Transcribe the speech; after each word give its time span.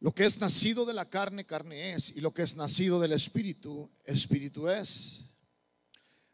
Lo 0.00 0.14
que 0.14 0.24
es 0.24 0.38
nacido 0.38 0.84
de 0.84 0.94
la 0.94 1.10
carne, 1.10 1.44
carne 1.44 1.94
es, 1.94 2.16
y 2.16 2.20
lo 2.20 2.32
que 2.32 2.42
es 2.42 2.56
nacido 2.56 3.00
del 3.00 3.12
Espíritu, 3.12 3.90
Espíritu 4.04 4.68
es. 4.68 5.24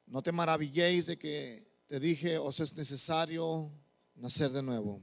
No 0.06 0.22
te 0.22 0.32
maravilléis 0.32 1.06
de 1.06 1.16
que 1.16 1.66
te 1.86 1.98
dije, 1.98 2.36
os 2.36 2.60
es 2.60 2.74
necesario 2.74 3.72
nacer 4.16 4.50
de 4.50 4.62
nuevo. 4.62 5.02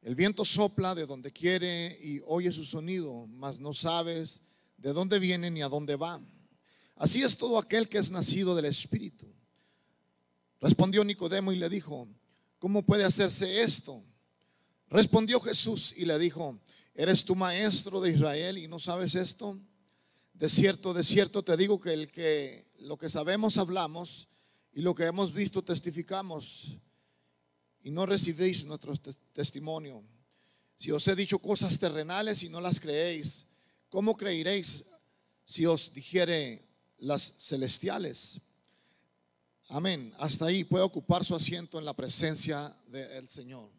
El 0.00 0.14
viento 0.14 0.44
sopla 0.44 0.94
de 0.94 1.04
donde 1.04 1.32
quiere 1.32 1.98
y 2.02 2.20
oye 2.26 2.50
su 2.52 2.64
sonido, 2.64 3.26
mas 3.26 3.60
no 3.60 3.74
sabes 3.74 4.42
de 4.78 4.92
dónde 4.92 5.18
viene 5.18 5.50
ni 5.50 5.60
a 5.60 5.68
dónde 5.68 5.96
va. 5.96 6.20
Así 6.96 7.22
es 7.22 7.36
todo 7.36 7.58
aquel 7.58 7.88
que 7.88 7.98
es 7.98 8.10
nacido 8.10 8.56
del 8.56 8.64
Espíritu. 8.64 9.26
Respondió 10.60 11.04
Nicodemo 11.04 11.52
y 11.52 11.56
le 11.56 11.68
dijo, 11.68 12.08
¿cómo 12.58 12.82
puede 12.82 13.04
hacerse 13.04 13.62
esto? 13.62 14.02
Respondió 14.88 15.38
Jesús 15.40 15.94
y 15.96 16.06
le 16.06 16.18
dijo, 16.18 16.58
¿eres 16.98 17.24
tu 17.24 17.36
maestro 17.36 18.00
de 18.00 18.10
Israel 18.10 18.58
y 18.58 18.66
no 18.66 18.80
sabes 18.80 19.14
esto? 19.14 19.56
De 20.34 20.48
cierto, 20.48 20.92
de 20.92 21.04
cierto 21.04 21.44
te 21.44 21.56
digo 21.56 21.80
que 21.80 21.92
el 21.94 22.10
que 22.10 22.66
lo 22.80 22.98
que 22.98 23.08
sabemos 23.08 23.56
hablamos 23.56 24.26
y 24.72 24.80
lo 24.80 24.96
que 24.96 25.04
hemos 25.04 25.32
visto 25.32 25.62
testificamos 25.62 26.76
y 27.82 27.92
no 27.92 28.04
recibéis 28.04 28.64
nuestro 28.64 28.96
testimonio. 29.32 30.02
Si 30.76 30.90
os 30.90 31.06
he 31.06 31.14
dicho 31.14 31.38
cosas 31.38 31.78
terrenales 31.78 32.42
y 32.42 32.48
no 32.48 32.60
las 32.60 32.80
creéis, 32.80 33.46
¿cómo 33.88 34.16
creeréis 34.16 34.86
si 35.44 35.66
os 35.66 35.94
dijere 35.94 36.66
las 36.98 37.22
celestiales? 37.38 38.40
Amén. 39.68 40.12
Hasta 40.18 40.46
ahí 40.46 40.64
puede 40.64 40.82
ocupar 40.82 41.24
su 41.24 41.36
asiento 41.36 41.78
en 41.78 41.84
la 41.84 41.94
presencia 41.94 42.76
del 42.88 43.28
Señor. 43.28 43.77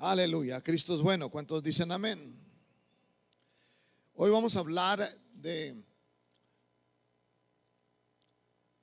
Aleluya. 0.00 0.62
Cristo 0.62 0.94
es 0.94 1.02
bueno. 1.02 1.28
¿Cuántos 1.28 1.60
dicen 1.60 1.90
amén? 1.90 2.32
Hoy 4.14 4.30
vamos 4.30 4.54
a 4.54 4.60
hablar 4.60 5.00
de, 5.32 5.74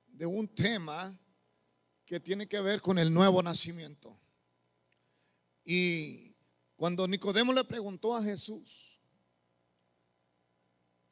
de 0.08 0.26
un 0.26 0.46
tema 0.46 1.18
que 2.04 2.20
tiene 2.20 2.46
que 2.46 2.60
ver 2.60 2.82
con 2.82 2.98
el 2.98 3.14
nuevo 3.14 3.42
nacimiento. 3.42 4.14
Y 5.64 6.36
cuando 6.76 7.08
Nicodemo 7.08 7.54
le 7.54 7.64
preguntó 7.64 8.14
a 8.14 8.22
Jesús, 8.22 9.00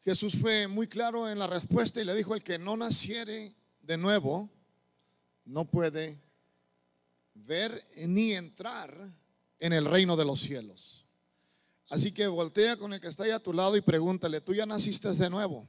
Jesús 0.02 0.34
fue 0.34 0.68
muy 0.68 0.86
claro 0.86 1.30
en 1.30 1.38
la 1.38 1.46
respuesta 1.46 2.02
y 2.02 2.04
le 2.04 2.14
dijo, 2.14 2.34
el 2.34 2.44
que 2.44 2.58
no 2.58 2.76
naciere 2.76 3.56
de 3.80 3.96
nuevo, 3.96 4.50
no 5.46 5.64
puede 5.64 6.22
ver 7.32 7.82
ni 8.06 8.34
entrar 8.34 9.23
en 9.64 9.72
el 9.72 9.86
reino 9.86 10.14
de 10.14 10.26
los 10.26 10.40
cielos. 10.40 11.06
Así 11.88 12.12
que 12.12 12.26
voltea 12.26 12.76
con 12.76 12.92
el 12.92 13.00
que 13.00 13.08
está 13.08 13.24
ahí 13.24 13.30
a 13.30 13.42
tu 13.42 13.54
lado 13.54 13.78
y 13.78 13.80
pregúntale, 13.80 14.42
¿tú 14.42 14.52
ya 14.52 14.66
naciste 14.66 15.10
de 15.10 15.30
nuevo? 15.30 15.66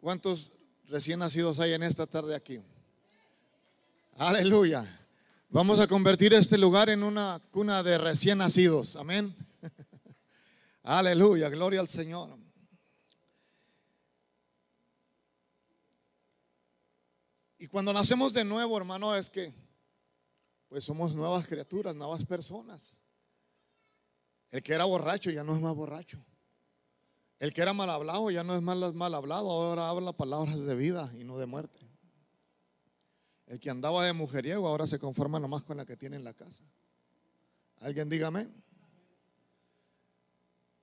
¿Cuántos 0.00 0.52
recién 0.86 1.18
nacidos 1.18 1.58
hay 1.58 1.72
en 1.72 1.82
esta 1.82 2.06
tarde 2.06 2.36
aquí? 2.36 2.60
Aleluya. 4.16 4.86
Vamos 5.48 5.80
a 5.80 5.88
convertir 5.88 6.32
este 6.32 6.56
lugar 6.56 6.88
en 6.88 7.02
una 7.02 7.40
cuna 7.50 7.82
de 7.82 7.98
recién 7.98 8.38
nacidos. 8.38 8.94
Amén. 8.94 9.34
Aleluya. 10.84 11.48
Gloria 11.48 11.80
al 11.80 11.88
Señor. 11.88 12.39
Y 17.60 17.66
cuando 17.66 17.92
nacemos 17.92 18.32
de 18.32 18.42
nuevo, 18.42 18.74
hermano, 18.78 19.14
es 19.14 19.28
que 19.28 19.54
pues 20.70 20.82
somos 20.82 21.14
nuevas 21.14 21.46
criaturas, 21.46 21.94
nuevas 21.94 22.24
personas. 22.24 22.96
El 24.50 24.62
que 24.62 24.72
era 24.72 24.86
borracho 24.86 25.30
ya 25.30 25.44
no 25.44 25.54
es 25.54 25.60
más 25.60 25.74
borracho. 25.76 26.24
El 27.38 27.52
que 27.52 27.60
era 27.60 27.74
mal 27.74 27.90
hablado 27.90 28.30
ya 28.30 28.42
no 28.42 28.56
es 28.56 28.62
más 28.62 28.94
mal 28.94 29.14
hablado, 29.14 29.50
ahora 29.50 29.90
habla 29.90 30.14
palabras 30.14 30.58
de 30.58 30.74
vida 30.74 31.12
y 31.18 31.24
no 31.24 31.36
de 31.36 31.44
muerte. 31.44 31.78
El 33.46 33.60
que 33.60 33.68
andaba 33.68 34.06
de 34.06 34.14
mujeriego 34.14 34.66
ahora 34.66 34.86
se 34.86 34.98
conforma 34.98 35.38
nomás 35.38 35.62
con 35.62 35.76
la 35.76 35.84
que 35.84 35.98
tiene 35.98 36.16
en 36.16 36.24
la 36.24 36.32
casa. 36.32 36.64
Alguien 37.80 38.08
dígame. 38.08 38.48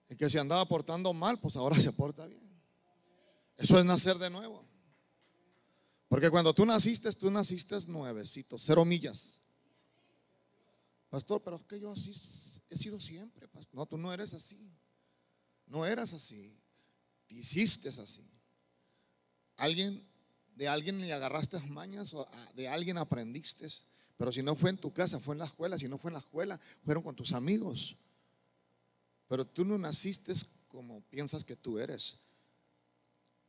El 0.09 0.15
que 0.15 0.29
se 0.29 0.37
andaba 0.37 0.63
portando 0.65 1.11
mal, 1.11 1.39
pues 1.39 1.55
ahora 1.55 1.79
se 1.79 1.91
porta 1.91 2.27
bien. 2.27 2.47
Eso 3.57 3.79
es 3.79 3.85
nacer 3.85 4.19
de 4.19 4.29
nuevo. 4.29 4.66
Porque 6.07 6.29
cuando 6.29 6.53
tú 6.53 6.65
naciste, 6.65 7.11
tú 7.13 7.29
naciste 7.29 7.75
nuevecito, 7.87 8.57
cero 8.57 8.85
millas. 8.85 9.41
Pastor, 11.09 11.41
pero 11.43 11.57
es 11.57 11.63
que 11.63 11.79
yo 11.79 11.91
así 11.91 12.11
he 12.69 12.77
sido 12.77 12.99
siempre. 12.99 13.47
No, 13.73 13.85
tú 13.85 13.97
no 13.97 14.13
eres 14.13 14.33
así. 14.33 14.71
No 15.65 15.85
eras 15.85 16.13
así. 16.13 16.57
Te 17.27 17.35
hiciste 17.35 17.89
así. 17.89 18.29
Alguien, 19.57 20.05
de 20.55 20.67
alguien 20.67 20.99
le 20.99 21.11
agarraste 21.11 21.59
mañas 21.61 22.13
o 22.13 22.27
de 22.55 22.67
alguien 22.67 22.97
aprendiste. 22.97 23.67
Pero 24.17 24.31
si 24.31 24.41
no 24.41 24.55
fue 24.55 24.69
en 24.69 24.77
tu 24.77 24.93
casa, 24.93 25.19
fue 25.19 25.35
en 25.35 25.39
la 25.39 25.45
escuela. 25.45 25.77
Si 25.77 25.87
no 25.87 25.97
fue 25.97 26.09
en 26.09 26.13
la 26.13 26.19
escuela, 26.19 26.59
fueron 26.83 27.03
con 27.03 27.15
tus 27.15 27.33
amigos. 27.33 27.95
Pero 29.27 29.45
tú 29.45 29.65
no 29.65 29.77
naciste 29.77 30.33
como 30.67 31.01
piensas 31.09 31.43
que 31.43 31.55
tú 31.55 31.79
eres. 31.79 32.17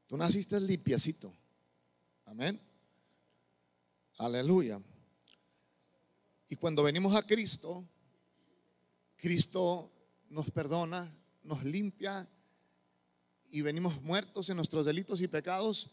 Tú 0.06 0.16
naciste 0.16 0.58
limpiecito. 0.60 1.32
Amén. 2.30 2.60
Aleluya. 4.18 4.82
Y 6.50 6.56
cuando 6.56 6.82
venimos 6.82 7.14
a 7.16 7.22
Cristo, 7.22 7.88
Cristo 9.16 9.90
nos 10.28 10.50
perdona, 10.50 11.10
nos 11.42 11.64
limpia 11.64 12.28
y 13.50 13.62
venimos 13.62 14.02
muertos 14.02 14.50
en 14.50 14.56
nuestros 14.56 14.84
delitos 14.84 15.22
y 15.22 15.28
pecados. 15.28 15.92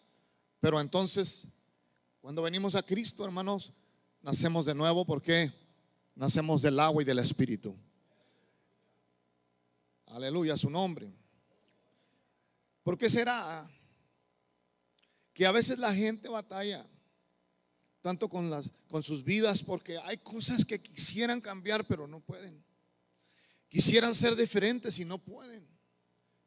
Pero 0.60 0.82
entonces, 0.82 1.48
cuando 2.20 2.42
venimos 2.42 2.76
a 2.76 2.84
Cristo, 2.84 3.24
hermanos, 3.24 3.72
nacemos 4.22 4.66
de 4.66 4.76
nuevo 4.76 5.06
porque 5.06 5.54
nacemos 6.16 6.62
del 6.62 6.82
agua 6.82 7.02
y 7.02 7.06
del 7.06 7.20
Espíritu. 7.20 7.74
Aleluya, 10.08 10.58
su 10.58 10.70
nombre. 10.70 11.10
¿Por 12.84 12.98
qué 12.98 13.10
será 13.10 13.66
que 15.36 15.46
a 15.46 15.52
veces 15.52 15.78
la 15.80 15.94
gente 15.94 16.30
batalla 16.30 16.88
tanto 18.00 18.30
con, 18.30 18.50
las, 18.50 18.72
con 18.88 19.04
sus 19.04 19.24
vidas 19.24 19.62
porque 19.62 19.98
hay 20.00 20.18
cosas 20.18 20.64
que 20.64 20.82
quisieran 20.82 21.42
cambiar 21.42 21.86
pero 21.86 22.08
no 22.08 22.22
pueden. 22.22 22.64
Quisieran 23.68 24.16
ser 24.16 24.36
diferentes 24.38 24.98
y 25.00 25.06
no 25.06 25.18
pueden. 25.18 25.68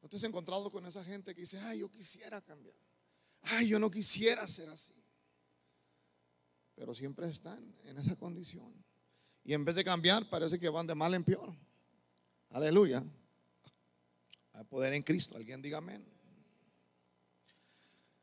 ¿No 0.01 0.09
te 0.09 0.17
has 0.17 0.25
encontrado 0.25 0.71
con 0.71 0.87
esa 0.87 1.05
gente 1.05 1.35
que 1.35 1.43
dice, 1.43 1.61
ay, 1.65 1.81
yo 1.81 1.91
quisiera 1.91 2.41
cambiar? 2.41 2.75
Ay, 3.43 3.69
yo 3.69 3.79
no 3.79 3.91
quisiera 3.91 4.49
ser 4.49 4.71
así. 4.71 4.95
Pero 6.75 6.95
siempre 6.95 7.29
están 7.29 7.75
en 7.85 7.99
esa 7.99 8.17
condición. 8.17 8.73
Y 9.45 9.53
en 9.53 9.67
vez 9.67 9.77
de 9.77 9.85
cambiar, 9.85 10.25
parece 10.31 10.59
que 10.59 10.69
van 10.71 10.87
de 10.87 10.95
mal 10.95 11.13
en 11.13 11.25
peor. 11.25 11.55
Aleluya. 12.51 13.05
Hay 14.55 14.65
poder 14.65 14.95
en 14.95 15.03
Cristo. 15.03 15.37
Alguien 15.37 15.61
diga 15.61 15.79
amén. 15.79 16.18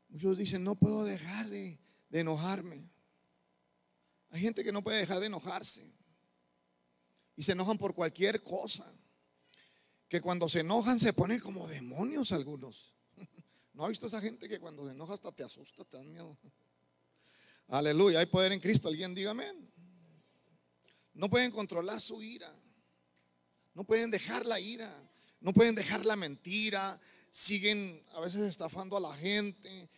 Muchos 0.08 0.38
dicen, 0.38 0.64
no 0.64 0.74
puedo 0.74 1.04
dejar 1.04 1.48
de, 1.48 1.78
enojarme. 2.10 2.90
Hay 4.30 4.40
gente 4.40 4.64
que 4.64 4.72
no 4.72 4.82
puede 4.82 4.98
dejar 4.98 5.20
de 5.20 5.26
enojarse. 5.26 5.92
Y 7.36 7.42
se 7.42 7.52
enojan 7.52 7.76
por 7.78 7.94
cualquier 7.94 8.42
cosa. 8.42 8.90
Que 10.08 10.20
cuando 10.20 10.48
se 10.48 10.60
enojan 10.60 11.00
se 11.00 11.12
ponen 11.12 11.40
como 11.40 11.66
demonios 11.66 12.32
algunos. 12.32 12.94
¿No 13.74 13.84
ha 13.84 13.88
visto 13.88 14.06
esa 14.06 14.20
gente 14.20 14.48
que 14.48 14.60
cuando 14.60 14.86
se 14.86 14.92
enoja 14.92 15.14
hasta 15.14 15.32
te 15.32 15.42
asusta, 15.42 15.84
te 15.84 15.96
da 15.96 16.04
miedo? 16.04 16.38
Aleluya, 17.68 18.20
hay 18.20 18.26
poder 18.26 18.52
en 18.52 18.60
Cristo. 18.60 18.88
Alguien 18.88 19.14
diga 19.14 19.32
amén. 19.32 19.70
No 21.12 21.28
pueden 21.28 21.50
controlar 21.50 22.00
su 22.00 22.22
ira. 22.22 22.52
No 23.74 23.84
pueden 23.84 24.10
dejar 24.10 24.46
la 24.46 24.60
ira. 24.60 24.94
No 25.40 25.52
pueden 25.52 25.74
dejar 25.74 26.06
la 26.06 26.16
mentira. 26.16 26.98
Siguen 27.36 28.02
a 28.14 28.20
veces 28.20 28.40
estafando 28.40 28.96
a 28.96 29.00
la 29.00 29.14
gente 29.14 29.90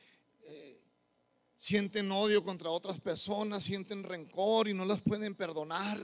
sienten 1.59 2.11
odio 2.13 2.43
contra 2.43 2.71
otras 2.71 3.01
personas, 3.01 3.65
sienten 3.65 4.05
rencor 4.05 4.69
y 4.69 4.75
no 4.75 4.85
las 4.85 5.03
pueden 5.03 5.35
perdonar. 5.35 6.01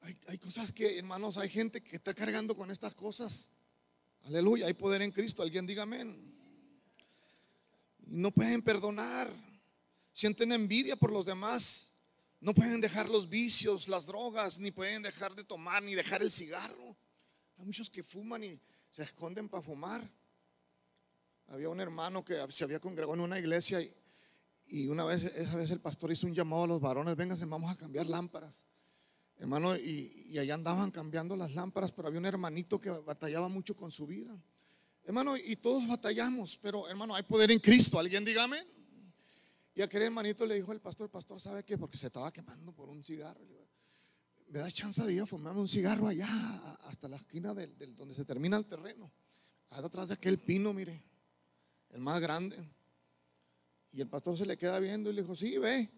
Hay, 0.00 0.16
hay 0.28 0.38
cosas 0.38 0.72
que, 0.72 0.98
hermanos, 0.98 1.36
hay 1.36 1.48
gente 1.48 1.82
que 1.82 1.96
está 1.96 2.14
cargando 2.14 2.56
con 2.56 2.70
estas 2.70 2.94
cosas. 2.94 3.50
Aleluya, 4.24 4.66
hay 4.66 4.74
poder 4.74 5.02
en 5.02 5.12
Cristo. 5.12 5.42
Alguien 5.42 5.66
diga 5.66 5.84
amén. 5.84 6.34
No 8.06 8.30
pueden 8.30 8.62
perdonar. 8.62 9.30
Sienten 10.12 10.52
envidia 10.52 10.96
por 10.96 11.12
los 11.12 11.26
demás. 11.26 11.92
No 12.40 12.54
pueden 12.54 12.80
dejar 12.80 13.08
los 13.08 13.28
vicios, 13.28 13.88
las 13.88 14.06
drogas, 14.06 14.58
ni 14.58 14.70
pueden 14.70 15.02
dejar 15.02 15.34
de 15.34 15.44
tomar, 15.44 15.82
ni 15.82 15.94
dejar 15.94 16.22
el 16.22 16.30
cigarro. 16.30 16.96
Hay 17.56 17.66
muchos 17.66 17.88
que 17.88 18.02
fuman 18.02 18.44
y 18.44 18.60
se 18.94 19.02
esconden 19.02 19.48
para 19.48 19.60
fumar. 19.60 20.00
Había 21.48 21.68
un 21.68 21.80
hermano 21.80 22.24
que 22.24 22.36
se 22.50 22.62
había 22.62 22.78
congregado 22.78 23.14
en 23.14 23.20
una 23.20 23.40
iglesia 23.40 23.84
y, 24.66 24.86
una 24.86 25.04
vez, 25.04 25.24
esa 25.24 25.56
vez 25.56 25.72
el 25.72 25.80
pastor 25.80 26.12
hizo 26.12 26.28
un 26.28 26.34
llamado 26.34 26.62
a 26.62 26.66
los 26.68 26.80
varones, 26.80 27.16
vénganse, 27.16 27.44
vamos 27.46 27.72
a 27.72 27.76
cambiar 27.76 28.06
lámparas. 28.06 28.66
Hermano, 29.38 29.74
y, 29.74 30.28
y 30.28 30.38
allá 30.38 30.54
andaban 30.54 30.92
cambiando 30.92 31.34
las 31.34 31.54
lámparas, 31.54 31.90
pero 31.90 32.06
había 32.06 32.20
un 32.20 32.26
hermanito 32.26 32.78
que 32.78 32.88
batallaba 32.90 33.48
mucho 33.48 33.74
con 33.74 33.90
su 33.90 34.06
vida. 34.06 34.32
Hermano, 35.02 35.36
y 35.36 35.56
todos 35.56 35.88
batallamos, 35.88 36.56
pero 36.62 36.88
hermano, 36.88 37.16
hay 37.16 37.24
poder 37.24 37.50
en 37.50 37.58
Cristo. 37.58 37.98
¿Alguien 37.98 38.24
dígame? 38.24 38.58
Y 39.74 39.82
aquel 39.82 40.02
hermanito 40.02 40.46
le 40.46 40.54
dijo 40.54 40.70
al 40.70 40.80
pastor, 40.80 41.10
pastor, 41.10 41.40
¿sabe 41.40 41.64
qué? 41.64 41.76
Porque 41.76 41.98
se 41.98 42.06
estaba 42.06 42.32
quemando 42.32 42.70
por 42.70 42.88
un 42.88 43.02
cigarro. 43.02 43.63
Me 44.46 44.58
da 44.58 44.70
chance 44.70 45.02
de 45.04 45.12
ir 45.12 45.22
a 45.22 45.26
fumarme 45.26 45.60
un 45.60 45.68
cigarro 45.68 46.06
allá, 46.06 46.28
hasta 46.84 47.08
la 47.08 47.16
esquina 47.16 47.54
del, 47.54 47.96
donde 47.96 48.14
se 48.14 48.24
termina 48.24 48.56
el 48.56 48.66
terreno. 48.66 49.10
Allá 49.70 49.86
atrás 49.86 50.08
de 50.08 50.14
aquel 50.14 50.38
pino, 50.38 50.72
mire, 50.72 51.02
el 51.90 52.00
más 52.00 52.20
grande. 52.20 52.56
Y 53.90 54.00
el 54.00 54.08
pastor 54.08 54.36
se 54.36 54.46
le 54.46 54.56
queda 54.56 54.78
viendo 54.78 55.10
y 55.10 55.14
le 55.14 55.22
dijo, 55.22 55.34
sí, 55.34 55.58
ve, 55.58 55.88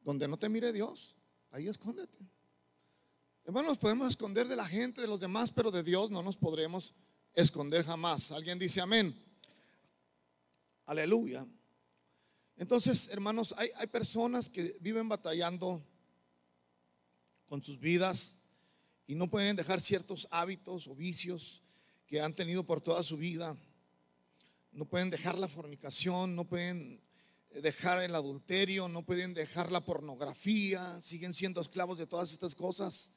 donde 0.00 0.28
no 0.28 0.38
te 0.38 0.48
mire 0.48 0.72
Dios, 0.72 1.16
ahí 1.50 1.68
escóndete. 1.68 2.18
Hermanos, 3.44 3.70
nos 3.70 3.78
podemos 3.78 4.08
esconder 4.08 4.48
de 4.48 4.56
la 4.56 4.66
gente, 4.66 5.00
de 5.00 5.06
los 5.06 5.20
demás, 5.20 5.52
pero 5.52 5.70
de 5.70 5.84
Dios 5.84 6.10
no 6.10 6.22
nos 6.22 6.36
podremos 6.36 6.94
esconder 7.32 7.84
jamás. 7.84 8.32
Alguien 8.32 8.58
dice 8.58 8.80
amén. 8.80 9.14
Aleluya. 10.86 11.46
Entonces, 12.56 13.08
hermanos, 13.10 13.54
hay, 13.58 13.86
personas 13.88 14.48
que 14.48 14.76
viven 14.80 15.08
batallando 15.08 15.84
con 17.48 17.62
sus 17.62 17.80
vidas 17.80 18.38
y 19.06 19.14
no 19.14 19.30
pueden 19.30 19.56
dejar 19.56 19.80
ciertos 19.80 20.28
hábitos 20.30 20.86
o 20.86 20.94
vicios 20.94 21.62
que 22.06 22.20
han 22.20 22.34
tenido 22.34 22.64
por 22.64 22.80
toda 22.80 23.02
su 23.02 23.16
vida. 23.16 23.56
No 24.72 24.84
pueden 24.84 25.10
dejar 25.10 25.38
la 25.38 25.48
fornicación, 25.48 26.34
no 26.34 26.44
pueden 26.44 27.00
dejar 27.62 28.02
el 28.02 28.14
adulterio, 28.14 28.88
no 28.88 29.02
pueden 29.02 29.32
dejar 29.32 29.72
la 29.72 29.80
pornografía, 29.80 31.00
siguen 31.00 31.32
siendo 31.32 31.60
esclavos 31.60 31.98
de 31.98 32.06
todas 32.06 32.32
estas 32.32 32.54
cosas 32.54 33.12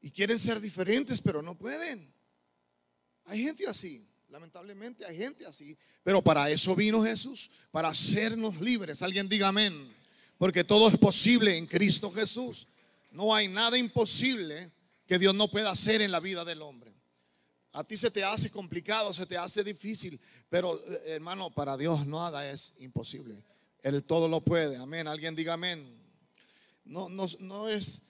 y 0.00 0.10
quieren 0.10 0.38
ser 0.38 0.60
diferentes, 0.60 1.20
pero 1.20 1.42
no 1.42 1.56
pueden. 1.56 2.12
Hay 3.26 3.42
gente 3.42 3.66
así. 3.66 4.06
Lamentablemente 4.28 5.04
hay 5.06 5.16
gente 5.16 5.46
así. 5.46 5.76
Pero 6.02 6.22
para 6.22 6.50
eso 6.50 6.74
vino 6.76 7.02
Jesús, 7.02 7.50
para 7.70 7.88
hacernos 7.88 8.60
libres. 8.60 9.02
Alguien 9.02 9.28
diga 9.28 9.48
amén. 9.48 9.74
Porque 10.36 10.64
todo 10.64 10.88
es 10.88 10.98
posible 10.98 11.56
en 11.56 11.66
Cristo 11.66 12.10
Jesús. 12.10 12.68
No 13.10 13.34
hay 13.34 13.48
nada 13.48 13.78
imposible 13.78 14.72
que 15.06 15.18
Dios 15.18 15.34
no 15.34 15.48
pueda 15.48 15.70
hacer 15.70 16.02
en 16.02 16.12
la 16.12 16.20
vida 16.20 16.44
del 16.44 16.62
hombre. 16.62 16.94
A 17.72 17.84
ti 17.84 17.96
se 17.96 18.10
te 18.10 18.24
hace 18.24 18.50
complicado, 18.50 19.12
se 19.12 19.26
te 19.26 19.36
hace 19.36 19.62
difícil. 19.64 20.20
Pero 20.48 20.82
eh, 20.86 21.14
hermano, 21.14 21.54
para 21.54 21.76
Dios 21.76 22.06
nada 22.06 22.50
es 22.50 22.80
imposible. 22.80 23.42
Él 23.82 24.02
todo 24.04 24.28
lo 24.28 24.40
puede. 24.40 24.76
Amén. 24.76 25.06
Alguien 25.06 25.34
diga 25.34 25.54
amén. 25.54 25.86
No, 26.84 27.08
no, 27.08 27.26
no 27.40 27.68
es, 27.68 28.02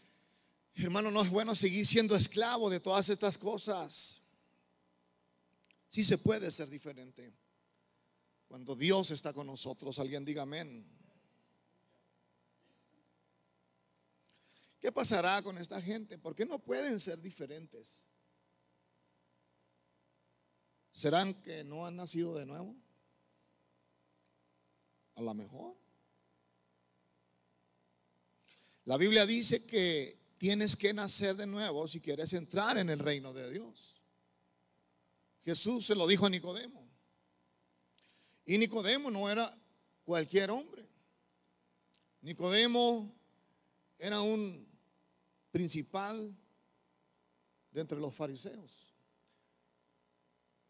hermano, 0.75 1.11
no 1.11 1.23
es 1.23 1.31
bueno 1.31 1.55
seguir 1.55 1.87
siendo 1.87 2.17
esclavo 2.17 2.71
de 2.71 2.81
todas 2.81 3.09
estas 3.09 3.37
cosas. 3.37 4.23
Si 5.89 6.05
se 6.05 6.19
puede 6.19 6.51
ser 6.51 6.69
diferente. 6.69 7.33
Cuando 8.47 8.75
Dios 8.75 9.11
está 9.11 9.33
con 9.33 9.47
nosotros, 9.47 9.99
alguien 9.99 10.25
diga 10.25 10.43
amén. 10.43 10.98
¿Qué 14.81 14.93
pasará 14.93 15.43
con 15.43 15.59
esta 15.59 15.83
gente? 15.83 16.19
¿Por 16.19 16.35
qué 16.35 16.47
no 16.47 16.59
pueden 16.59 17.01
ser 17.01 17.21
diferentes? 17.21 18.07
¿Serán 20.93 21.35
que 21.43 21.65
no 21.65 21.87
han 21.87 21.97
nacido 21.97 22.35
de 22.35 22.47
nuevo? 22.47 22.77
A 25.17 25.23
lo 25.23 25.35
mejor. 25.35 25.77
La 28.85 28.97
Biblia 28.97 29.27
dice 29.27 29.67
que 29.67 30.17
tienes 30.39 30.77
que 30.77 30.95
nacer 30.95 31.37
de 31.37 31.47
nuevo 31.47 31.87
si 31.89 32.01
quieres 32.01 32.33
entrar 32.33 32.79
en 32.79 32.89
el 32.89 33.01
reino 33.01 33.33
de 33.33 33.51
Dios. 33.51 34.01
Jesús 35.45 35.87
se 35.87 35.95
lo 35.95 36.07
dijo 36.07 36.27
a 36.27 36.31
Nicodemo. 36.31 36.89
Y 38.45 38.59
Nicodemo 38.59 39.11
no 39.11 39.29
era 39.29 39.53
cualquier 40.05 40.51
hombre. 40.51 40.89
Nicodemo 42.21 43.15
era 43.99 44.21
un 44.21 44.68
principal 45.51 46.37
de 47.71 47.81
entre 47.81 47.99
los 47.99 48.15
fariseos. 48.15 48.95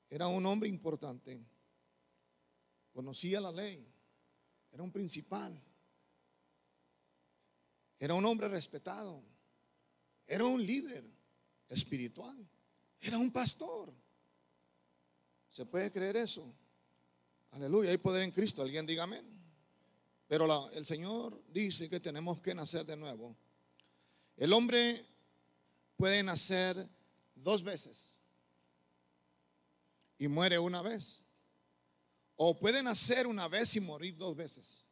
Era 0.08 0.26
un 0.28 0.44
hombre 0.46 0.68
importante. 0.68 1.38
Conocía 2.92 3.40
la 3.40 3.52
ley. 3.52 3.86
Era 4.70 4.82
un 4.82 4.92
principal. 4.92 5.56
Era 7.98 8.14
un 8.14 8.24
hombre 8.24 8.48
respetado. 8.48 9.22
Era 10.26 10.44
un 10.44 10.64
líder 10.64 11.04
espiritual. 11.68 12.36
Era 13.00 13.18
un 13.18 13.30
pastor. 13.30 13.92
¿Se 15.50 15.66
puede 15.66 15.90
creer 15.90 16.16
eso? 16.16 16.54
Aleluya, 17.52 17.90
hay 17.90 17.98
poder 17.98 18.22
en 18.22 18.30
Cristo. 18.30 18.62
Alguien 18.62 18.86
diga 18.86 19.04
amén. 19.04 19.26
Pero 20.26 20.70
el 20.72 20.84
Señor 20.84 21.42
dice 21.48 21.88
que 21.88 22.00
tenemos 22.00 22.40
que 22.40 22.54
nacer 22.54 22.84
de 22.84 22.96
nuevo. 22.96 23.36
El 24.38 24.52
hombre 24.52 25.04
puede 25.96 26.22
nacer 26.22 26.76
dos 27.34 27.64
veces 27.64 28.16
y 30.16 30.28
muere 30.28 30.58
una 30.58 30.80
vez. 30.80 31.20
O 32.36 32.56
puede 32.56 32.82
nacer 32.84 33.26
una 33.26 33.48
vez 33.48 33.74
y 33.74 33.80
morir 33.80 34.16
dos 34.16 34.36
veces. 34.36 34.84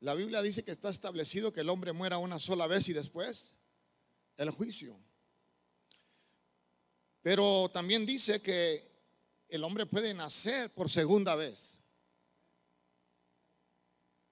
La 0.00 0.14
Biblia 0.14 0.42
dice 0.42 0.62
que 0.62 0.70
está 0.70 0.90
establecido 0.90 1.52
que 1.52 1.60
el 1.60 1.70
hombre 1.70 1.92
muera 1.92 2.18
una 2.18 2.38
sola 2.38 2.66
vez 2.66 2.88
y 2.90 2.92
después 2.92 3.54
el 4.36 4.50
juicio. 4.50 4.94
Pero 7.22 7.70
también 7.72 8.04
dice 8.04 8.42
que 8.42 8.86
el 9.48 9.64
hombre 9.64 9.86
puede 9.86 10.12
nacer 10.12 10.70
por 10.74 10.90
segunda 10.90 11.34
vez. 11.34 11.77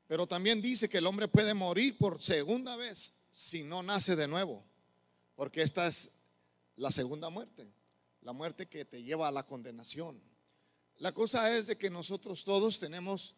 Pero 0.07 0.27
también 0.27 0.63
dice 0.63 0.89
que 0.89 0.99
el 0.99 1.07
hombre 1.07 1.29
puede 1.29 1.55
morir 1.55 1.97
por 1.99 2.23
segunda 2.23 2.77
vez 2.77 3.23
si 3.33 3.65
no 3.65 3.83
nace 3.83 4.15
de 4.15 4.29
nuevo. 4.29 4.65
Porque 5.35 5.63
esta 5.63 5.87
es 5.87 6.23
la 6.77 6.91
segunda 6.91 7.29
muerte. 7.29 7.71
La 8.23 8.33
muerte 8.33 8.67
que 8.67 8.85
te 8.85 9.03
lleva 9.03 9.29
a 9.29 9.33
la 9.33 9.45
condenación. 9.45 10.21
La 10.99 11.13
cosa 11.13 11.57
es 11.57 11.67
de 11.67 11.77
que 11.77 11.91
nosotros 11.91 12.45
todos 12.45 12.79
tenemos 12.79 13.35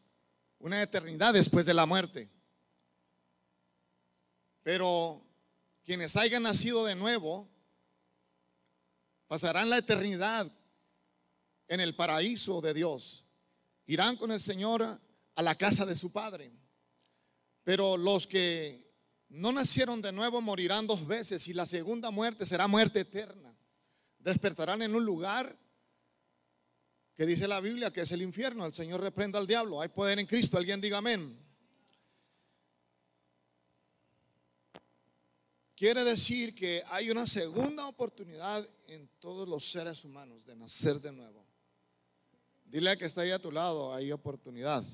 una 0.58 0.82
eternidad 0.82 1.34
después 1.34 1.66
de 1.66 1.74
la 1.74 1.86
muerte. 1.86 2.30
Pero 4.62 5.24
quienes 5.84 6.16
hayan 6.16 6.42
nacido 6.42 6.84
de 6.84 6.94
nuevo 6.94 7.48
pasarán 9.26 9.70
la 9.70 9.78
eternidad 9.78 10.50
en 11.68 11.80
el 11.80 11.94
paraíso 11.94 12.60
de 12.60 12.74
Dios. 12.74 13.24
Irán 13.86 14.16
con 14.16 14.30
el 14.30 14.40
Señor 14.40 15.00
a 15.38 15.42
la 15.42 15.54
casa 15.54 15.86
de 15.86 15.94
su 15.94 16.10
Padre. 16.10 16.50
Pero 17.62 17.96
los 17.96 18.26
que 18.26 18.92
no 19.28 19.52
nacieron 19.52 20.02
de 20.02 20.10
nuevo 20.10 20.40
morirán 20.40 20.88
dos 20.88 21.06
veces 21.06 21.46
y 21.46 21.54
la 21.54 21.64
segunda 21.64 22.10
muerte 22.10 22.44
será 22.44 22.66
muerte 22.66 23.00
eterna. 23.00 23.56
Despertarán 24.18 24.82
en 24.82 24.96
un 24.96 25.04
lugar 25.04 25.56
que 27.14 27.24
dice 27.24 27.46
la 27.46 27.60
Biblia 27.60 27.92
que 27.92 28.00
es 28.00 28.10
el 28.10 28.22
infierno. 28.22 28.66
El 28.66 28.74
Señor 28.74 29.00
reprenda 29.00 29.38
al 29.38 29.46
diablo. 29.46 29.80
Hay 29.80 29.90
poder 29.90 30.18
en 30.18 30.26
Cristo. 30.26 30.58
Alguien 30.58 30.80
diga 30.80 30.98
amén. 30.98 31.38
Quiere 35.76 36.02
decir 36.02 36.52
que 36.56 36.82
hay 36.90 37.12
una 37.12 37.28
segunda 37.28 37.86
oportunidad 37.86 38.68
en 38.88 39.08
todos 39.20 39.48
los 39.48 39.70
seres 39.70 40.04
humanos 40.04 40.44
de 40.46 40.56
nacer 40.56 41.00
de 41.00 41.12
nuevo. 41.12 41.46
Dile 42.64 42.90
a 42.90 42.96
que 42.96 43.04
está 43.04 43.20
ahí 43.20 43.30
a 43.30 43.40
tu 43.40 43.52
lado, 43.52 43.94
hay 43.94 44.10
oportunidad. 44.10 44.84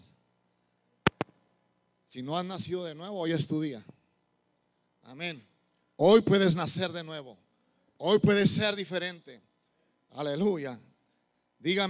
Si 2.07 2.23
no 2.23 2.39
has 2.39 2.45
nacido 2.45 2.85
de 2.85 2.95
nuevo, 2.95 3.19
hoy 3.19 3.33
es 3.33 3.47
tu 3.47 3.61
día. 3.61 3.83
Amén. 5.03 5.43
Hoy 5.97 6.21
puedes 6.23 6.55
nacer 6.57 6.93
de 6.93 7.05
nuevo. 7.05 7.39
Hoy 7.99 8.19
puedes 8.19 8.51
ser 8.51 8.77
diferente. 8.77 9.41
Aleluya. 10.11 10.79
Diga. 11.59 11.89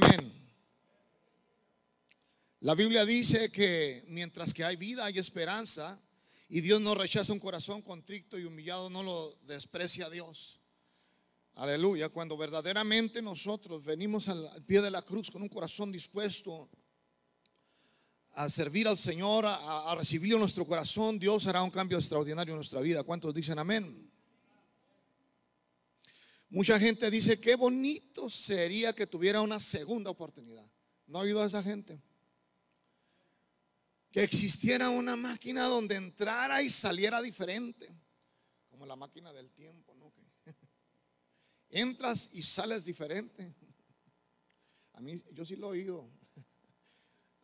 La 2.61 2.75
Biblia 2.75 3.05
dice 3.05 3.51
que 3.51 4.05
mientras 4.09 4.55
que 4.55 4.65
hay 4.65 4.77
vida 4.77 5.05
hay 5.05 5.19
esperanza 5.19 6.01
Y 6.49 6.61
Dios 6.61 6.81
no 6.81 6.95
rechaza 6.95 7.33
un 7.33 7.41
corazón 7.41 7.83
contrito 7.83 8.39
y 8.39 8.45
humillado, 8.45 8.91
no 8.91 9.03
lo 9.03 9.35
desprecia 9.47 10.11
Dios. 10.11 10.59
Aleluya. 11.55 12.09
Cuando 12.09 12.37
verdaderamente 12.37 13.23
nosotros 13.23 13.85
venimos 13.85 14.29
al, 14.29 14.63
pie 14.67 14.83
de 14.83 14.91
la 14.91 15.03
cruz 15.03 15.31
con 15.31 15.43
un 15.43 15.49
corazón 15.49 15.91
dispuesto 15.91 16.69
a 18.35 18.51
servir 18.51 18.89
al 18.89 18.99
Señor, 18.99 19.47
a, 19.47 19.91
a 19.91 19.95
recibirlo 19.95 20.37
en 20.37 20.41
nuestro 20.41 20.67
corazón, 20.67 21.19
Dios 21.19 21.47
hará 21.47 21.63
un 21.63 21.71
cambio 21.71 21.99
extraordinario 21.99 22.55
en 22.55 22.59
nuestra 22.59 22.81
vida. 22.81 23.03
¿Cuántos 23.03 23.35
dicen 23.35 23.59
amén? 23.59 24.11
Mucha 26.55 26.79
gente 26.79 27.11
dice, 27.11 27.41
qué 27.41 27.57
bonito 27.57 28.31
sería 28.31 28.93
que 28.93 29.09
tuviera 29.09 29.41
una 29.41 29.59
segunda 29.59 30.11
oportunidad. 30.11 30.65
¿No 31.07 31.19
ha 31.19 31.23
oído 31.23 31.43
a 31.43 31.47
esa 31.47 31.63
gente? 31.65 32.01
Que 34.13 34.23
existiera 34.23 34.89
una 34.89 35.17
máquina 35.17 35.65
donde 35.65 35.97
entrara 35.97 36.63
y 36.63 36.71
saliera 36.71 37.21
diferente, 37.21 37.89
como 38.71 38.87
la 38.87 38.95
máquina 38.95 39.33
del 39.33 39.51
tiempo, 39.51 39.97
¿no? 39.97 40.13
entras 41.71 42.31
y 42.35 42.43
sales 42.43 42.85
diferente. 42.85 43.53
A 44.93 45.01
mí, 45.01 45.21
yo 45.33 45.45
sí 45.45 45.57
lo 45.57 45.75
he 45.75 45.81
oído. 45.81 46.09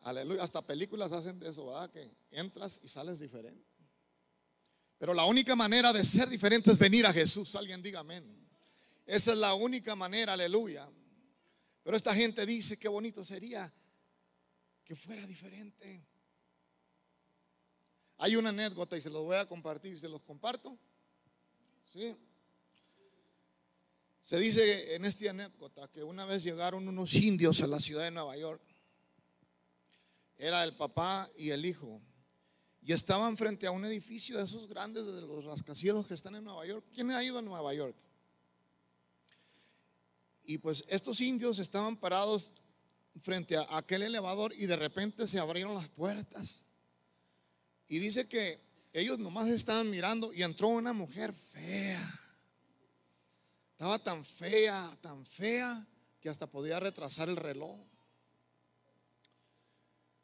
Aleluya, 0.01 0.43
hasta 0.43 0.61
películas 0.61 1.11
hacen 1.11 1.39
de 1.39 1.49
eso, 1.49 1.67
¿verdad? 1.67 1.91
Que 1.91 2.11
entras 2.31 2.81
y 2.83 2.87
sales 2.87 3.19
diferente. 3.19 3.69
Pero 4.97 5.13
la 5.13 5.25
única 5.25 5.55
manera 5.55 5.93
de 5.93 6.03
ser 6.03 6.29
diferente 6.29 6.71
es 6.71 6.77
venir 6.77 7.05
a 7.05 7.13
Jesús. 7.13 7.55
Alguien 7.55 7.81
diga 7.81 8.01
amén. 8.01 8.23
Esa 9.05 9.33
es 9.33 9.37
la 9.37 9.53
única 9.53 9.95
manera, 9.95 10.33
aleluya. 10.33 10.87
Pero 11.83 11.97
esta 11.97 12.13
gente 12.13 12.45
dice, 12.45 12.77
qué 12.77 12.87
bonito 12.87 13.23
sería 13.23 13.71
que 14.83 14.95
fuera 14.95 15.25
diferente. 15.25 16.05
Hay 18.17 18.35
una 18.35 18.49
anécdota 18.49 18.95
y 18.97 19.01
se 19.01 19.09
los 19.09 19.23
voy 19.23 19.37
a 19.37 19.47
compartir, 19.47 19.99
se 19.99 20.07
los 20.07 20.21
comparto. 20.21 20.77
¿Sí? 21.85 22.15
Se 24.21 24.37
dice 24.37 24.95
en 24.95 25.05
esta 25.05 25.31
anécdota 25.31 25.87
que 25.89 26.03
una 26.03 26.25
vez 26.25 26.43
llegaron 26.43 26.87
unos 26.87 27.13
indios 27.15 27.61
a 27.61 27.67
la 27.67 27.79
ciudad 27.79 28.03
de 28.03 28.11
Nueva 28.11 28.37
York. 28.37 28.61
Era 30.41 30.63
el 30.63 30.73
papá 30.73 31.29
y 31.37 31.51
el 31.51 31.63
hijo. 31.67 32.01
Y 32.81 32.93
estaban 32.93 33.37
frente 33.37 33.67
a 33.67 33.71
un 33.71 33.85
edificio 33.85 34.39
de 34.39 34.45
esos 34.45 34.67
grandes 34.67 35.05
de 35.05 35.21
los 35.21 35.45
rascacielos 35.45 36.07
que 36.07 36.15
están 36.15 36.35
en 36.35 36.43
Nueva 36.43 36.65
York. 36.65 36.83
¿Quién 36.95 37.11
ha 37.11 37.23
ido 37.23 37.37
a 37.37 37.43
Nueva 37.43 37.71
York? 37.75 37.95
Y 40.43 40.57
pues 40.57 40.83
estos 40.87 41.21
indios 41.21 41.59
estaban 41.59 41.95
parados 41.95 42.49
frente 43.19 43.55
a 43.55 43.67
aquel 43.77 44.01
elevador 44.01 44.51
y 44.57 44.65
de 44.65 44.77
repente 44.77 45.27
se 45.27 45.37
abrieron 45.37 45.75
las 45.75 45.87
puertas. 45.89 46.63
Y 47.87 47.99
dice 47.99 48.27
que 48.27 48.59
ellos 48.93 49.19
nomás 49.19 49.47
estaban 49.47 49.91
mirando 49.91 50.33
y 50.33 50.41
entró 50.41 50.69
una 50.69 50.91
mujer 50.91 51.33
fea. 51.33 52.01
Estaba 53.73 53.99
tan 53.99 54.25
fea, 54.25 54.97
tan 55.01 55.23
fea, 55.23 55.85
que 56.19 56.29
hasta 56.29 56.47
podía 56.47 56.79
retrasar 56.79 57.29
el 57.29 57.35
reloj. 57.37 57.79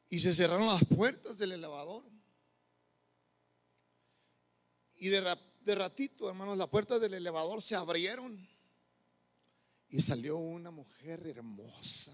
Y 0.10 0.20
se 0.20 0.34
cerraron 0.34 0.66
las 0.66 0.86
puertas 0.86 1.38
del 1.38 1.52
elevador. 1.52 2.04
Y 5.00 5.10
de, 5.10 5.76
ratito, 5.76 6.30
hermanos, 6.30 6.58
las 6.58 6.70
puertas 6.70 7.00
del 7.00 7.14
elevador 7.14 7.62
se 7.62 7.76
abrieron. 7.76 8.48
Y 9.90 10.02
salió 10.02 10.38
una 10.38 10.72
mujer 10.72 11.26
hermosa, 11.28 12.12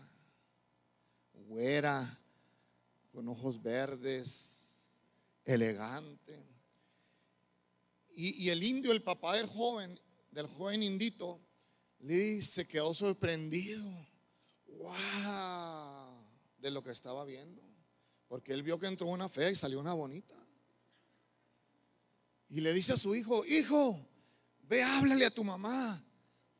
güera, 1.33 2.19
con 3.11 3.27
ojos 3.29 3.61
verdes, 3.61 4.75
elegante. 5.45 6.39
Y, 8.15 8.49
el 8.49 8.61
indio, 8.63 8.91
el 8.91 9.01
papá 9.01 9.35
del 9.35 9.47
joven, 9.47 9.99
del 10.31 10.45
joven 10.45 10.83
indito, 10.83 11.39
se 12.41 12.67
quedó 12.67 12.93
sorprendido. 12.93 13.89
¡Wow! 14.67 16.13
De 16.59 16.69
lo 16.69 16.83
que 16.83 16.91
estaba 16.91 17.25
viendo. 17.25 17.72
Porque 18.27 18.53
él 18.53 18.63
vio 18.63 18.79
que 18.79 18.87
entró 18.87 19.07
una 19.07 19.29
fea 19.29 19.51
y 19.51 19.55
salió 19.55 19.79
una 19.79 19.93
bonita. 19.93 20.35
Y 22.49 22.61
le 22.61 22.73
dice 22.73 22.93
a 22.93 22.97
su 22.97 23.15
hijo, 23.15 23.45
hijo, 23.45 24.07
ve, 24.63 24.83
háblale 24.83 25.25
a 25.25 25.31
tu 25.31 25.43
mamá 25.43 26.03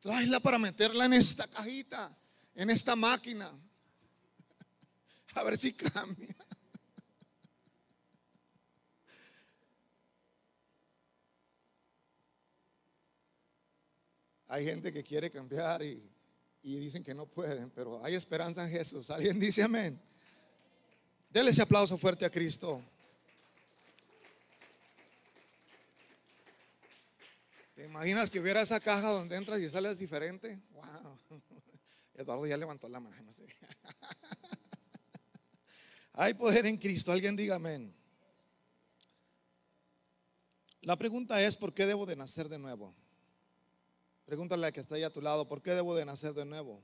Tráela 0.04 0.38
para 0.38 0.58
meterla 0.58 1.06
en 1.06 1.14
esta 1.14 1.46
cajita, 1.46 2.14
en 2.54 2.68
esta 2.68 2.94
máquina. 2.94 3.50
A 5.34 5.42
ver 5.42 5.56
si 5.56 5.72
cambia. 5.72 6.36
Hay 14.48 14.66
gente 14.66 14.92
que 14.92 15.02
quiere 15.02 15.30
cambiar 15.30 15.82
y, 15.82 16.06
y, 16.60 16.76
dicen 16.76 17.02
que 17.02 17.14
no 17.14 17.24
pueden, 17.24 17.70
pero 17.70 18.04
hay 18.04 18.14
esperanza 18.14 18.62
en 18.62 18.72
Jesús. 18.72 19.08
¿Alguien 19.08 19.40
dice 19.40 19.62
amén? 19.62 19.98
Dele 21.34 21.50
ese 21.50 21.62
aplauso 21.62 21.98
fuerte 21.98 22.24
a 22.24 22.30
Cristo. 22.30 22.80
¿Te 27.74 27.84
imaginas 27.84 28.30
que 28.30 28.38
hubiera 28.38 28.62
esa 28.62 28.78
caja 28.78 29.08
donde 29.08 29.36
entras 29.36 29.60
y 29.60 29.68
sales 29.68 29.98
diferente? 29.98 30.62
Wow. 30.70 31.18
Eduardo 32.14 32.46
ya 32.46 32.56
levantó 32.56 32.88
la 32.88 33.00
mano. 33.00 33.16
Hay 36.12 36.34
poder 36.34 36.66
en 36.66 36.76
Cristo. 36.76 37.10
Alguien 37.10 37.34
diga 37.34 37.56
amén. 37.56 37.92
La 40.82 40.94
pregunta 40.94 41.42
es, 41.42 41.56
¿por 41.56 41.74
qué 41.74 41.84
debo 41.84 42.06
de 42.06 42.14
nacer 42.14 42.48
de 42.48 42.60
nuevo? 42.60 42.94
Pregúntale 44.24 44.68
a 44.68 44.72
que 44.72 44.78
está 44.78 44.94
ahí 44.94 45.02
a 45.02 45.12
tu 45.12 45.20
lado, 45.20 45.48
¿por 45.48 45.62
qué 45.62 45.72
debo 45.72 45.96
de 45.96 46.04
nacer 46.04 46.32
de 46.32 46.44
nuevo? 46.44 46.80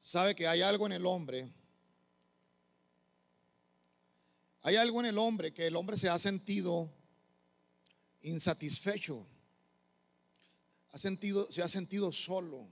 Sabe 0.00 0.34
que 0.34 0.48
hay 0.48 0.62
algo 0.62 0.86
en 0.86 0.92
el 0.92 1.06
hombre. 1.06 1.48
Hay 4.66 4.74
algo 4.74 4.98
en 4.98 5.06
el 5.06 5.16
hombre 5.16 5.54
que 5.54 5.68
el 5.68 5.76
hombre 5.76 5.96
se 5.96 6.08
ha 6.08 6.18
sentido 6.18 6.92
insatisfecho, 8.22 9.24
ha 10.90 10.98
sentido, 10.98 11.46
se 11.52 11.62
ha 11.62 11.68
sentido 11.68 12.10
solo 12.10 12.66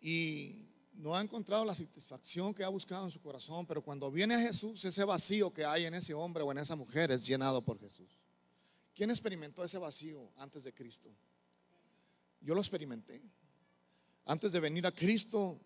y 0.00 0.70
no 0.94 1.14
ha 1.14 1.20
encontrado 1.20 1.66
la 1.66 1.74
satisfacción 1.74 2.54
que 2.54 2.64
ha 2.64 2.70
buscado 2.70 3.04
en 3.04 3.10
su 3.10 3.20
corazón, 3.20 3.66
pero 3.66 3.82
cuando 3.82 4.10
viene 4.10 4.36
a 4.36 4.40
Jesús, 4.40 4.82
ese 4.86 5.04
vacío 5.04 5.52
que 5.52 5.66
hay 5.66 5.84
en 5.84 5.92
ese 5.92 6.14
hombre 6.14 6.42
o 6.42 6.50
en 6.50 6.56
esa 6.56 6.76
mujer 6.76 7.10
es 7.10 7.26
llenado 7.26 7.60
por 7.60 7.78
Jesús. 7.78 8.08
¿Quién 8.94 9.10
experimentó 9.10 9.62
ese 9.64 9.76
vacío 9.76 10.32
antes 10.38 10.64
de 10.64 10.72
Cristo? 10.72 11.10
Yo 12.40 12.54
lo 12.54 12.62
experimenté. 12.62 13.20
Antes 14.24 14.52
de 14.52 14.60
venir 14.60 14.86
a 14.86 14.92
Cristo, 14.92 15.60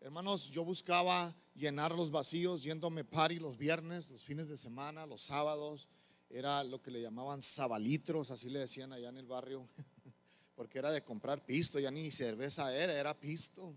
hermanos, 0.00 0.50
yo 0.50 0.64
buscaba 0.64 1.34
llenar 1.54 1.92
los 1.92 2.10
vacíos 2.10 2.62
yéndome 2.62 3.04
party 3.04 3.38
los 3.38 3.58
viernes, 3.58 4.10
los 4.10 4.22
fines 4.22 4.48
de 4.48 4.56
semana, 4.56 5.06
los 5.06 5.22
sábados, 5.22 5.88
era 6.30 6.62
lo 6.64 6.80
que 6.80 6.90
le 6.90 7.00
llamaban 7.00 7.42
sabalitros, 7.42 8.30
así 8.30 8.50
le 8.50 8.60
decían 8.60 8.92
allá 8.92 9.08
en 9.08 9.16
el 9.16 9.26
barrio, 9.26 9.66
porque 10.54 10.78
era 10.78 10.90
de 10.90 11.02
comprar 11.02 11.44
pisto, 11.44 11.78
ya 11.78 11.90
ni 11.90 12.10
cerveza 12.10 12.74
era, 12.74 12.98
era 12.98 13.14
pisto. 13.14 13.76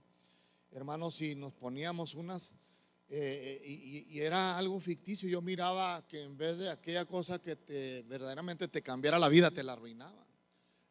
Hermanos, 0.71 1.15
si 1.15 1.35
nos 1.35 1.53
poníamos 1.53 2.13
unas, 2.15 2.53
eh, 3.09 3.61
y, 3.65 4.15
y, 4.15 4.19
era 4.21 4.57
algo 4.57 4.79
ficticio, 4.79 5.27
yo 5.27 5.41
miraba 5.41 6.05
que 6.07 6.23
en 6.23 6.37
vez 6.37 6.57
de 6.57 6.69
aquella 6.69 7.05
cosa 7.05 7.39
que 7.39 7.55
te, 7.55 8.03
verdaderamente 8.03 8.67
te 8.67 8.81
cambiara 8.81 9.19
la 9.19 9.29
vida, 9.29 9.51
te 9.51 9.63
la 9.63 9.73
arruinaba. 9.73 10.25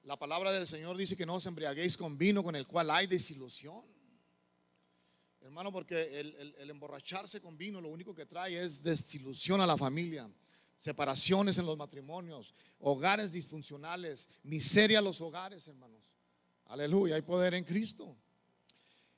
La 0.02 0.18
palabra 0.18 0.52
del 0.52 0.66
Señor 0.66 0.96
dice 0.96 1.16
que 1.16 1.26
no 1.26 1.34
os 1.34 1.46
embriaguéis 1.46 1.96
con 1.96 2.16
vino 2.18 2.42
con 2.42 2.56
el 2.56 2.66
cual 2.66 2.90
hay 2.90 3.06
desilusión. 3.06 3.82
Hermano, 5.50 5.72
porque 5.72 6.20
el, 6.20 6.70
emborracharse 6.70 7.40
con 7.40 7.58
vino 7.58 7.80
lo 7.80 7.88
único 7.88 8.14
que 8.14 8.24
trae 8.24 8.62
es 8.62 8.84
desilusión 8.84 9.60
a 9.60 9.66
la 9.66 9.76
familia 9.76 10.30
separaciones 10.78 11.58
en 11.58 11.66
los 11.66 11.76
matrimonios, 11.76 12.54
hogares 12.78 13.32
disfuncionales, 13.32 14.28
miseria 14.44 15.00
a 15.00 15.02
los 15.02 15.20
hogares, 15.20 15.66
hermanos. 15.66 16.04
Aleluya, 16.66 17.16
hay 17.16 17.22
poder 17.22 17.54
en 17.54 17.64
Cristo. 17.64 18.16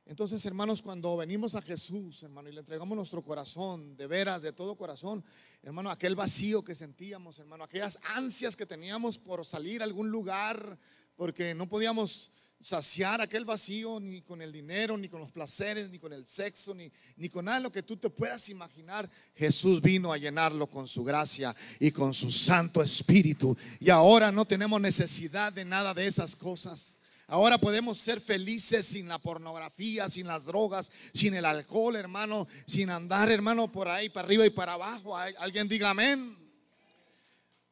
Entonces, 0.07 0.45
hermanos, 0.47 0.81
cuando 0.81 1.19
venimos 1.19 1.55
a 1.55 1.61
Jesús, 1.61 2.23
hermano, 2.23 2.49
y 2.49 2.53
le 2.53 2.61
entregamos 2.61 2.97
nuestro 2.97 3.23
corazón, 3.23 3.95
de 3.99 4.07
veras, 4.07 4.41
de 4.41 4.53
todo 4.53 4.75
corazón, 4.75 5.23
hermano, 5.63 5.91
aquel 5.91 6.17
vacío 6.17 6.65
que 6.65 6.75
sentíamos, 6.75 7.41
hermano, 7.41 7.65
aquellas 7.65 7.99
ansias 8.15 8.57
que 8.57 8.65
teníamos 8.65 9.19
por 9.19 9.45
salir 9.45 9.83
a 9.83 9.85
algún 9.85 10.11
lugar, 10.11 10.79
porque 11.15 11.55
no 11.55 11.69
podíamos 11.69 12.31
saciar 12.63 13.21
aquel 13.21 13.45
vacío 13.45 13.99
ni 14.01 14.23
con 14.23 14.41
el 14.41 14.53
dinero, 14.53 14.97
ni 14.97 15.09
con 15.09 15.21
los 15.21 15.31
placeres, 15.31 15.91
ni 15.91 15.99
con 15.99 16.13
el 16.13 16.27
sexo, 16.27 16.75
ni, 16.75 16.91
ni 17.17 17.29
con 17.29 17.45
nada 17.45 17.59
de 17.59 17.65
lo 17.65 17.73
que 17.73 17.83
tú 17.83 17.97
te 17.97 18.09
puedas 18.09 18.49
imaginar. 18.49 19.09
Jesús 19.35 19.83
vino 19.83 20.13
a 20.13 20.19
llenarlo 20.19 20.69
con 20.69 20.87
su 20.87 21.03
gracia 21.03 21.55
y 21.81 21.91
con 21.91 22.15
su 22.15 22.31
Santo 22.31 22.83
Espíritu. 22.83 23.57
Y 23.81 23.91
ahora 23.91 24.31
no 24.31 24.45
tenemos 24.45 24.81
necesidad 24.81 25.53
de 25.53 25.65
nada 25.65 25.93
de 25.93 26.07
esas 26.07 26.37
cosas. 26.37 26.99
Ahora 27.27 27.59
podemos 27.59 27.99
ser 27.99 28.21
felices 28.21 28.87
sin 28.87 29.09
la 29.09 29.19
pornografía, 29.19 30.09
sin 30.09 30.27
las 30.27 30.45
drogas, 30.45 30.93
sin 31.15 31.35
el 31.35 31.45
alcohol, 31.45 31.97
hermano, 31.97 32.47
sin 32.67 32.91
andar, 32.91 33.31
hermano, 33.31 33.73
por 33.73 33.89
ahí, 33.89 34.09
para 34.09 34.27
arriba 34.27 34.47
y 34.47 34.51
para 34.51 34.75
abajo. 34.75 35.17
Alguien 35.17 35.69
diga 35.69 35.91
amén. 35.91 36.37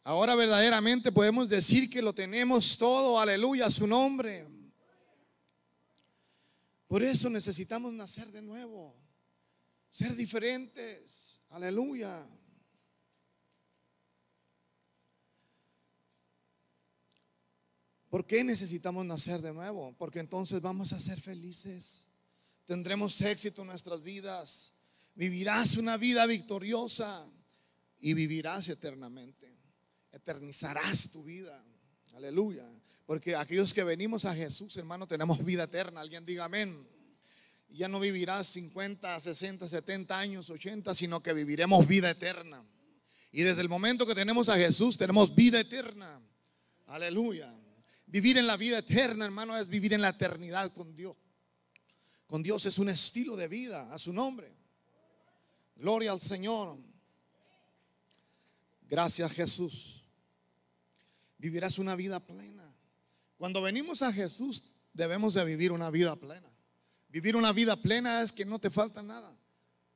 Ahora 0.02 0.34
verdaderamente 0.34 1.12
podemos 1.12 1.50
decir 1.50 1.90
que 1.90 2.00
lo 2.00 2.14
tenemos 2.14 2.78
todo, 2.78 3.20
aleluya, 3.20 3.66
a 3.66 3.70
su 3.70 3.86
nombre. 3.86 4.59
Por 6.90 7.04
eso 7.04 7.30
necesitamos 7.30 7.92
nacer 7.92 8.26
de 8.32 8.42
nuevo, 8.42 8.92
ser 9.90 10.16
diferentes, 10.16 11.38
aleluya. 11.50 12.20
¿Por 18.08 18.26
qué 18.26 18.42
necesitamos 18.42 19.06
nacer 19.06 19.40
de 19.40 19.52
nuevo? 19.52 19.94
Porque 19.98 20.18
entonces 20.18 20.60
vamos 20.60 20.92
a 20.92 20.98
ser 20.98 21.20
felices. 21.20 22.08
Tendremos 22.64 23.20
éxito 23.20 23.62
en 23.62 23.68
nuestras 23.68 24.02
vidas. 24.02 24.74
Vivirás 25.14 25.76
una 25.76 25.96
vida 25.96 26.26
victoriosa 26.26 27.24
y 27.98 28.14
vivirás 28.14 28.68
eternamente. 28.68 29.56
Eternizarás 30.10 31.12
tu 31.12 31.22
vida. 31.22 31.64
Aleluya. 32.14 32.68
Porque 33.10 33.34
aquellos 33.34 33.74
que 33.74 33.82
venimos 33.82 34.24
a 34.24 34.36
Jesús, 34.36 34.76
hermano, 34.76 35.04
tenemos 35.04 35.44
vida 35.44 35.64
eterna. 35.64 36.00
Alguien 36.00 36.24
diga 36.24 36.44
amén. 36.44 36.88
Ya 37.70 37.88
no 37.88 37.98
vivirás 37.98 38.46
50, 38.46 39.18
60, 39.18 39.68
70 39.68 40.16
años, 40.16 40.48
80, 40.48 40.94
sino 40.94 41.20
que 41.20 41.32
viviremos 41.32 41.88
vida 41.88 42.08
eterna. 42.08 42.62
Y 43.32 43.42
desde 43.42 43.62
el 43.62 43.68
momento 43.68 44.06
que 44.06 44.14
tenemos 44.14 44.48
a 44.48 44.54
Jesús, 44.54 44.96
tenemos 44.96 45.34
vida 45.34 45.58
eterna. 45.58 46.22
Aleluya. 46.86 47.52
Vivir 48.06 48.38
en 48.38 48.46
la 48.46 48.56
vida 48.56 48.78
eterna, 48.78 49.24
hermano, 49.24 49.56
es 49.56 49.66
vivir 49.66 49.92
en 49.92 50.02
la 50.02 50.10
eternidad 50.10 50.72
con 50.72 50.94
Dios. 50.94 51.16
Con 52.28 52.44
Dios 52.44 52.64
es 52.66 52.78
un 52.78 52.90
estilo 52.90 53.34
de 53.34 53.48
vida 53.48 53.92
a 53.92 53.98
su 53.98 54.12
nombre. 54.12 54.54
Gloria 55.74 56.12
al 56.12 56.20
Señor. 56.20 56.78
Gracias 58.88 59.32
Jesús. 59.32 60.04
Vivirás 61.38 61.80
una 61.80 61.96
vida 61.96 62.20
plena. 62.20 62.76
Cuando 63.40 63.62
venimos 63.62 64.02
a 64.02 64.12
Jesús 64.12 64.64
debemos 64.92 65.32
de 65.32 65.42
vivir 65.46 65.72
una 65.72 65.88
vida 65.88 66.14
plena. 66.14 66.46
Vivir 67.08 67.36
una 67.36 67.54
vida 67.54 67.74
plena 67.74 68.20
es 68.20 68.32
que 68.32 68.44
no 68.44 68.58
te 68.58 68.68
falta 68.68 69.02
nada. 69.02 69.34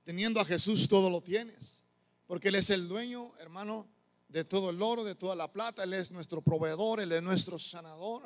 Teniendo 0.03 0.41
a 0.41 0.47
Jesús 0.47 0.89
todo 0.89 1.11
lo 1.11 1.21
tienes. 1.21 1.83
Porque 2.27 2.49
Él 2.49 2.55
es 2.55 2.71
el 2.71 2.89
dueño, 2.89 3.35
hermano, 3.41 3.87
de 4.31 4.45
todo 4.45 4.71
el 4.71 4.81
oro, 4.81 5.05
de 5.05 5.15
toda 5.15 5.35
la 5.35 5.53
plata. 5.53 5.85
Él 5.85 5.93
es 5.93 6.11
nuestro 6.11 6.41
proveedor, 6.41 7.01
Él 7.01 7.13
es 7.13 7.23
nuestro 7.23 7.59
sanador. 7.59 8.23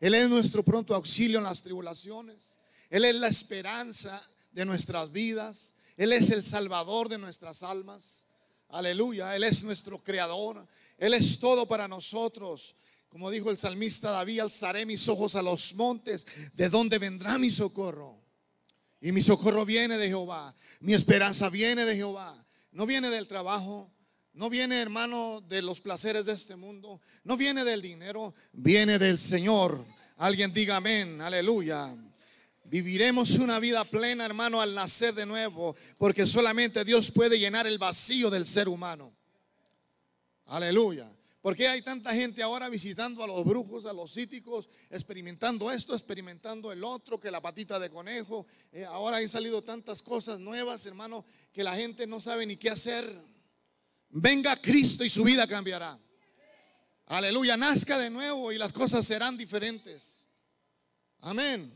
Él 0.00 0.12
es 0.12 0.28
nuestro 0.28 0.62
pronto 0.62 0.94
auxilio 0.94 1.38
en 1.38 1.44
las 1.44 1.62
tribulaciones. 1.62 2.58
Él 2.90 3.06
es 3.06 3.14
la 3.14 3.28
esperanza 3.28 4.22
de 4.52 4.66
nuestras 4.66 5.10
vidas. 5.10 5.72
Él 5.96 6.12
es 6.12 6.28
el 6.28 6.44
salvador 6.44 7.08
de 7.08 7.16
nuestras 7.16 7.62
almas. 7.62 8.26
Aleluya. 8.68 9.34
Él 9.34 9.44
es 9.44 9.64
nuestro 9.64 9.96
creador. 9.96 10.62
Él 10.98 11.14
es 11.14 11.38
todo 11.38 11.64
para 11.64 11.88
nosotros. 11.88 12.74
Como 13.08 13.30
dijo 13.30 13.50
el 13.50 13.58
salmista 13.58 14.10
David, 14.10 14.40
alzaré 14.40 14.86
mis 14.86 15.08
ojos 15.08 15.34
a 15.34 15.42
los 15.42 15.74
montes, 15.74 16.26
de 16.54 16.68
donde 16.68 16.98
vendrá 16.98 17.38
mi 17.38 17.50
socorro. 17.50 18.18
Y 19.00 19.12
mi 19.12 19.22
socorro 19.22 19.64
viene 19.64 19.96
de 19.96 20.08
Jehová. 20.08 20.54
Mi 20.80 20.94
esperanza 20.94 21.48
viene 21.50 21.84
de 21.84 21.96
Jehová. 21.96 22.36
No 22.72 22.86
viene 22.86 23.10
del 23.10 23.26
trabajo, 23.26 23.90
no 24.38 24.50
viene, 24.50 24.80
hermano, 24.80 25.42
de 25.48 25.62
los 25.62 25.80
placeres 25.80 26.26
de 26.26 26.32
este 26.32 26.54
mundo. 26.54 27.00
No 27.24 27.36
viene 27.36 27.64
del 27.64 27.82
dinero. 27.82 28.36
Viene 28.52 28.96
del 28.96 29.18
Señor. 29.18 29.84
Alguien 30.16 30.54
diga 30.54 30.76
amén. 30.76 31.20
Aleluya. 31.20 31.92
Viviremos 32.62 33.32
una 33.32 33.58
vida 33.58 33.84
plena, 33.84 34.24
hermano, 34.24 34.60
al 34.62 34.74
nacer 34.74 35.12
de 35.12 35.26
nuevo. 35.26 35.74
Porque 35.96 36.24
solamente 36.24 36.84
Dios 36.84 37.10
puede 37.10 37.36
llenar 37.40 37.66
el 37.66 37.78
vacío 37.78 38.30
del 38.30 38.46
ser 38.46 38.68
humano. 38.68 39.12
Aleluya. 40.46 41.10
¿Por 41.40 41.54
qué 41.54 41.68
hay 41.68 41.82
tanta 41.82 42.12
gente 42.12 42.42
ahora 42.42 42.68
visitando 42.68 43.22
a 43.22 43.26
los 43.26 43.44
brujos, 43.44 43.86
a 43.86 43.92
los 43.92 44.12
cíticos, 44.12 44.68
experimentando 44.90 45.70
esto, 45.70 45.94
experimentando 45.94 46.72
el 46.72 46.82
otro, 46.82 47.20
que 47.20 47.30
la 47.30 47.40
patita 47.40 47.78
de 47.78 47.90
conejo? 47.90 48.46
Eh, 48.72 48.84
ahora 48.84 49.18
han 49.18 49.28
salido 49.28 49.62
tantas 49.62 50.02
cosas 50.02 50.40
nuevas, 50.40 50.84
hermano, 50.86 51.24
que 51.52 51.62
la 51.62 51.76
gente 51.76 52.06
no 52.08 52.20
sabe 52.20 52.44
ni 52.44 52.56
qué 52.56 52.70
hacer. 52.70 53.04
Venga 54.10 54.56
Cristo 54.56 55.04
y 55.04 55.08
su 55.08 55.22
vida 55.22 55.46
cambiará. 55.46 55.96
Aleluya, 57.06 57.56
nazca 57.56 57.98
de 57.98 58.10
nuevo 58.10 58.52
y 58.52 58.58
las 58.58 58.72
cosas 58.72 59.06
serán 59.06 59.36
diferentes. 59.36 60.26
Amén. 61.20 61.72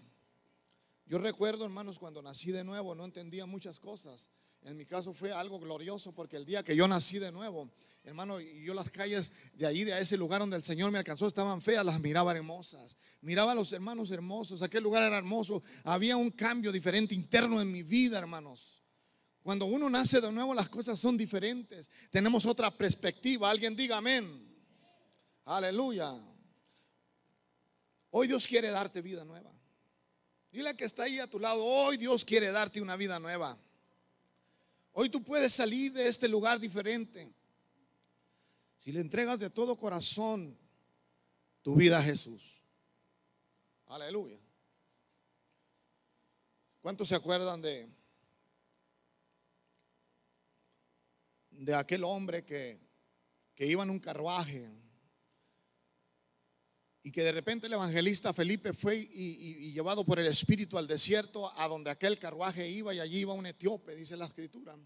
Yo 1.07 1.18
recuerdo, 1.18 1.64
hermanos, 1.64 1.98
cuando 1.98 2.20
nací 2.20 2.51
de 2.51 2.64
nuevo 2.64 2.94
no 2.94 3.05
entendía 3.05 3.46
muchas 3.46 3.79
cosas. 3.79 4.29
En 4.64 4.77
mi 4.77 4.87
caso 4.87 5.12
fue 5.12 5.33
algo 5.33 5.59
glorioso 5.59 6.12
porque 6.12 6.37
el 6.37 6.46
día 6.46 6.62
que 6.62 6.77
yo 6.77 6.87
nací 6.87 7.18
de 7.18 7.33
nuevo, 7.33 7.68
hermano, 8.05 8.38
yo 8.38 8.75
las 8.75 8.90
calles 8.90 9.33
de 9.55 9.66
ahí, 9.66 9.83
de 9.83 9.98
ese 10.01 10.16
lugar 10.16 10.40
donde 10.40 10.57
el 10.57 10.62
Señor 10.62 10.92
me 10.92 10.98
alcanzó, 10.98 11.27
estaban 11.27 11.61
feas, 11.61 11.85
las 11.85 12.01
miraba 12.01 12.33
hermosas. 12.33 12.96
Miraba 13.22 13.53
a 13.53 13.55
los 13.57 13.72
hermanos 13.72 14.11
hermosos, 14.12 14.62
aquel 14.62 14.85
lugar 14.85 15.03
era 15.03 15.18
hermoso. 15.18 15.62
Había 15.83 16.16
un 16.16 16.31
cambio 16.31 16.70
diferente 16.70 17.14
interno 17.14 17.61
en 17.61 17.72
mi 17.72 17.83
vida, 17.83 18.18
hermanos. 18.18 18.83
Cuando 19.42 19.66
uno 19.66 19.90
nace 19.90 20.20
de 20.20 20.31
nuevo 20.31 20.55
las 20.55 20.68
cosas 20.68 21.01
son 21.01 21.16
diferentes. 21.16 21.90
Tenemos 22.11 22.46
otra 22.46 22.70
perspectiva. 22.70 23.51
Alguien 23.51 23.75
diga 23.75 23.96
amén. 23.96 24.25
Aleluya. 25.44 26.14
Hoy 28.11 28.29
Dios 28.29 28.46
quiere 28.46 28.70
darte 28.70 29.01
vida 29.01 29.25
nueva. 29.25 29.51
Dile 30.53 30.77
que 30.77 30.85
está 30.85 31.05
ahí 31.05 31.18
a 31.18 31.27
tu 31.27 31.40
lado. 31.40 31.64
Hoy 31.64 31.96
Dios 31.96 32.25
quiere 32.25 32.53
darte 32.53 32.81
una 32.81 32.94
vida 32.94 33.18
nueva. 33.18 33.59
Hoy 34.92 35.09
tú 35.09 35.22
puedes 35.22 35.52
salir 35.52 35.92
de 35.92 36.09
este 36.09 36.28
lugar 36.28 36.61
diferente. 36.61 37.35
Si 38.78 38.92
le 38.92 39.00
entregas 39.00 39.38
de 39.38 39.50
todo 39.50 39.76
corazón 39.76 40.59
tu 41.62 41.74
vida 41.74 41.98
a 41.98 42.02
Jesús. 42.02 42.61
Aleluya. 43.87 44.38
¿Cuántos 46.81 47.09
se 47.09 47.14
acuerdan 47.14 47.62
de 47.62 47.88
de 51.62 51.74
aquel 51.74 52.02
hombre 52.05 52.44
que, 52.44 52.81
iba 53.59 53.85
en 53.85 53.90
un 53.90 54.00
carruaje 54.00 54.68
y 57.02 57.10
que 57.10 57.24
de 57.24 57.32
repente 57.32 57.66
el 57.66 57.72
evangelista 57.72 58.32
Felipe 58.32 58.72
fue 58.72 58.96
y, 58.96 59.72
llevado 59.72 60.04
por 60.04 60.20
el 60.20 60.26
Espíritu 60.26 60.78
al 60.78 60.86
desierto 60.86 61.52
a 61.58 61.66
donde 61.66 61.90
aquel 61.90 62.18
carruaje 62.18 62.68
iba 62.68 62.94
y 62.94 63.00
allí 63.00 63.20
iba 63.20 63.32
un 63.32 63.46
etíope, 63.46 63.96
dice 63.96 64.16
la 64.16 64.26
escritura, 64.26 64.76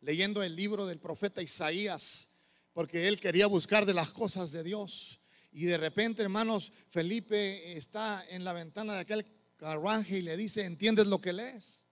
leyendo 0.00 0.42
el 0.42 0.54
libro 0.54 0.86
del 0.86 1.00
profeta 1.00 1.42
Isaías, 1.42 2.36
porque 2.72 3.08
él 3.08 3.18
quería 3.18 3.46
buscar 3.46 3.86
de 3.86 3.94
las 3.94 4.10
cosas 4.10 4.52
de 4.52 4.62
Dios. 4.62 5.20
Y 5.52 5.64
de 5.64 5.78
repente, 5.78 6.22
hermanos, 6.22 6.72
Felipe 6.90 7.76
está 7.76 8.24
en 8.30 8.44
la 8.44 8.52
ventana 8.52 8.94
de 8.94 9.00
aquel 9.00 9.26
carruaje 9.56 10.18
y 10.18 10.22
le 10.22 10.36
dice, 10.36 10.64
¿entiendes 10.64 11.06
lo 11.06 11.20
que 11.20 11.32
lees? 11.32 11.86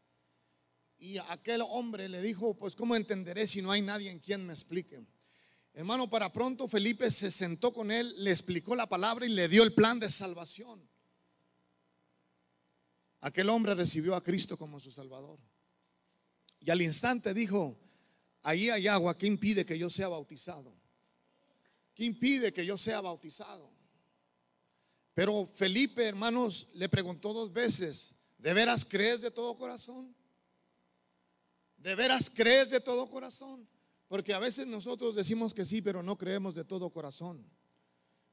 Y 0.98 1.18
aquel 1.18 1.62
hombre 1.62 2.08
le 2.08 2.22
dijo, 2.22 2.54
pues 2.54 2.76
¿cómo 2.76 2.94
entenderé 2.94 3.46
si 3.48 3.62
no 3.62 3.72
hay 3.72 3.82
nadie 3.82 4.10
en 4.10 4.20
quien 4.20 4.46
me 4.46 4.52
explique? 4.52 5.04
Hermano, 5.74 6.10
para 6.10 6.32
pronto 6.32 6.68
Felipe 6.68 7.10
se 7.10 7.30
sentó 7.30 7.72
con 7.72 7.90
él, 7.90 8.14
le 8.18 8.30
explicó 8.30 8.76
la 8.76 8.88
palabra 8.88 9.24
y 9.24 9.30
le 9.30 9.48
dio 9.48 9.62
el 9.62 9.72
plan 9.72 9.98
de 9.98 10.10
salvación. 10.10 10.86
Aquel 13.20 13.48
hombre 13.48 13.74
recibió 13.74 14.14
a 14.14 14.22
Cristo 14.22 14.58
como 14.58 14.80
su 14.80 14.90
Salvador. 14.90 15.38
Y 16.60 16.70
al 16.70 16.82
instante 16.82 17.32
dijo, 17.32 17.78
ahí 18.42 18.68
hay 18.68 18.86
agua, 18.86 19.16
¿qué 19.16 19.26
impide 19.26 19.64
que 19.64 19.78
yo 19.78 19.88
sea 19.88 20.08
bautizado? 20.08 20.72
¿Qué 21.94 22.04
impide 22.04 22.52
que 22.52 22.66
yo 22.66 22.76
sea 22.76 23.00
bautizado? 23.00 23.70
Pero 25.14 25.46
Felipe, 25.46 26.04
hermanos, 26.04 26.68
le 26.74 26.88
preguntó 26.88 27.32
dos 27.32 27.52
veces, 27.52 28.16
¿de 28.38 28.52
veras 28.54 28.84
crees 28.84 29.20
de 29.22 29.30
todo 29.30 29.56
corazón? 29.56 30.14
¿De 31.76 31.94
veras 31.94 32.30
crees 32.30 32.70
de 32.70 32.80
todo 32.80 33.08
corazón? 33.08 33.68
Porque 34.12 34.34
a 34.34 34.38
veces 34.38 34.66
nosotros 34.66 35.14
decimos 35.14 35.54
que 35.54 35.64
sí, 35.64 35.80
pero 35.80 36.02
no 36.02 36.18
creemos 36.18 36.54
de 36.54 36.64
todo 36.64 36.90
corazón. 36.90 37.42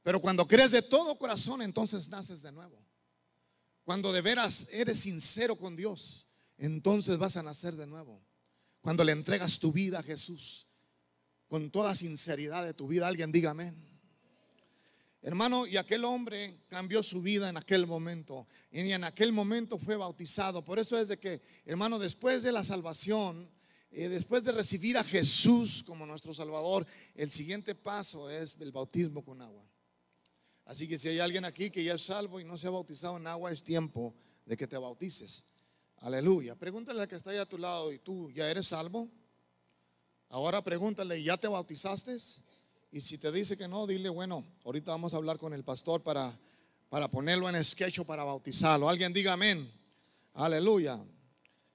Pero 0.04 0.20
cuando 0.20 0.46
crees 0.46 0.72
de 0.72 0.82
todo 0.82 1.18
corazón, 1.18 1.62
entonces 1.62 2.10
naces 2.10 2.42
de 2.42 2.52
nuevo. 2.52 2.78
Cuando 3.86 4.12
de 4.12 4.20
veras 4.20 4.74
eres 4.74 5.00
sincero 5.00 5.56
con 5.56 5.78
Dios, 5.78 6.28
entonces 6.58 7.18
vas 7.18 7.38
a 7.38 7.44
nacer 7.44 7.78
de 7.78 7.88
nuevo. 7.88 8.22
Cuando 8.82 9.06
le 9.06 9.14
entregas 9.14 9.58
tu 9.60 9.72
vida 9.72 10.00
a 10.00 10.04
Jesús, 10.04 10.66
con 11.48 11.72
toda 11.72 11.96
sinceridad 11.96 12.66
de 12.66 12.74
tu 12.74 12.90
vida, 12.90 13.08
alguien 13.08 13.32
diga 13.32 13.52
amén. 13.52 13.74
Hermano, 15.22 15.66
y 15.66 15.78
aquel 15.78 16.04
hombre 16.04 16.60
cambió 16.68 17.02
su 17.04 17.22
vida 17.22 17.50
en 17.50 17.56
aquel 17.56 17.88
momento. 17.88 18.48
Y 18.70 18.92
en 18.92 19.06
aquel 19.06 19.32
momento 19.32 19.78
fue 19.78 19.96
bautizado. 19.96 20.66
Por 20.66 20.78
eso 20.78 21.00
es 21.00 21.08
de 21.08 21.18
que, 21.18 21.42
hermano, 21.64 22.00
después 22.00 22.44
de 22.44 22.52
la 22.52 22.66
salvación, 22.66 23.50
eh, 23.92 24.08
después 24.08 24.44
de 24.44 24.52
recibir 24.52 24.98
a 24.98 25.04
Jesús 25.04 25.84
como 25.84 26.06
nuestro 26.06 26.34
Salvador, 26.34 26.86
el 27.16 27.32
siguiente 27.32 27.74
paso 27.76 28.30
es 28.30 28.58
el 28.60 28.72
bautismo 28.72 29.24
con 29.24 29.42
agua. 29.42 29.64
Así 30.66 30.88
que 30.88 31.00
si 31.00 31.10
hay 31.10 31.20
alguien 31.20 31.46
aquí 31.46 31.72
que 31.72 31.84
ya 31.84 31.96
es 31.96 32.04
salvo 32.04 32.40
y 32.40 32.44
no 32.44 32.56
se 32.56 32.68
ha 32.68 32.70
bautizado 32.70 33.18
en 33.18 33.26
agua, 33.26 33.52
es 33.52 33.64
tiempo 33.64 34.14
de 34.46 34.56
que 34.56 34.68
te 34.68 34.78
bautices. 34.78 35.46
Aleluya. 35.98 36.56
Pregúntale 36.56 37.02
al 37.02 37.08
que 37.08 37.16
está 37.16 37.32
ahí 37.32 37.38
a 37.38 37.46
tu 37.48 37.58
lado, 37.58 37.92
¿y 37.92 37.98
tú 37.98 38.32
ya 38.32 38.50
eres 38.50 38.68
salvo? 38.68 39.10
Ahora 40.30 40.64
pregúntale, 40.64 41.22
¿ya 41.24 41.38
te 41.38 41.48
bautizaste? 41.48 42.16
Y 42.92 43.02
si 43.02 43.18
te 43.18 43.32
dice 43.32 43.58
que 43.58 43.68
no, 43.68 43.88
dile, 43.88 44.10
bueno, 44.10 44.46
ahorita 44.64 44.92
vamos 44.92 45.16
a 45.16 45.18
hablar 45.18 45.40
con 45.40 45.54
el 45.54 45.64
pastor 45.64 46.04
para, 46.04 46.32
para 46.90 47.10
ponerlo 47.10 47.50
en 47.50 47.64
sketch 47.64 48.02
para 48.02 48.24
bautizarlo. 48.24 48.88
Alguien 48.88 49.12
diga 49.12 49.34
amén. 49.34 49.68
Aleluya. 50.34 51.00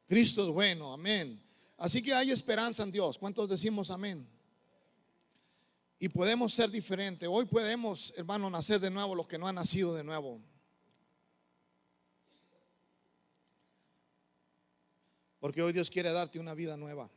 Cristo 0.07 0.46
es 0.46 0.55
bueno, 0.55 0.92
amén. 0.92 1.43
Así 1.85 2.03
que 2.03 2.14
hay 2.14 2.31
esperanza 2.31 2.83
en 2.83 2.90
Dios. 2.90 3.18
¿Cuántos 3.18 3.47
decimos 3.47 3.90
amén? 3.90 4.27
Y 5.99 6.09
podemos 6.09 6.55
ser 6.55 6.70
diferentes. 6.70 7.29
Hoy 7.31 7.44
podemos, 7.44 8.14
hermano, 8.16 8.49
nacer 8.49 8.81
de 8.81 8.88
nuevo 8.88 9.14
los 9.14 9.29
que 9.29 9.37
no 9.37 9.47
han 9.47 9.57
nacido 9.57 9.94
de 9.94 10.03
nuevo. 10.03 10.40
Porque 15.38 15.61
hoy 15.61 15.75
Dios 15.75 15.90
quiere 15.90 16.11
darte 16.11 16.38
una 16.38 16.55
vida 16.55 16.79
nueva. 16.79 17.11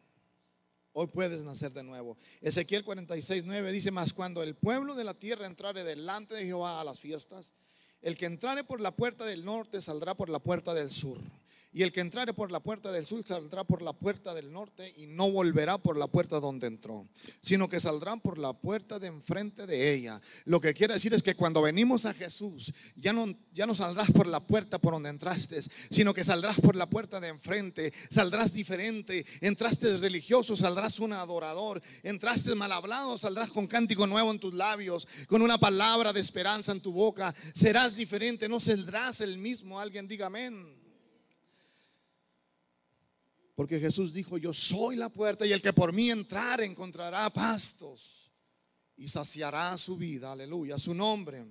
Hoy 0.92 1.08
puedes 1.08 1.46
nacer 1.46 1.72
de 1.72 1.86
nuevo. 1.86 2.18
Ezequiel 2.42 2.84
46, 2.84 3.46
9 3.46 3.72
dice 3.72 3.92
más, 3.92 4.12
cuando 4.12 4.44
el 4.44 4.54
pueblo 4.56 4.96
de 4.96 5.06
la 5.06 5.14
tierra 5.14 5.48
entrare 5.48 5.86
delante 5.86 6.36
de 6.36 6.44
Jehová 6.44 6.82
a 6.82 6.84
las 6.84 7.00
fiestas, 7.00 7.54
el 8.02 8.18
que 8.18 8.26
entrare 8.26 8.66
por 8.66 8.82
la 8.82 8.92
puerta 8.92 9.24
del 9.24 9.46
norte 9.46 9.82
saldrá 9.82 10.14
por 10.14 10.28
la 10.28 10.40
puerta 10.40 10.74
del 10.74 10.92
sur. 10.92 11.18
Y 11.78 11.84
el 11.84 11.92
que 11.92 12.02
entrare 12.02 12.34
por 12.34 12.52
la 12.52 12.60
puerta 12.60 12.92
del 12.92 13.06
sur 13.06 13.24
saldrá 13.24 13.64
por 13.64 13.84
la 13.84 13.94
puerta 13.94 14.34
del 14.34 14.52
norte 14.52 14.92
y 14.98 15.06
no 15.06 15.30
volverá 15.30 15.78
por 15.78 15.96
la 15.96 16.08
puerta 16.08 16.40
donde 16.40 16.66
entró, 16.66 17.08
sino 17.40 17.70
que 17.70 17.80
saldrá 17.80 18.16
por 18.16 18.40
la 18.40 18.52
puerta 18.54 18.98
de 18.98 19.06
enfrente 19.06 19.68
de 19.68 19.94
ella. 19.94 20.20
Lo 20.46 20.60
que 20.60 20.74
quiere 20.74 20.96
decir 20.96 21.14
es 21.14 21.22
que 21.22 21.36
cuando 21.36 21.62
venimos 21.62 22.06
a 22.06 22.16
Jesús, 22.16 22.74
ya 22.96 23.14
no, 23.14 23.28
ya 23.54 23.68
no 23.68 23.76
saldrás 23.76 24.10
por 24.10 24.26
la 24.26 24.40
puerta 24.40 24.80
por 24.80 24.94
donde 24.94 25.10
entraste, 25.10 25.62
sino 25.62 26.16
que 26.16 26.24
saldrás 26.24 26.60
por 26.60 26.76
la 26.76 26.90
puerta 26.90 27.20
de 27.20 27.28
enfrente, 27.28 27.94
saldrás 28.10 28.54
diferente. 28.54 29.24
Entraste 29.42 29.98
religioso, 29.98 30.56
saldrás 30.56 31.00
un 31.00 31.14
adorador. 31.14 31.80
Entraste 32.02 32.56
mal 32.56 32.72
hablado, 32.72 33.20
saldrás 33.20 33.52
con 33.52 33.68
cántico 33.68 34.08
nuevo 34.08 34.32
en 34.32 34.40
tus 34.40 34.56
labios, 34.56 35.08
con 35.28 35.44
una 35.44 35.60
palabra 35.60 36.12
de 36.12 36.22
esperanza 36.22 36.72
en 36.72 36.82
tu 36.82 36.92
boca. 36.92 37.36
Serás 37.54 37.96
diferente, 37.96 38.50
no 38.50 38.60
saldrás 38.60 39.22
el 39.22 39.38
mismo. 39.38 39.80
Alguien 39.80 40.08
diga 40.08 40.26
amén. 40.26 40.77
Porque 43.58 43.80
Jesús 43.80 44.14
dijo, 44.14 44.38
yo 44.38 44.54
soy 44.54 44.98
la 44.98 45.10
puerta 45.10 45.44
y 45.44 45.52
el 45.52 45.64
que 45.64 45.74
por 45.74 45.92
mí 45.92 46.12
entrar 46.12 46.62
encontrará 46.62 47.28
pastos 47.32 48.30
y 48.96 49.08
saciará 49.08 49.76
su 49.78 49.98
vida. 49.98 50.32
Aleluya, 50.32 50.78
su 50.78 50.94
nombre. 50.94 51.44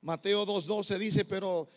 Mateo 0.00 0.44
2.12 0.44 0.98
dice, 0.98 1.24
pero 1.24 1.68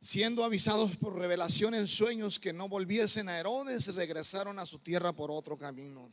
siendo 0.00 0.44
avisados 0.44 0.96
por 0.96 1.18
revelación 1.18 1.74
en 1.74 1.86
sueños 1.86 2.38
que 2.38 2.54
no 2.54 2.70
volviesen 2.70 3.28
a 3.28 3.38
Herodes, 3.38 3.94
regresaron 3.94 4.58
a 4.58 4.64
su 4.64 4.78
tierra 4.78 5.12
por 5.12 5.30
otro 5.30 5.58
camino. 5.58 6.08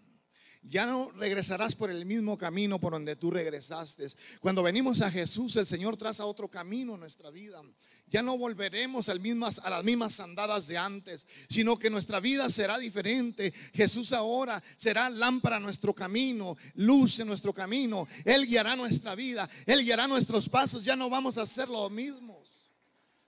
Ya 0.65 0.85
no 0.85 1.11
regresarás 1.11 1.75
por 1.75 1.91
el 1.91 2.05
mismo 2.05 2.37
camino 2.37 2.79
por 2.79 2.93
donde 2.93 3.17
tú 3.17 3.29
regresaste. 3.31 4.07
Cuando 4.39 4.63
venimos 4.63 5.01
a 5.01 5.11
Jesús, 5.11 5.57
el 5.57 5.67
Señor 5.67 5.97
traza 5.97 6.25
otro 6.25 6.49
camino 6.49 6.93
en 6.93 7.01
nuestra 7.01 7.29
vida. 7.31 7.61
Ya 8.07 8.21
no 8.21 8.37
volveremos 8.37 9.09
a 9.09 9.69
las 9.69 9.83
mismas 9.83 10.19
andadas 10.21 10.67
de 10.67 10.77
antes, 10.77 11.27
sino 11.49 11.77
que 11.77 11.89
nuestra 11.89 12.21
vida 12.21 12.49
será 12.49 12.77
diferente. 12.77 13.53
Jesús 13.73 14.13
ahora 14.13 14.63
será 14.77 15.09
lámpara 15.09 15.57
en 15.57 15.63
nuestro 15.63 15.93
camino, 15.93 16.55
luz 16.75 17.19
en 17.19 17.27
nuestro 17.27 17.53
camino. 17.53 18.07
Él 18.23 18.47
guiará 18.47 18.77
nuestra 18.77 19.15
vida, 19.15 19.49
Él 19.65 19.83
guiará 19.83 20.07
nuestros 20.07 20.47
pasos. 20.47 20.85
Ya 20.85 20.95
no 20.95 21.09
vamos 21.09 21.37
a 21.37 21.41
hacer 21.41 21.67
lo 21.67 21.89
mismo. 21.89 22.41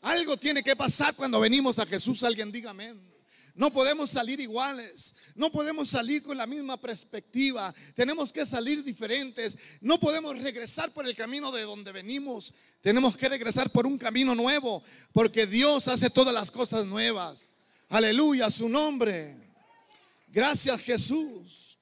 Algo 0.02 0.38
tiene 0.38 0.64
que 0.64 0.76
pasar 0.76 1.16
cuando 1.16 1.40
venimos 1.40 1.80
a 1.80 1.86
Jesús. 1.86 2.24
Alguien 2.24 2.52
diga 2.52 2.70
amén. 2.70 3.15
No 3.56 3.72
podemos 3.72 4.10
salir 4.10 4.42
iguales, 4.42 5.16
no 5.36 5.50
podemos 5.50 5.90
salir 5.90 6.22
con 6.22 6.38
la 6.38 6.46
misma 6.46 6.76
perspectiva, 6.76 7.74
tenemos 7.96 8.34
que 8.34 8.46
salir 8.46 8.84
diferentes, 8.84 9.58
no 9.80 9.98
podemos 9.98 10.38
regresar 10.38 10.92
por 10.92 11.08
el 11.08 11.16
camino 11.16 11.54
de 11.54 11.62
donde 11.62 11.94
venimos, 11.94 12.54
tenemos 12.82 13.16
que 13.16 13.30
regresar 13.30 13.70
por 13.70 13.88
un 13.88 13.98
camino 13.98 14.36
nuevo, 14.36 14.84
porque 15.14 15.48
Dios 15.48 15.88
hace 15.88 16.10
todas 16.10 16.34
las 16.34 16.52
cosas 16.52 16.86
nuevas. 16.86 17.54
Aleluya, 17.88 18.52
su 18.52 18.68
nombre. 18.68 19.34
Gracias 20.28 20.82
Jesús. 20.82 21.78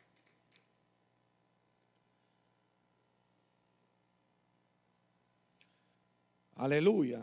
Aleluya. 6.55 7.19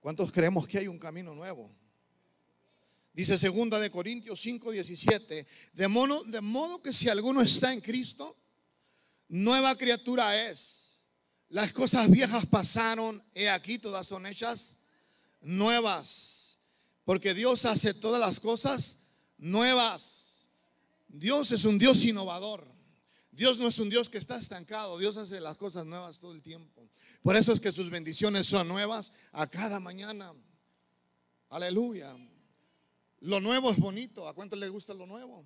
¿Cuántos 0.00 0.30
creemos 0.30 0.68
que 0.68 0.78
hay 0.78 0.86
un 0.86 0.98
camino 0.98 1.34
nuevo? 1.34 1.70
Dice 3.12 3.38
segunda 3.38 3.78
de 3.78 3.90
Corintios 3.90 4.40
5, 4.40 4.70
17. 4.70 5.46
De 5.72 5.88
modo, 5.88 6.22
de 6.24 6.40
modo 6.40 6.80
que 6.80 6.92
si 6.92 7.08
alguno 7.08 7.42
está 7.42 7.72
en 7.72 7.80
Cristo, 7.80 8.36
nueva 9.28 9.74
criatura 9.76 10.48
es. 10.48 10.98
Las 11.48 11.72
cosas 11.72 12.08
viejas 12.08 12.46
pasaron, 12.46 13.22
he 13.34 13.48
aquí 13.48 13.78
todas 13.78 14.06
son 14.06 14.26
hechas 14.26 14.78
nuevas. 15.40 16.58
Porque 17.04 17.34
Dios 17.34 17.64
hace 17.64 17.92
todas 17.94 18.20
las 18.20 18.38
cosas 18.38 18.98
nuevas. 19.38 20.46
Dios 21.08 21.50
es 21.50 21.64
un 21.64 21.78
Dios 21.78 22.04
innovador. 22.04 22.64
Dios 23.32 23.58
no 23.58 23.66
es 23.66 23.78
un 23.80 23.90
Dios 23.90 24.08
que 24.08 24.18
está 24.18 24.38
estancado. 24.38 24.98
Dios 24.98 25.16
hace 25.16 25.40
las 25.40 25.56
cosas 25.56 25.86
nuevas 25.86 26.20
todo 26.20 26.32
el 26.32 26.42
tiempo. 26.42 26.88
Por 27.22 27.36
eso 27.36 27.52
es 27.52 27.58
que 27.58 27.72
sus 27.72 27.90
bendiciones 27.90 28.46
son 28.46 28.68
nuevas 28.68 29.12
a 29.32 29.48
cada 29.48 29.80
mañana. 29.80 30.32
Aleluya. 31.48 32.14
Lo 33.20 33.40
nuevo 33.40 33.70
es 33.70 33.78
bonito. 33.78 34.28
¿A 34.28 34.34
cuánto 34.34 34.56
le 34.56 34.68
gusta 34.68 34.94
lo 34.94 35.06
nuevo? 35.06 35.44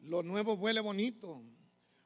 Lo 0.00 0.22
nuevo 0.22 0.54
huele 0.54 0.80
bonito. 0.80 1.42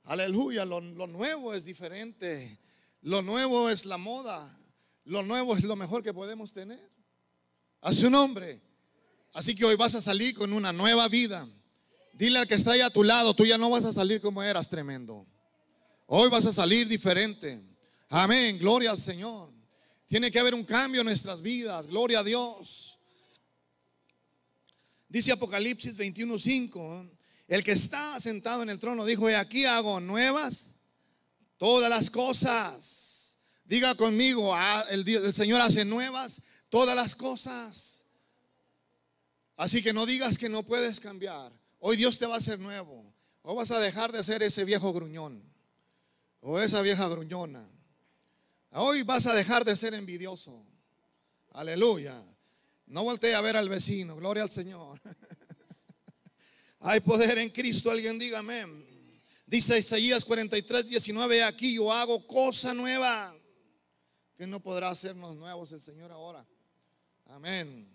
Aleluya. 0.05 0.65
Lo, 0.65 0.81
nuevo 0.81 1.55
es 1.55 1.65
diferente. 1.65 2.61
Lo 3.03 3.23
nuevo 3.23 3.69
es 3.69 3.85
la 3.85 3.99
moda. 3.99 4.49
Lo 5.05 5.23
nuevo 5.23 5.57
es 5.57 5.65
lo 5.65 5.77
mejor 5.77 6.03
que 6.03 6.15
podemos 6.15 6.53
tener. 6.53 6.91
A 7.81 7.93
su 7.93 8.09
nombre. 8.11 8.63
Así 9.33 9.55
que 9.55 9.65
hoy 9.65 9.77
vas 9.77 9.95
a 9.95 10.03
salir 10.03 10.35
con 10.35 10.53
una 10.53 10.73
nueva 10.73 11.09
vida. 11.09 11.47
Dile 12.13 12.39
al 12.39 12.47
que 12.47 12.55
está 12.55 12.73
ahí 12.73 12.81
a 12.81 12.91
tu 12.91 13.03
lado, 13.03 13.35
tú 13.35 13.47
ya 13.47 13.57
no 13.57 13.71
vas 13.71 13.85
a 13.85 13.93
salir 13.93 14.21
como 14.21 14.43
eras 14.43 14.69
tremendo. 14.69 15.27
Hoy 16.07 16.29
vas 16.29 16.45
a 16.45 16.53
salir 16.53 16.87
diferente. 16.87 17.61
Amén, 18.11 18.59
gloria 18.59 18.91
al 18.91 18.99
Señor. 18.99 19.51
Tiene 20.07 20.31
que 20.31 20.39
haber 20.39 20.55
un 20.55 20.65
cambio 20.65 21.01
en 21.01 21.07
nuestras 21.07 21.41
vidas, 21.41 21.87
gloria 21.87 22.19
a 22.19 22.25
Dios. 22.25 22.92
Dice 25.13 25.33
Apocalipsis 25.33 25.95
21:5, 25.99 27.07
el 27.47 27.63
que 27.63 27.73
está 27.73 28.19
sentado 28.19 28.63
en 28.63 28.71
el 28.71 28.79
trono 28.79 29.05
dijo, 29.05 29.29
y 29.29 29.35
aquí 29.35 29.67
hago 29.67 30.01
nuevas 30.01 30.77
todas 31.59 31.91
las 31.91 32.09
cosas. 32.09 33.37
Diga 33.63 33.95
conmigo, 33.95 34.55
ah, 34.55 34.83
el, 34.89 35.07
el 35.07 35.35
Señor 35.35 35.61
hace 35.61 35.85
nuevas 35.85 36.41
todas 36.71 36.97
las 36.97 37.15
cosas. 37.15 38.05
Así 39.59 39.83
que 39.83 39.93
no 39.93 40.07
digas 40.07 40.39
que 40.39 40.49
no 40.49 40.63
puedes 40.63 40.99
cambiar. 40.99 41.53
Hoy 41.79 41.99
Dios 41.99 42.19
te 42.19 42.25
va 42.25 42.37
a 42.37 42.39
hacer 42.39 42.59
nuevo. 42.59 43.05
O 43.43 43.55
vas 43.55 43.71
a 43.71 43.81
dejar 43.81 44.13
de 44.13 44.25
ser 44.25 44.43
ese 44.43 44.65
viejo 44.65 44.95
gruñón 44.95 45.43
o 46.41 46.59
esa 46.59 46.81
vieja 46.81 47.07
gruñona. 47.09 47.63
Hoy 48.71 49.03
vas 49.03 49.27
a 49.27 49.35
dejar 49.35 49.67
de 49.67 49.77
ser 49.77 49.93
envidioso. 49.93 50.65
Aleluya. 51.51 52.19
No 52.87 53.05
voltee 53.05 53.35
a 53.35 53.41
ver 53.41 53.57
al 53.57 53.69
vecino, 53.69 54.17
gloria 54.17 54.43
al 54.43 54.51
Señor. 54.51 55.01
Hay 56.81 57.01
poder 57.01 57.39
en 57.39 57.51
Cristo, 57.51 57.91
alguien 57.91 58.19
diga 58.19 58.41
amén. 58.41 58.87
Dice 59.47 59.79
Isaías 59.79 60.25
43, 60.25 60.89
19, 60.89 61.45
aquí 61.45 61.75
yo 61.75 61.93
hago 61.93 62.27
cosa 62.27 62.75
nueva 62.75 63.37
que 64.37 64.47
no 64.47 64.61
podrá 64.61 64.89
hacernos 64.89 65.37
nuevos 65.37 65.71
el 65.73 65.81
Señor 65.81 66.11
ahora. 66.11 66.47
Amén. 67.27 67.89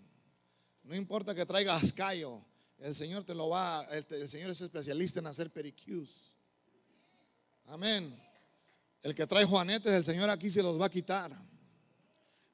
No 0.84 0.96
importa 0.96 1.34
que 1.34 1.44
traigas 1.44 1.92
callo, 1.92 2.42
el 2.78 2.94
Señor 2.94 3.24
te 3.24 3.34
lo 3.34 3.48
va, 3.48 3.86
el, 3.92 4.06
el 4.08 4.28
Señor 4.28 4.50
es 4.50 4.60
especialista 4.60 5.20
en 5.20 5.26
hacer 5.26 5.50
pericus. 5.50 6.32
Amén. 7.66 8.16
El 9.02 9.14
que 9.14 9.26
trae 9.26 9.44
juanetes, 9.44 9.92
el 9.92 10.04
Señor 10.04 10.30
aquí 10.30 10.50
se 10.50 10.62
los 10.62 10.80
va 10.80 10.86
a 10.86 10.90
quitar. 10.90 11.30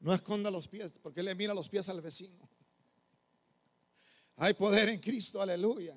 No 0.05 0.13
esconda 0.13 0.51
los 0.51 0.69
pies, 0.69 0.93
porque 1.03 1.23
le 1.23 1.35
mira 1.35 1.55
los 1.55 1.71
pies 1.71 1.89
al 1.89 2.03
vecino. 2.03 2.47
Hay 4.37 4.53
poder 4.53 4.91
en 4.91 5.01
Cristo, 5.01 5.41
aleluya. 5.41 5.95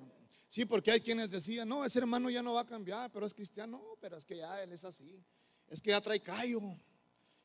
Sí, 0.48 0.64
porque 0.64 0.92
hay 0.92 1.02
quienes 1.02 1.30
decían, 1.30 1.68
no, 1.68 1.84
ese 1.84 2.00
hermano 2.00 2.30
ya 2.30 2.42
no 2.42 2.54
va 2.54 2.62
a 2.62 2.66
cambiar, 2.66 3.12
pero 3.12 3.26
es 3.26 3.34
cristiano, 3.34 3.84
pero 4.00 4.16
es 4.16 4.24
que 4.24 4.38
ya 4.38 4.64
él 4.64 4.72
es 4.72 4.86
así. 4.86 5.22
Es 5.68 5.82
que 5.82 5.90
ya 5.90 6.00
trae 6.00 6.22
callo. 6.22 6.62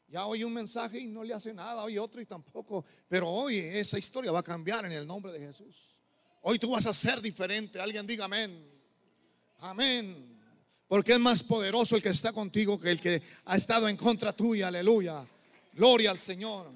Ya 0.06 0.24
oye 0.24 0.44
un 0.44 0.52
mensaje 0.52 1.00
y 1.00 1.08
no 1.08 1.24
le 1.24 1.34
hace 1.34 1.52
nada, 1.52 1.82
oye 1.82 1.98
otro 1.98 2.20
y 2.20 2.26
tampoco. 2.26 2.84
Pero 3.08 3.28
hoy 3.28 3.58
esa 3.58 3.98
historia 3.98 4.30
va 4.30 4.38
a 4.38 4.44
cambiar 4.44 4.84
en 4.84 4.92
el 4.92 5.04
nombre 5.04 5.32
de 5.32 5.40
Jesús. 5.40 5.98
Hoy 6.42 6.60
tú 6.60 6.70
vas 6.70 6.86
a 6.86 6.94
ser 6.94 7.20
diferente. 7.20 7.80
Alguien 7.80 8.06
diga 8.06 8.26
amén. 8.26 8.56
Amén. 9.58 10.38
Porque 10.86 11.14
es 11.14 11.18
más 11.18 11.42
poderoso 11.42 11.96
el 11.96 12.02
que 12.02 12.10
está 12.10 12.32
contigo 12.32 12.78
que 12.78 12.92
el 12.92 13.00
que 13.00 13.20
ha 13.46 13.56
estado 13.56 13.88
en 13.88 13.96
contra 13.96 14.32
tuya. 14.32 14.68
Aleluya. 14.68 15.26
Gloria 15.72 16.10
al 16.10 16.18
Señor. 16.18 16.70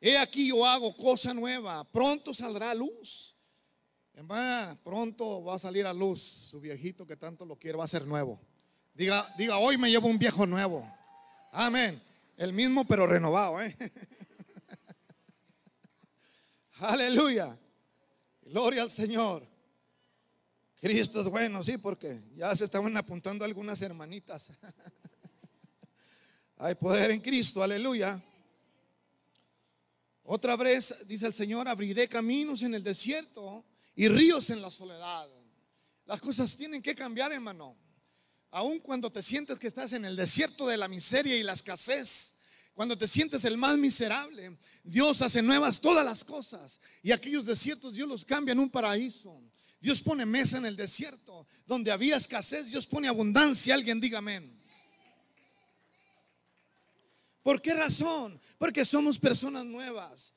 He 0.00 0.18
aquí 0.18 0.48
yo 0.48 0.64
hago 0.66 0.96
cosa 0.96 1.32
nueva. 1.32 1.84
Pronto 1.84 2.34
saldrá 2.34 2.74
luz. 2.74 3.34
Va, 4.30 4.76
pronto 4.82 5.44
va 5.44 5.56
a 5.56 5.58
salir 5.58 5.84
a 5.84 5.92
luz 5.92 6.20
su 6.22 6.60
viejito 6.60 7.06
que 7.06 7.16
tanto 7.16 7.44
lo 7.44 7.56
quiere, 7.56 7.76
va 7.76 7.84
a 7.84 7.88
ser 7.88 8.06
nuevo. 8.06 8.40
Diga, 8.94 9.26
diga, 9.36 9.58
hoy 9.58 9.76
me 9.76 9.90
llevo 9.90 10.08
un 10.08 10.18
viejo 10.18 10.46
nuevo. 10.46 10.90
Amén. 11.52 12.00
El 12.36 12.52
mismo 12.52 12.84
pero 12.86 13.06
renovado. 13.06 13.60
¿eh? 13.60 13.76
Aleluya. 16.78 17.58
Gloria 18.42 18.82
al 18.82 18.90
Señor. 18.90 19.46
Cristo 20.80 21.20
es 21.20 21.28
bueno, 21.28 21.64
sí, 21.64 21.78
porque 21.78 22.18
ya 22.36 22.54
se 22.54 22.64
estaban 22.64 22.96
apuntando 22.96 23.44
algunas 23.44 23.82
hermanitas. 23.82 24.50
Hay 26.58 26.74
poder 26.74 27.10
en 27.10 27.20
Cristo, 27.20 27.62
aleluya. 27.62 28.22
Otra 30.22 30.56
vez, 30.56 31.06
dice 31.06 31.26
el 31.26 31.34
Señor, 31.34 31.68
abriré 31.68 32.08
caminos 32.08 32.62
en 32.62 32.74
el 32.74 32.82
desierto 32.82 33.64
y 33.94 34.08
ríos 34.08 34.50
en 34.50 34.62
la 34.62 34.70
soledad. 34.70 35.28
Las 36.06 36.20
cosas 36.20 36.56
tienen 36.56 36.82
que 36.82 36.94
cambiar, 36.94 37.32
hermano. 37.32 37.76
Aun 38.50 38.78
cuando 38.80 39.12
te 39.12 39.22
sientes 39.22 39.58
que 39.58 39.66
estás 39.66 39.92
en 39.92 40.04
el 40.04 40.16
desierto 40.16 40.66
de 40.66 40.78
la 40.78 40.88
miseria 40.88 41.36
y 41.36 41.42
la 41.42 41.52
escasez, 41.52 42.36
cuando 42.74 42.96
te 42.96 43.06
sientes 43.06 43.44
el 43.44 43.58
más 43.58 43.76
miserable, 43.76 44.56
Dios 44.82 45.20
hace 45.22 45.42
nuevas 45.42 45.80
todas 45.80 46.04
las 46.04 46.24
cosas. 46.24 46.80
Y 47.02 47.12
aquellos 47.12 47.44
desiertos 47.44 47.94
Dios 47.94 48.08
los 48.08 48.24
cambia 48.24 48.52
en 48.52 48.60
un 48.60 48.70
paraíso. 48.70 49.42
Dios 49.80 50.00
pone 50.00 50.24
mesa 50.24 50.58
en 50.58 50.66
el 50.66 50.76
desierto. 50.76 51.46
Donde 51.66 51.92
había 51.92 52.16
escasez, 52.16 52.70
Dios 52.70 52.86
pone 52.86 53.08
abundancia. 53.08 53.74
Alguien 53.74 54.00
diga 54.00 54.18
amén. 54.18 54.55
¿Por 57.46 57.62
qué 57.62 57.74
razón? 57.74 58.40
Porque 58.58 58.84
somos 58.84 59.20
personas 59.20 59.64
nuevas. 59.64 60.34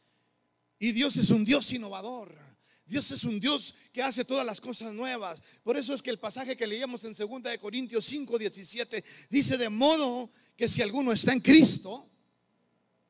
Y 0.78 0.92
Dios 0.92 1.18
es 1.18 1.32
un 1.32 1.44
Dios 1.44 1.74
innovador. 1.74 2.38
Dios 2.86 3.10
es 3.10 3.24
un 3.24 3.40
Dios 3.40 3.74
que 3.92 4.04
hace 4.04 4.24
todas 4.24 4.46
las 4.46 4.62
cosas 4.62 4.94
nuevas. 4.94 5.42
Por 5.64 5.76
eso 5.76 5.96
es 5.96 6.04
que 6.04 6.12
el 6.12 6.20
pasaje 6.20 6.56
que 6.56 6.68
leíamos 6.68 7.04
en 7.06 7.16
2 7.16 7.42
de 7.42 7.58
Corintios 7.58 8.06
5, 8.06 8.38
17 8.38 9.04
dice 9.28 9.58
de 9.58 9.70
modo 9.70 10.30
que 10.56 10.70
si 10.70 10.84
alguno 10.84 11.12
está 11.12 11.34
en 11.34 11.40
Cristo, 11.40 12.08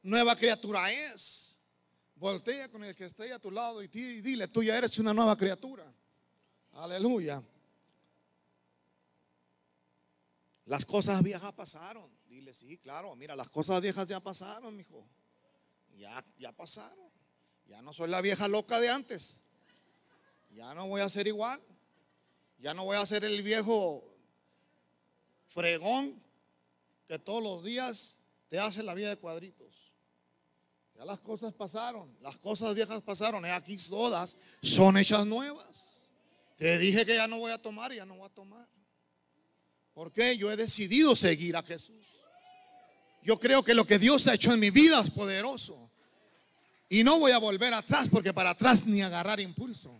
nueva 0.04 0.34
criatura 0.38 0.90
es. 0.94 1.58
Voltea 2.16 2.72
con 2.72 2.82
el 2.86 2.96
que 2.96 3.04
esté 3.04 3.34
a 3.34 3.40
tu 3.40 3.52
lado 3.52 3.84
y 3.84 3.90
dile, 3.90 4.48
tú 4.48 4.64
ya 4.64 4.78
eres 4.78 4.98
una 5.00 5.14
nueva 5.14 5.36
criatura. 5.36 5.84
Aleluya. 6.72 7.44
Las 10.68 10.86
cosas 10.86 11.22
viejas 11.22 11.52
pasaron. 11.52 12.18
Dile, 12.39 12.54
sí, 12.54 12.78
claro, 12.78 13.13
mira, 13.17 13.36
las 13.36 13.49
cosas 13.49 13.82
viejas 13.82 14.08
ya 14.08 14.21
pasaron, 14.21 14.73
mijo. 14.73 15.06
Ya, 15.97 16.25
ya 16.38 16.54
pasaron. 16.54 17.12
Ya 17.67 17.82
no 17.82 17.91
soy 17.91 18.10
la 18.10 18.21
vieja 18.21 18.47
loca 18.47 18.80
de 18.80 18.89
antes. 18.89 19.41
Ya 20.52 20.73
no 20.73 20.88
voy 20.88 21.02
a 21.02 21.10
ser 21.10 21.28
igual. 21.28 21.62
Ya 22.60 22.73
no 22.73 22.86
voy 22.86 22.95
a 22.95 23.06
ser 23.06 23.25
el 23.25 23.43
viejo 23.43 24.10
fregón 25.47 26.23
que 27.10 27.19
todos 27.19 27.43
los 27.43 27.62
días 27.62 28.19
te 28.47 28.58
hace 28.58 28.84
la 28.84 28.93
vida 28.93 29.10
de 29.10 29.17
cuadritos. 29.17 29.91
Ya 30.95 31.04
las 31.04 31.19
cosas 31.19 31.52
pasaron, 31.54 32.17
las 32.21 32.39
cosas 32.39 32.73
viejas 32.73 33.02
pasaron, 33.02 33.45
y 33.45 33.49
aquí 33.49 33.75
todas 33.89 34.38
son 34.62 34.95
hechas 34.95 35.25
nuevas. 35.25 36.04
Te 36.56 36.78
dije 36.78 37.06
que 37.06 37.15
ya 37.15 37.28
no 37.28 37.39
voy 37.39 37.52
a 37.52 37.62
tomar 37.62 37.91
y 37.91 37.97
ya 37.97 38.06
no 38.06 38.15
voy 38.15 38.28
a 38.28 38.34
tomar. 38.34 38.65
Porque 39.93 40.38
yo 40.38 40.49
he 40.49 40.56
decidido 40.56 41.17
seguir 41.17 41.58
a 41.58 41.63
Jesús. 41.63 42.18
Yo 43.23 43.39
creo 43.39 43.63
que 43.63 43.73
lo 43.73 43.86
que 43.86 43.99
Dios 43.99 44.27
ha 44.27 44.34
hecho 44.34 44.53
en 44.53 44.60
mi 44.60 44.69
vida 44.69 45.01
es 45.01 45.12
poderoso. 45.12 45.89
Y 46.89 47.03
no 47.03 47.19
voy 47.19 47.32
a 47.32 47.38
volver 47.38 47.73
atrás 47.73 48.08
porque 48.10 48.34
para 48.34 48.51
atrás 48.51 48.86
ni 48.88 49.01
agarrar 49.01 49.39
impulso. 49.39 49.91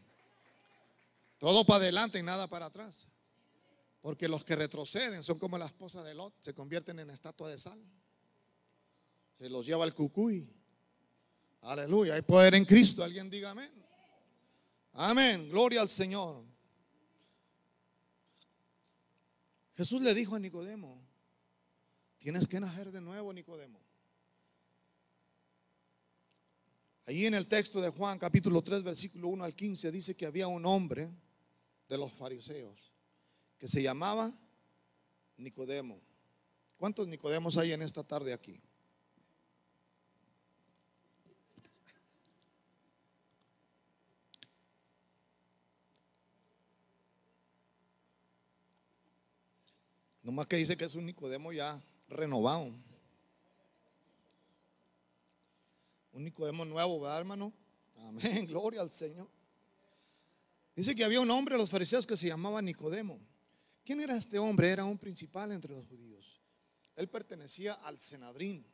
Todo 1.38 1.63
para 1.63 1.84
adelante 1.84 2.19
y 2.19 2.23
nada 2.23 2.47
para 2.47 2.65
atrás. 2.65 3.08
Porque 4.01 4.27
los 4.27 4.43
que 4.43 4.55
retroceden 4.55 5.23
son 5.23 5.38
como 5.38 5.58
la 5.58 5.65
esposa 5.65 6.03
de 6.03 6.15
Lot, 6.15 6.34
se 6.39 6.53
convierten 6.53 6.99
en 6.99 7.10
estatua 7.10 7.49
de 7.49 7.58
sal. 7.58 7.79
Se 9.38 9.49
los 9.49 9.65
lleva 9.65 9.86
el 9.86 9.93
cucuy. 9.93 10.49
Aleluya, 11.62 12.15
hay 12.15 12.21
poder 12.21 12.55
en 12.55 12.65
Cristo. 12.65 13.03
Alguien 13.03 13.29
diga 13.29 13.51
amén. 13.51 13.71
Amén, 14.93 15.49
gloria 15.49 15.82
al 15.82 15.89
Señor. 15.89 16.43
Jesús 19.75 20.01
le 20.01 20.13
dijo 20.13 20.36
a 20.36 20.39
Nicodemo, 20.39 21.01
tienes 22.19 22.47
que 22.47 22.60
nacer 22.60 22.91
de 22.91 23.01
nuevo, 23.01 23.34
Nicodemo. 23.34 23.79
Allí 27.08 27.25
en 27.25 27.34
el 27.34 27.47
texto 27.47 27.82
de 27.82 27.89
Juan 27.89 28.19
capítulo 28.19 28.62
3 28.62 28.84
versículo 28.84 29.29
1 29.29 29.43
al 29.43 29.55
15 29.55 29.91
dice 29.91 30.15
que 30.15 30.27
había 30.27 30.47
un 30.47 30.63
hombre 30.67 31.10
de 31.88 31.97
los 31.97 32.12
fariseos 32.12 32.93
que 33.58 33.67
se 33.67 33.82
llamaba 33.82 34.32
Nicodemo. 35.38 35.99
¿Cuántos 36.77 37.08
Nicodemos 37.08 37.58
hay 37.58 37.71
en 37.71 37.82
esta 37.82 38.03
tarde 38.03 38.32
aquí? 38.32 38.62
más 50.32 50.47
que 50.47 50.58
dice 50.58 50.77
que 50.77 50.86
es 50.86 50.95
un 50.95 51.05
Nicodemo 51.05 51.51
ya 51.51 51.82
renovado. 52.10 52.72
Un 56.12 56.24
Nicodemo 56.24 56.65
nuevo, 56.65 57.00
¿verdad, 57.00 57.19
hermano? 57.19 57.54
Amén, 58.00 58.45
gloria 58.48 58.82
al 58.82 58.91
Señor. 58.91 59.30
Dice 60.76 60.95
que 60.95 61.04
había 61.04 61.22
un 61.22 61.32
hombre 61.32 61.56
de 61.56 61.60
los 61.60 61.69
fariseos 61.69 62.08
que 62.08 62.17
se 62.17 62.28
llamaba 62.28 62.62
Nicodemo. 62.62 63.19
¿Quién 63.84 64.02
era 64.02 64.15
este 64.15 64.39
hombre? 64.39 64.69
Era 64.69 64.86
un 64.86 64.98
principal 64.98 65.52
entre 65.52 65.74
los 65.74 65.86
judíos. 65.88 66.41
Él 66.95 67.08
pertenecía 67.10 67.74
al 67.74 68.00
Senadrín, 68.00 68.65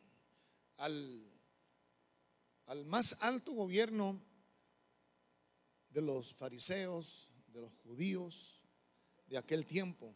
al, 0.78 1.32
al 2.66 2.86
más 2.86 3.22
alto 3.22 3.54
gobierno 3.54 4.22
de 5.90 6.02
los 6.02 6.34
fariseos, 6.34 7.30
de 7.48 7.62
los 7.62 7.74
judíos 7.76 8.62
de 9.28 9.38
aquel 9.38 9.66
tiempo 9.66 10.16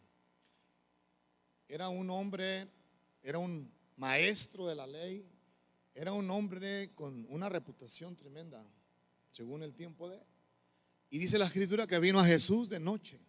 era 1.70 1.88
un 1.88 2.10
hombre, 2.10 2.68
era 3.22 3.38
un 3.38 3.72
maestro 3.96 4.66
de 4.66 4.74
la 4.74 4.86
ley, 4.86 5.28
era 5.94 6.12
un 6.12 6.30
hombre 6.30 6.94
con 6.94 7.26
una 7.28 7.48
reputación 7.48 8.16
tremenda, 8.16 8.64
según 9.32 9.62
el 9.62 9.74
tiempo 9.74 10.08
de 10.08 10.18
Y 11.10 11.18
dice 11.18 11.38
la 11.38 11.46
escritura 11.46 11.86
que 11.86 11.98
vino 11.98 12.20
a 12.20 12.24
Jesús 12.24 12.68
de 12.68 12.80
noche. 12.80 13.20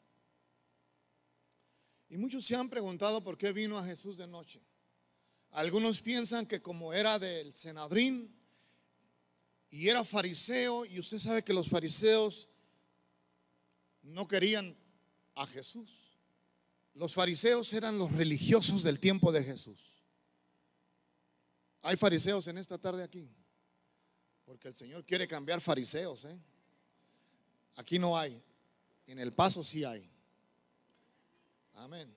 Y 2.10 2.18
muchos 2.18 2.46
se 2.46 2.56
han 2.56 2.70
preguntado 2.70 3.24
por 3.24 3.38
qué 3.38 3.54
vino 3.54 3.78
a 3.78 3.86
Jesús 3.86 4.18
de 4.18 4.28
noche. 4.28 4.62
Algunos 5.52 6.02
piensan 6.02 6.46
que 6.46 6.62
como 6.62 6.94
era 6.94 7.20
del 7.20 7.54
Senadrín 7.54 8.34
y 9.70 9.88
era 9.88 10.04
fariseo, 10.04 10.86
y 10.86 11.00
usted 11.00 11.20
sabe 11.20 11.44
que 11.44 11.54
los 11.54 11.70
fariseos 11.70 12.50
no 14.02 14.28
querían 14.28 14.76
a 15.36 15.48
Jesús. 15.48 16.01
Los 16.94 17.14
fariseos 17.14 17.72
eran 17.74 17.98
los 17.98 18.12
religiosos 18.12 18.84
del 18.84 19.00
tiempo 19.00 19.32
de 19.32 19.44
Jesús. 19.44 20.02
Hay 21.84 21.96
fariseos 21.96 22.48
en 22.48 22.58
esta 22.58 22.78
tarde 22.78 23.04
aquí. 23.04 23.30
Porque 24.46 24.68
el 24.68 24.76
Señor 24.76 25.06
quiere 25.06 25.28
cambiar 25.28 25.62
fariseos. 25.62 26.26
¿eh? 26.26 26.40
Aquí 27.78 27.98
no 27.98 28.18
hay. 28.18 28.42
En 29.08 29.20
el 29.20 29.34
paso 29.34 29.64
sí 29.64 29.84
hay. 29.84 30.08
Amén. 31.76 32.14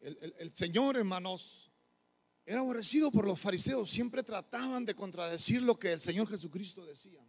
El, 0.00 0.34
el 0.38 0.54
Señor, 0.54 0.96
hermanos, 0.96 1.70
era 2.44 2.60
aborrecido 2.60 3.10
por 3.10 3.26
los 3.26 3.40
fariseos. 3.40 3.90
Siempre 3.90 4.22
trataban 4.22 4.84
de 4.84 4.94
contradecir 4.94 5.62
lo 5.62 5.78
que 5.78 5.92
el 5.92 6.00
Señor 6.00 6.28
Jesucristo 6.28 6.84
decía. 6.84 7.26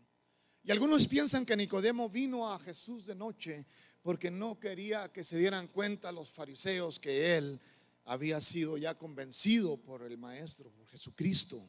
Y 0.64 0.72
algunos 0.72 1.08
piensan 1.08 1.46
que 1.46 1.58
Nicodemo 1.58 2.10
vino 2.10 2.52
a 2.52 2.60
Jesús 2.60 3.08
de 3.08 3.16
noche 3.16 3.66
porque 4.02 4.32
no 4.32 4.60
quería 4.60 5.12
que 5.12 5.24
se 5.24 5.38
dieran 5.38 5.68
cuenta 5.68 6.12
los 6.12 6.30
fariseos 6.30 7.00
que 7.00 7.38
él 7.38 7.60
había 8.06 8.42
sido 8.42 8.78
ya 8.78 8.98
convencido 8.98 9.78
por 9.78 10.04
el 10.04 10.18
Maestro, 10.18 10.72
por 10.72 10.88
Jesucristo. 10.88 11.62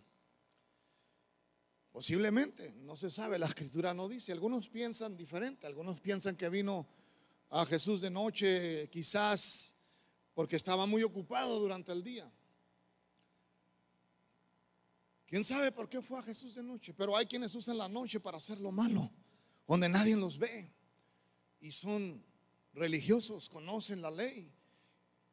Posiblemente, 1.90 2.74
no 2.84 2.96
se 2.96 3.10
sabe, 3.10 3.38
la 3.38 3.46
escritura 3.46 3.92
no 3.92 4.08
dice. 4.08 4.32
Algunos 4.32 4.70
piensan 4.70 5.16
diferente, 5.16 5.66
algunos 5.66 6.00
piensan 6.00 6.36
que 6.36 6.48
vino 6.48 6.86
a 7.50 7.66
Jesús 7.66 8.00
de 8.00 8.10
noche 8.10 8.88
quizás 8.90 9.74
porque 10.32 10.56
estaba 10.56 10.86
muy 10.86 11.02
ocupado 11.02 11.60
durante 11.60 11.92
el 11.92 12.02
día. 12.02 12.32
¿Quién 15.26 15.44
sabe 15.44 15.70
por 15.70 15.88
qué 15.88 16.00
fue 16.00 16.18
a 16.18 16.22
Jesús 16.22 16.54
de 16.54 16.62
noche? 16.62 16.94
Pero 16.94 17.14
hay 17.14 17.26
quienes 17.26 17.54
usan 17.54 17.76
la 17.76 17.88
noche 17.88 18.20
para 18.20 18.38
hacer 18.38 18.58
lo 18.58 18.72
malo, 18.72 19.10
donde 19.66 19.90
nadie 19.90 20.16
los 20.16 20.38
ve 20.38 20.72
y 21.62 21.70
son 21.70 22.22
religiosos, 22.74 23.48
conocen 23.48 24.02
la 24.02 24.10
ley, 24.10 24.52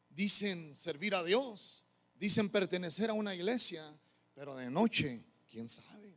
dicen 0.09 0.75
servir 0.75 1.15
a 1.15 1.23
Dios, 1.23 1.83
dicen 2.15 2.49
pertenecer 2.49 3.09
a 3.09 3.13
una 3.13 3.35
iglesia, 3.35 3.83
pero 4.35 4.55
de 4.55 4.69
noche, 4.69 5.25
quién 5.49 5.67
sabe. 5.67 6.15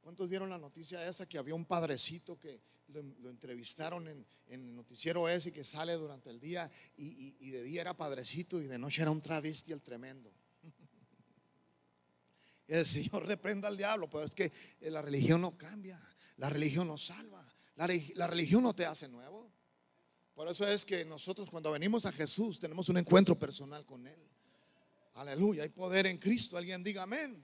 ¿Cuántos 0.00 0.28
vieron 0.28 0.50
la 0.50 0.58
noticia 0.58 1.06
esa 1.06 1.26
que 1.26 1.38
había 1.38 1.54
un 1.54 1.66
padrecito 1.66 2.38
que 2.38 2.60
lo, 2.88 3.30
entrevistaron 3.30 4.08
en, 4.08 4.26
el 4.46 4.74
noticiero 4.74 5.28
ese 5.28 5.52
que 5.52 5.62
sale 5.62 5.94
durante 5.94 6.28
el 6.28 6.40
día 6.40 6.70
y, 6.96 7.50
de 7.50 7.62
día 7.62 7.82
era 7.82 7.96
padrecito 7.96 8.60
y 8.60 8.66
de 8.66 8.78
noche 8.78 9.02
era 9.02 9.10
un 9.10 9.20
travesti 9.20 9.72
el 9.72 9.82
tremendo? 9.82 10.32
El 12.66 12.86
Señor 12.86 13.26
reprenda 13.26 13.68
al 13.68 13.76
diablo, 13.76 14.08
pero 14.08 14.24
es 14.24 14.34
que 14.34 14.50
la 14.80 15.02
religión 15.02 15.42
no 15.42 15.56
cambia, 15.56 16.00
la 16.38 16.48
religión 16.48 16.86
no 16.86 16.96
salva, 16.96 17.51
la, 17.76 18.26
religión 18.26 18.62
no 18.62 18.74
te 18.74 18.86
hace 18.86 19.08
nuevo. 19.08 19.50
Por 20.34 20.48
eso 20.48 20.66
es 20.66 20.84
que 20.84 21.04
nosotros 21.04 21.50
cuando 21.50 21.72
venimos 21.72 22.06
a 22.06 22.12
Jesús 22.12 22.58
tenemos 22.58 22.88
un 22.88 22.98
encuentro 22.98 23.38
personal 23.38 23.84
con 23.84 24.06
Él. 24.06 24.18
Aleluya, 25.14 25.62
hay 25.62 25.68
poder 25.68 26.06
en 26.06 26.18
Cristo. 26.18 26.56
Alguien 26.56 26.82
diga 26.82 27.02
amén. 27.02 27.40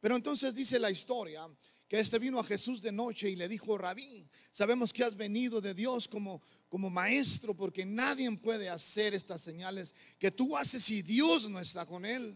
Pero 0.00 0.16
entonces 0.16 0.54
dice 0.54 0.78
la 0.78 0.90
historia 0.90 1.46
que 1.86 1.98
este 1.98 2.18
vino 2.18 2.38
a 2.38 2.44
Jesús 2.44 2.80
de 2.82 2.92
noche 2.92 3.28
y 3.28 3.36
le 3.36 3.48
dijo, 3.48 3.76
rabí, 3.76 4.28
sabemos 4.50 4.92
que 4.92 5.04
has 5.04 5.16
venido 5.16 5.60
de 5.60 5.74
Dios 5.74 6.06
como, 6.06 6.40
como 6.68 6.88
maestro 6.88 7.52
porque 7.52 7.84
nadie 7.84 8.30
puede 8.36 8.68
hacer 8.68 9.12
estas 9.12 9.40
señales 9.40 9.94
que 10.18 10.30
tú 10.30 10.56
haces 10.56 10.84
si 10.84 11.02
Dios 11.02 11.50
no 11.50 11.58
está 11.58 11.84
con 11.84 12.06
él. 12.06 12.32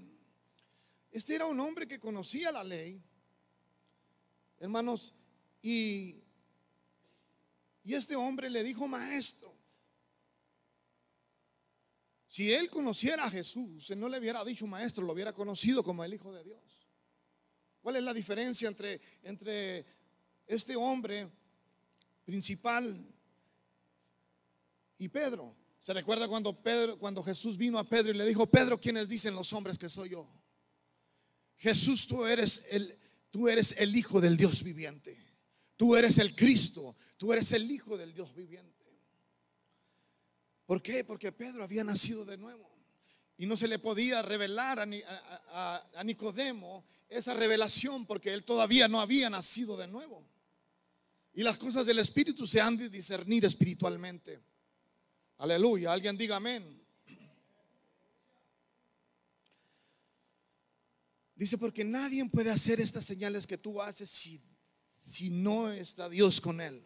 Este 1.12 1.36
era 1.36 1.46
un 1.46 1.60
hombre 1.60 1.86
que 1.86 2.00
conocía 2.00 2.50
la 2.50 2.64
ley, 2.64 3.00
hermanos, 4.58 5.14
y, 5.62 6.23
y 7.84 7.94
este 7.94 8.16
hombre 8.16 8.48
le 8.48 8.64
dijo, 8.64 8.88
maestro, 8.88 9.54
si 12.26 12.50
él 12.50 12.68
conociera 12.70 13.24
a 13.24 13.30
Jesús, 13.30 13.90
él 13.90 14.00
no 14.00 14.08
le 14.08 14.18
hubiera 14.18 14.42
dicho 14.44 14.66
maestro, 14.66 15.04
lo 15.04 15.12
hubiera 15.12 15.34
conocido 15.34 15.84
como 15.84 16.02
el 16.02 16.14
Hijo 16.14 16.32
de 16.32 16.42
Dios. 16.42 16.88
¿Cuál 17.82 17.96
es 17.96 18.02
la 18.02 18.14
diferencia 18.14 18.66
entre, 18.66 19.00
entre 19.22 19.84
este 20.46 20.74
hombre 20.74 21.30
principal 22.24 22.98
y 24.96 25.08
Pedro? 25.08 25.54
¿Se 25.78 25.92
recuerda 25.92 26.26
cuando, 26.26 26.58
Pedro, 26.62 26.98
cuando 26.98 27.22
Jesús 27.22 27.58
vino 27.58 27.78
a 27.78 27.86
Pedro 27.86 28.14
y 28.14 28.16
le 28.16 28.24
dijo, 28.24 28.46
Pedro, 28.46 28.80
¿quiénes 28.80 29.08
dicen 29.10 29.34
los 29.34 29.52
hombres 29.52 29.76
que 29.76 29.90
soy 29.90 30.08
yo? 30.08 30.26
Jesús, 31.58 32.08
tú 32.08 32.24
eres 32.24 32.68
el, 32.72 32.98
tú 33.30 33.46
eres 33.46 33.78
el 33.78 33.94
Hijo 33.94 34.22
del 34.22 34.38
Dios 34.38 34.62
viviente. 34.62 35.23
Tú 35.76 35.96
eres 35.96 36.18
el 36.18 36.34
Cristo. 36.34 36.96
Tú 37.16 37.32
eres 37.32 37.52
el 37.52 37.70
Hijo 37.70 37.96
del 37.96 38.12
Dios 38.14 38.34
viviente. 38.34 38.74
¿Por 40.66 40.82
qué? 40.82 41.04
Porque 41.04 41.32
Pedro 41.32 41.62
había 41.64 41.84
nacido 41.84 42.24
de 42.24 42.36
nuevo. 42.36 42.70
Y 43.36 43.46
no 43.46 43.56
se 43.56 43.68
le 43.68 43.78
podía 43.78 44.22
revelar 44.22 44.78
a, 44.80 46.02
Nicodemo 46.04 46.84
esa 47.08 47.34
revelación 47.34 48.06
porque 48.06 48.32
él 48.32 48.44
todavía 48.44 48.88
no 48.88 49.00
había 49.00 49.28
nacido 49.28 49.76
de 49.76 49.88
nuevo. 49.88 50.24
Y 51.34 51.42
las 51.42 51.58
cosas 51.58 51.84
del 51.86 51.98
Espíritu 51.98 52.46
se 52.46 52.60
han 52.60 52.76
de 52.76 52.88
discernir 52.88 53.44
espiritualmente. 53.44 54.40
Aleluya. 55.38 55.92
Alguien 55.92 56.16
diga 56.16 56.36
amén. 56.36 56.62
Dice, 61.34 61.58
porque 61.58 61.84
nadie 61.84 62.24
puede 62.26 62.50
hacer 62.50 62.80
estas 62.80 63.04
señales 63.04 63.46
que 63.46 63.58
tú 63.58 63.82
haces 63.82 64.08
si, 64.08 64.40
si 65.04 65.28
no 65.30 65.70
está 65.70 66.08
Dios 66.08 66.40
con 66.40 66.60
él. 66.62 66.82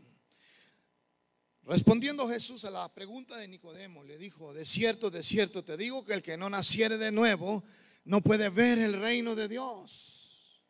Respondiendo 1.63 2.29
Jesús 2.29 2.65
a 2.65 2.71
la 2.71 2.93
pregunta 2.93 3.37
de 3.37 3.47
Nicodemo, 3.47 4.03
le 4.03 4.19
dijo, 4.19 4.53
de 4.53 4.65
cierto, 4.65 5.11
de 5.11 5.23
cierto, 5.23 5.63
te 5.63 5.77
digo 5.77 6.05
que 6.05 6.15
el 6.15 6.23
que 6.23 6.37
no 6.37 6.51
naciere 6.51 6.99
de 6.99 7.13
nuevo 7.13 7.63
no 8.05 8.21
puede 8.21 8.49
ver 8.49 8.79
el 8.79 8.95
reino 9.01 9.37
de 9.37 9.49
Dios. 9.49 10.65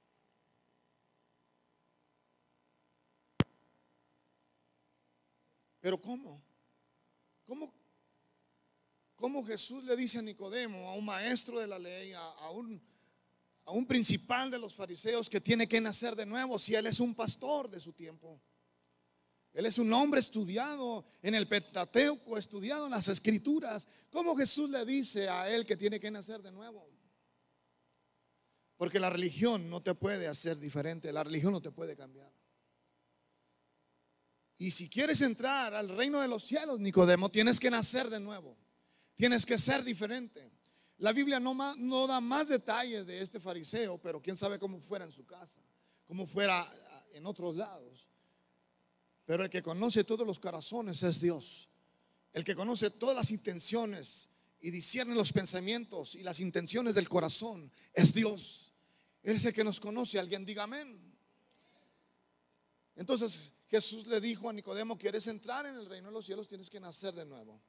Pero 5.80 6.00
¿cómo? 6.02 6.44
¿Cómo, 7.46 7.72
cómo 9.14 9.42
Jesús 9.46 9.84
le 9.84 9.96
dice 9.96 10.18
a 10.18 10.22
Nicodemo, 10.22 10.90
a 10.90 10.94
un 10.94 11.06
maestro 11.06 11.60
de 11.60 11.66
la 11.66 11.78
ley, 11.78 12.12
a, 12.12 12.50
un, 12.50 12.82
a 13.68 13.72
un 13.72 13.86
principal 13.86 14.50
de 14.50 14.58
los 14.58 14.74
fariseos 14.74 15.28
que 15.28 15.42
tiene 15.42 15.68
que 15.68 15.78
nacer 15.78 16.16
de 16.16 16.24
nuevo 16.24 16.58
si 16.58 16.74
él 16.74 16.86
es 16.86 17.00
un 17.00 17.14
pastor 17.14 17.70
de 17.70 17.78
su 17.78 17.92
tiempo? 17.92 18.40
Él 19.52 19.66
es 19.66 19.76
un 19.76 19.92
hombre 19.92 20.20
estudiado 20.20 21.04
en 21.20 21.34
el 21.34 21.46
Pentateuco, 21.46 22.38
estudiado 22.38 22.86
en 22.86 22.92
las 22.92 23.08
Escrituras. 23.08 23.86
¿Cómo 24.10 24.34
Jesús 24.36 24.70
le 24.70 24.86
dice 24.86 25.28
a 25.28 25.50
él 25.50 25.66
que 25.66 25.76
tiene 25.76 26.00
que 26.00 26.10
nacer 26.10 26.40
de 26.40 26.50
nuevo? 26.50 26.88
Porque 28.78 28.98
la 28.98 29.10
religión 29.10 29.68
no 29.68 29.82
te 29.82 29.94
puede 29.94 30.28
hacer 30.28 30.58
diferente, 30.58 31.12
la 31.12 31.24
religión 31.24 31.52
no 31.52 31.60
te 31.60 31.70
puede 31.70 31.94
cambiar. 31.94 32.32
Y 34.56 34.70
si 34.70 34.88
quieres 34.88 35.20
entrar 35.20 35.74
al 35.74 35.90
reino 35.90 36.22
de 36.22 36.28
los 36.28 36.42
cielos, 36.42 36.80
Nicodemo, 36.80 37.30
tienes 37.30 37.60
que 37.60 37.70
nacer 37.70 38.08
de 38.08 38.20
nuevo. 38.20 38.56
Tienes 39.14 39.44
que 39.44 39.58
ser 39.58 39.84
diferente. 39.84 40.57
La 40.98 41.12
Biblia 41.12 41.38
no, 41.38 41.54
no 41.76 42.06
da 42.06 42.20
más 42.20 42.48
detalles 42.48 43.06
de 43.06 43.20
este 43.20 43.38
fariseo, 43.38 43.98
pero 43.98 44.20
quién 44.20 44.36
sabe 44.36 44.58
cómo 44.58 44.80
fuera 44.80 45.04
en 45.04 45.12
su 45.12 45.24
casa, 45.24 45.60
cómo 46.06 46.26
fuera 46.26 46.66
en 47.14 47.24
otros 47.26 47.56
lados. 47.56 48.08
Pero 49.24 49.44
el 49.44 49.50
que 49.50 49.62
conoce 49.62 50.04
todos 50.04 50.26
los 50.26 50.40
corazones 50.40 51.02
es 51.02 51.20
Dios. 51.20 51.68
El 52.32 52.44
que 52.44 52.54
conoce 52.54 52.90
todas 52.90 53.14
las 53.14 53.30
intenciones 53.30 54.30
y 54.60 54.70
discierne 54.70 55.14
los 55.14 55.32
pensamientos 55.32 56.14
y 56.14 56.22
las 56.22 56.40
intenciones 56.40 56.94
del 56.94 57.08
corazón 57.08 57.70
es 57.94 58.14
Dios. 58.14 58.72
Él 59.22 59.40
que 59.52 59.64
nos 59.64 59.80
conoce. 59.80 60.18
Alguien 60.18 60.44
diga 60.44 60.64
amén. 60.64 60.98
Entonces 62.96 63.52
Jesús 63.68 64.06
le 64.06 64.20
dijo 64.20 64.48
a 64.48 64.52
Nicodemo, 64.52 64.98
¿quieres 64.98 65.26
entrar 65.26 65.66
en 65.66 65.74
el 65.74 65.86
reino 65.86 66.08
de 66.08 66.14
los 66.14 66.26
cielos? 66.26 66.48
Tienes 66.48 66.70
que 66.70 66.80
nacer 66.80 67.14
de 67.14 67.26
nuevo. 67.26 67.60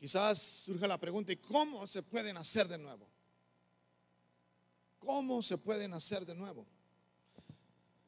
Quizás 0.00 0.40
surja 0.64 0.88
la 0.88 0.96
pregunta, 0.96 1.30
¿y 1.30 1.36
cómo 1.36 1.86
se 1.86 2.02
puede 2.02 2.32
nacer 2.32 2.66
de 2.66 2.78
nuevo? 2.78 3.06
¿Cómo 4.98 5.42
se 5.42 5.58
puede 5.58 5.86
nacer 5.88 6.24
de 6.24 6.34
nuevo? 6.34 6.66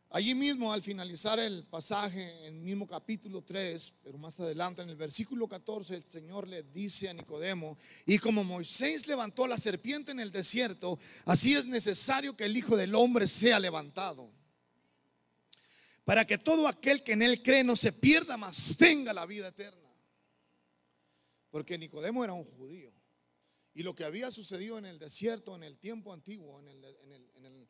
Allí 0.09 0.35
mismo, 0.35 0.73
al 0.73 0.83
finalizar 0.83 1.39
el 1.39 1.65
pasaje, 1.65 2.47
en 2.47 2.55
el 2.57 2.61
mismo 2.61 2.87
capítulo 2.87 3.43
3, 3.43 3.93
pero 4.05 4.17
más 4.17 4.41
adelante, 4.41 4.81
en 4.81 4.89
el 4.89 4.97
versículo 4.97 5.47
14, 5.47 5.97
el 5.97 6.05
Señor 6.05 6.49
le 6.49 6.63
dice 6.63 7.11
a 7.11 7.15
Nicodemo, 7.15 7.77
y 8.07 8.19
como 8.19 8.43
Moisés 8.43 9.07
levantó 9.07 9.47
la 9.47 9.59
serpiente 9.59 10.13
en 10.13 10.21
el 10.21 10.33
desierto, 10.33 10.99
así 11.27 11.53
es 11.55 11.67
necesario 11.67 12.35
que 12.35 12.45
el 12.45 12.57
Hijo 12.57 12.75
del 12.75 12.95
Hombre 12.95 13.29
sea 13.29 13.61
levantado, 13.61 14.31
para 16.05 16.27
que 16.27 16.39
todo 16.39 16.69
aquel 16.69 17.03
que 17.03 17.13
en 17.13 17.23
él 17.23 17.43
cree 17.43 17.65
no 17.65 17.77
se 17.77 17.93
pierda, 17.93 18.39
mas 18.39 18.77
tenga 18.79 19.13
la 19.13 19.27
vida 19.27 19.49
eterna. 19.49 19.82
Porque 21.53 21.79
Nicodemo 21.79 22.25
era 22.25 22.33
un 22.33 22.45
judío. 22.45 22.93
Y 23.75 23.85
lo 23.85 23.95
que 23.95 24.05
había 24.05 24.33
sucedido 24.33 24.77
en 24.79 24.87
el 24.87 24.99
desierto, 24.99 25.55
en 25.55 25.63
el 25.63 25.79
tiempo 25.79 26.13
antiguo, 26.13 26.59
en 26.59 26.67
el, 26.67 26.85
en 26.85 27.13
el 27.13 27.69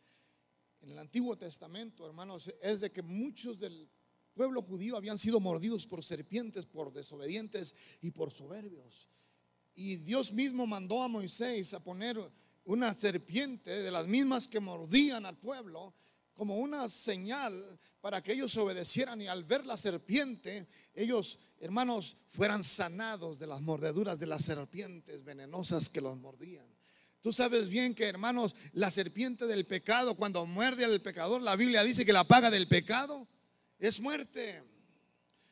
en 0.83 0.91
el 0.91 0.99
Antiguo 0.99 1.37
Testamento, 1.37 2.07
hermanos, 2.07 2.53
es 2.61 2.81
de 2.81 2.91
que 2.91 3.03
muchos 3.03 3.61
del 3.61 3.89
pueblo 4.35 4.63
judío 4.63 4.97
habían 4.97 5.17
sido 5.17 5.39
mordidos 5.39 5.87
por 5.87 6.05
serpientes, 6.05 6.67
por 6.67 6.93
desobedientes 6.93 7.75
y 8.01 8.11
por 8.11 8.33
soberbios. 8.33 9.09
Y 9.75 9.97
Dios 9.97 10.33
mismo 10.33 10.67
mandó 10.67 11.03
a 11.03 11.09
Moisés 11.09 11.73
a 11.75 11.85
poner 11.85 12.19
una 12.65 12.93
serpiente 12.95 13.71
de 13.71 13.91
las 13.91 14.09
mismas 14.09 14.49
que 14.49 14.61
mordían 14.61 15.25
al 15.25 15.39
pueblo 15.39 15.95
como 16.35 16.57
una 16.57 16.89
señal 16.89 17.53
para 18.01 18.23
que 18.23 18.33
ellos 18.33 18.57
obedecieran 18.57 19.21
y 19.21 19.29
al 19.29 19.45
ver 19.45 19.65
la 19.65 19.77
serpiente, 19.77 20.67
ellos, 20.95 21.39
hermanos, 21.61 22.17
fueran 22.29 22.65
sanados 22.65 23.39
de 23.39 23.47
las 23.47 23.61
mordeduras 23.61 24.19
de 24.19 24.27
las 24.27 24.45
serpientes 24.45 25.25
venenosas 25.25 25.89
que 25.89 26.01
los 26.01 26.19
mordían. 26.19 26.67
Tú 27.21 27.33
sabes 27.33 27.69
bien 27.69 27.95
que, 27.95 28.09
hermanos, 28.09 28.57
la 28.73 28.91
serpiente 28.91 29.47
del 29.47 29.65
pecado, 29.65 30.17
cuando 30.17 30.45
muerde 30.45 30.85
al 30.85 31.01
pecador, 31.01 31.41
la 31.41 31.55
Biblia 31.55 31.85
dice 31.85 32.05
que 32.05 32.13
la 32.13 32.25
paga 32.25 32.51
del 32.51 32.67
pecado 32.67 33.29
es 33.79 34.01
muerte. 34.01 34.61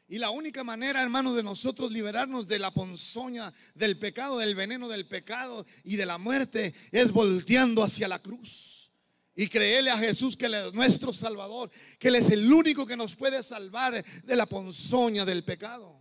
Y 0.09 0.18
la 0.18 0.30
única 0.30 0.64
manera, 0.64 1.00
hermanos, 1.00 1.36
de 1.36 1.44
nosotros 1.44 1.92
liberarnos 1.92 2.48
de 2.48 2.59
la 2.59 2.72
ponzoña 2.72 3.52
del 3.76 3.96
pecado, 3.96 4.38
del 4.38 4.57
veneno 4.57 4.88
del 4.88 5.07
pecado 5.07 5.64
y 5.84 5.94
de 5.94 6.07
la 6.07 6.18
muerte, 6.18 6.74
es 6.90 7.12
volteando 7.12 7.84
hacia 7.84 8.09
la 8.09 8.18
cruz. 8.18 8.79
Y 9.41 9.49
creerle 9.49 9.88
a 9.88 9.97
Jesús 9.97 10.36
que 10.36 10.45
Él 10.45 10.53
es 10.53 10.74
nuestro 10.74 11.14
Salvador, 11.14 11.70
que 11.99 12.09
Él 12.09 12.16
es 12.16 12.28
el 12.28 12.53
único 12.53 12.86
que 12.86 12.95
nos 12.95 13.16
puede 13.16 13.43
salvar 13.43 14.05
de 14.05 14.36
la 14.36 14.45
ponzoña 14.45 15.24
del 15.24 15.45
pecado. 15.45 15.99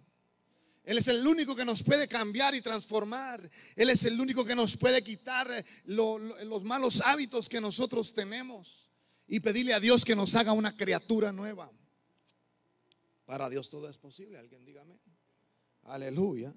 Él 0.84 0.98
es 0.98 1.08
el 1.08 1.26
único 1.26 1.56
que 1.56 1.64
nos 1.64 1.82
puede 1.82 2.10
cambiar 2.10 2.54
y 2.54 2.62
transformar. 2.62 3.50
Él 3.78 3.90
es 3.92 4.04
el 4.04 4.20
único 4.20 4.44
que 4.44 4.56
nos 4.56 4.76
puede 4.76 5.02
quitar 5.02 5.48
los 5.86 6.66
malos 6.66 7.00
hábitos 7.00 7.48
que 7.48 7.62
nosotros 7.62 8.14
tenemos 8.14 8.90
y 9.26 9.40
pedirle 9.40 9.74
a 9.74 9.80
Dios 9.80 10.04
que 10.04 10.18
nos 10.18 10.36
haga 10.36 10.52
una 10.52 10.76
criatura 10.76 11.32
nueva. 11.32 11.72
Para 13.26 13.50
Dios 13.50 13.70
todo 13.70 13.90
es 13.90 13.98
posible. 13.98 14.38
Alguien 14.38 14.66
dígame. 14.66 15.00
Aleluya. 15.84 16.54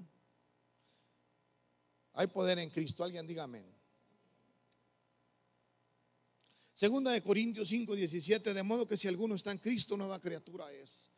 Hay 2.14 2.26
poder 2.26 2.58
en 2.58 2.70
Cristo. 2.70 3.04
Alguien 3.04 3.24
dígame. 3.28 3.81
Segunda 6.82 7.12
de 7.12 7.22
Corintios 7.22 7.68
5, 7.68 7.94
17, 7.94 8.54
de 8.54 8.62
modo 8.64 8.88
que 8.88 8.96
si 8.96 9.06
alguno 9.06 9.36
está 9.36 9.52
en 9.52 9.58
Cristo, 9.58 9.96
nueva 9.96 10.18
criatura 10.18 10.72
es. 10.72 11.10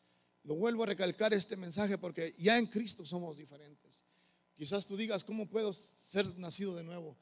Lo 0.43 0.57
vuelvo 0.57 0.83
a 0.83 0.87
recalcar 0.89 1.33
este 1.33 1.57
mensaje 1.57 1.97
porque 1.97 2.35
ya 2.37 2.59
en 2.59 2.67
Cristo 2.67 3.07
somos 3.07 3.39
diferentes. 3.39 4.05
Quizás 4.55 4.85
tú 4.85 4.95
digas, 4.95 5.25
¿cómo 5.25 5.49
puedo 5.49 5.73
ser 5.73 6.27
nacido 6.37 6.75
de 6.75 6.85
nuevo? 6.85 7.17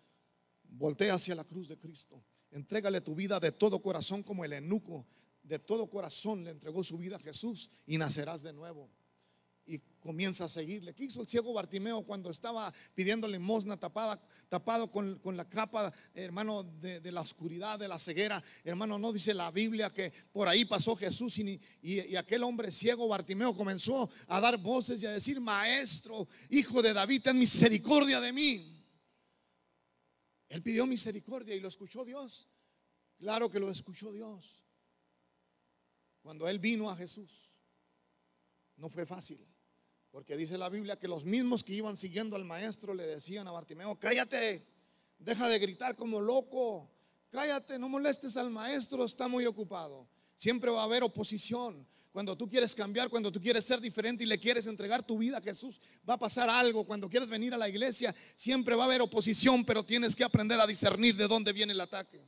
Voltea 0.64 1.14
hacia 1.14 1.36
la 1.36 1.44
cruz 1.44 1.68
de 1.68 1.78
Cristo. 1.78 2.20
Entrégale 2.50 3.00
tu 3.00 3.14
vida 3.14 3.38
de 3.38 3.52
todo 3.52 3.80
corazón 3.80 4.24
como 4.24 4.44
el 4.44 4.54
enuco 4.54 5.06
de 5.44 5.60
todo 5.60 5.88
corazón 5.88 6.42
le 6.42 6.50
entregó 6.50 6.82
su 6.82 6.98
vida 6.98 7.18
a 7.18 7.20
Jesús 7.20 7.70
y 7.86 7.96
nacerás 7.96 8.42
de 8.42 8.52
nuevo. 8.52 8.90
Y 10.02 10.06
comienza 10.06 10.44
a 10.44 10.48
seguirle. 10.48 10.94
¿Qué 10.94 11.04
hizo 11.04 11.20
el 11.20 11.28
ciego 11.28 11.52
Bartimeo 11.52 12.02
cuando 12.02 12.30
estaba 12.30 12.72
pidiendo 12.94 13.28
limosna 13.28 13.78
tapada, 13.78 14.20
tapado 14.48 14.90
con, 14.90 15.20
la 15.36 15.48
capa, 15.48 15.92
hermano, 16.14 16.64
de, 16.64 17.12
la 17.12 17.20
oscuridad, 17.20 17.78
de 17.78 17.88
la 17.88 17.98
ceguera? 17.98 18.42
Hermano, 18.64 18.98
no 18.98 19.12
dice 19.12 19.34
la 19.34 19.50
Biblia 19.50 19.90
que 19.90 20.12
por 20.32 20.48
ahí 20.48 20.64
pasó 20.64 20.96
Jesús 20.96 21.38
y, 21.38 21.60
y 21.82 22.16
aquel 22.16 22.42
hombre 22.42 22.70
ciego 22.70 23.08
Bartimeo 23.08 23.56
comenzó 23.56 24.10
a 24.28 24.40
dar 24.40 24.58
voces 24.58 25.02
y 25.02 25.06
a 25.06 25.12
decir, 25.12 25.40
Maestro, 25.40 26.26
hijo 26.50 26.82
de 26.82 26.92
David, 26.92 27.22
ten 27.22 27.38
misericordia 27.38 28.20
de 28.20 28.32
mí. 28.32 28.72
Él 30.48 30.62
pidió 30.62 30.86
misericordia 30.86 31.54
y 31.54 31.60
lo 31.60 31.68
escuchó 31.68 32.04
Dios. 32.04 32.48
Claro 33.18 33.50
que 33.50 33.60
lo 33.60 33.70
escuchó 33.70 34.12
Dios. 34.12 34.62
Cuando 36.22 36.48
él 36.48 36.58
vino 36.58 36.90
a 36.90 36.96
Jesús, 36.96 37.54
no 38.76 38.90
fue 38.90 39.06
fácil. 39.06 39.51
Porque 40.12 40.36
dice 40.36 40.58
la 40.58 40.68
Biblia 40.68 40.98
que 40.98 41.08
los 41.08 41.24
mismos 41.24 41.64
que 41.64 41.72
iban 41.72 41.96
siguiendo 41.96 42.36
al 42.36 42.44
maestro 42.44 42.92
le 42.92 43.06
decían 43.06 43.48
a 43.48 43.50
Bartimeo, 43.50 43.98
cállate, 43.98 44.62
deja 45.18 45.48
de 45.48 45.58
gritar 45.58 45.96
como 45.96 46.20
loco, 46.20 46.90
cállate, 47.30 47.78
no 47.78 47.88
molestes 47.88 48.36
al 48.36 48.50
maestro, 48.50 49.06
está 49.06 49.26
muy 49.26 49.46
ocupado. 49.46 50.06
Siempre 50.36 50.70
va 50.70 50.82
a 50.82 50.84
haber 50.84 51.02
oposición. 51.02 51.86
Cuando 52.12 52.36
tú 52.36 52.46
quieres 52.46 52.74
cambiar, 52.74 53.08
cuando 53.08 53.32
tú 53.32 53.40
quieres 53.40 53.64
ser 53.64 53.80
diferente 53.80 54.24
y 54.24 54.26
le 54.26 54.38
quieres 54.38 54.66
entregar 54.66 55.02
tu 55.02 55.16
vida 55.16 55.38
a 55.38 55.40
Jesús, 55.40 55.80
va 56.06 56.14
a 56.14 56.18
pasar 56.18 56.50
algo. 56.50 56.84
Cuando 56.84 57.08
quieres 57.08 57.30
venir 57.30 57.54
a 57.54 57.56
la 57.56 57.70
iglesia, 57.70 58.14
siempre 58.36 58.74
va 58.74 58.82
a 58.82 58.86
haber 58.86 59.00
oposición, 59.00 59.64
pero 59.64 59.82
tienes 59.82 60.14
que 60.14 60.24
aprender 60.24 60.60
a 60.60 60.66
discernir 60.66 61.16
de 61.16 61.26
dónde 61.26 61.54
viene 61.54 61.72
el 61.72 61.80
ataque. 61.80 62.20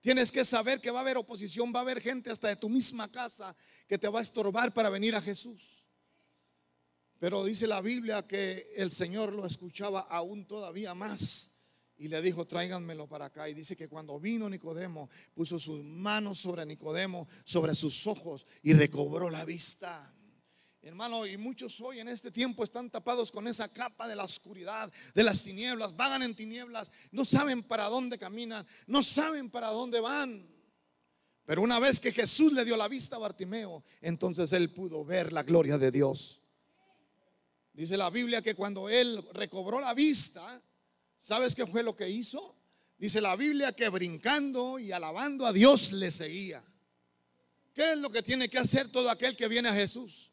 Tienes 0.00 0.30
que 0.30 0.44
saber 0.44 0.78
que 0.78 0.90
va 0.90 0.98
a 0.98 1.02
haber 1.02 1.16
oposición, 1.16 1.72
va 1.74 1.78
a 1.78 1.82
haber 1.82 2.02
gente 2.02 2.30
hasta 2.30 2.48
de 2.48 2.56
tu 2.56 2.68
misma 2.68 3.10
casa 3.10 3.56
que 3.88 3.96
te 3.96 4.08
va 4.08 4.18
a 4.18 4.22
estorbar 4.22 4.74
para 4.74 4.90
venir 4.90 5.14
a 5.14 5.22
Jesús. 5.22 5.81
Pero 7.22 7.44
dice 7.44 7.68
la 7.68 7.80
Biblia 7.80 8.26
que 8.26 8.72
el 8.74 8.90
Señor 8.90 9.32
lo 9.32 9.46
escuchaba 9.46 10.00
aún 10.00 10.44
todavía 10.44 10.92
más 10.92 11.50
y 11.96 12.08
le 12.08 12.20
dijo, 12.20 12.48
tráiganmelo 12.48 13.06
para 13.06 13.26
acá. 13.26 13.48
Y 13.48 13.54
dice 13.54 13.76
que 13.76 13.86
cuando 13.88 14.18
vino 14.18 14.50
Nicodemo, 14.50 15.08
puso 15.32 15.60
sus 15.60 15.84
manos 15.84 16.40
sobre 16.40 16.66
Nicodemo, 16.66 17.28
sobre 17.44 17.76
sus 17.76 18.08
ojos 18.08 18.44
y 18.64 18.72
recobró 18.72 19.30
la 19.30 19.44
vista. 19.44 20.12
Hermano, 20.82 21.24
y 21.24 21.36
muchos 21.36 21.80
hoy 21.80 22.00
en 22.00 22.08
este 22.08 22.32
tiempo 22.32 22.64
están 22.64 22.90
tapados 22.90 23.30
con 23.30 23.46
esa 23.46 23.68
capa 23.68 24.08
de 24.08 24.16
la 24.16 24.24
oscuridad, 24.24 24.92
de 25.14 25.22
las 25.22 25.44
tinieblas, 25.44 25.96
vagan 25.96 26.24
en 26.24 26.34
tinieblas, 26.34 26.90
no 27.12 27.24
saben 27.24 27.62
para 27.62 27.84
dónde 27.84 28.18
caminan, 28.18 28.66
no 28.88 29.00
saben 29.04 29.48
para 29.48 29.68
dónde 29.68 30.00
van. 30.00 30.44
Pero 31.44 31.62
una 31.62 31.78
vez 31.78 32.00
que 32.00 32.10
Jesús 32.10 32.52
le 32.52 32.64
dio 32.64 32.76
la 32.76 32.88
vista 32.88 33.14
a 33.14 33.20
Bartimeo, 33.20 33.84
entonces 34.00 34.52
él 34.52 34.70
pudo 34.70 35.04
ver 35.04 35.32
la 35.32 35.44
gloria 35.44 35.78
de 35.78 35.92
Dios. 35.92 36.41
Dice 37.72 37.96
la 37.96 38.10
Biblia 38.10 38.42
que 38.42 38.54
cuando 38.54 38.88
él 38.88 39.24
recobró 39.32 39.80
la 39.80 39.94
vista, 39.94 40.62
¿sabes 41.18 41.54
qué 41.54 41.66
fue 41.66 41.82
lo 41.82 41.96
que 41.96 42.08
hizo? 42.08 42.56
Dice 42.98 43.20
la 43.20 43.34
Biblia 43.36 43.72
que 43.72 43.88
brincando 43.88 44.78
y 44.78 44.92
alabando 44.92 45.46
a 45.46 45.52
Dios 45.52 45.92
le 45.92 46.10
seguía. 46.10 46.62
¿Qué 47.74 47.92
es 47.92 47.98
lo 47.98 48.10
que 48.10 48.22
tiene 48.22 48.48
que 48.48 48.58
hacer 48.58 48.88
todo 48.88 49.10
aquel 49.10 49.36
que 49.36 49.48
viene 49.48 49.68
a 49.68 49.74
Jesús? 49.74 50.31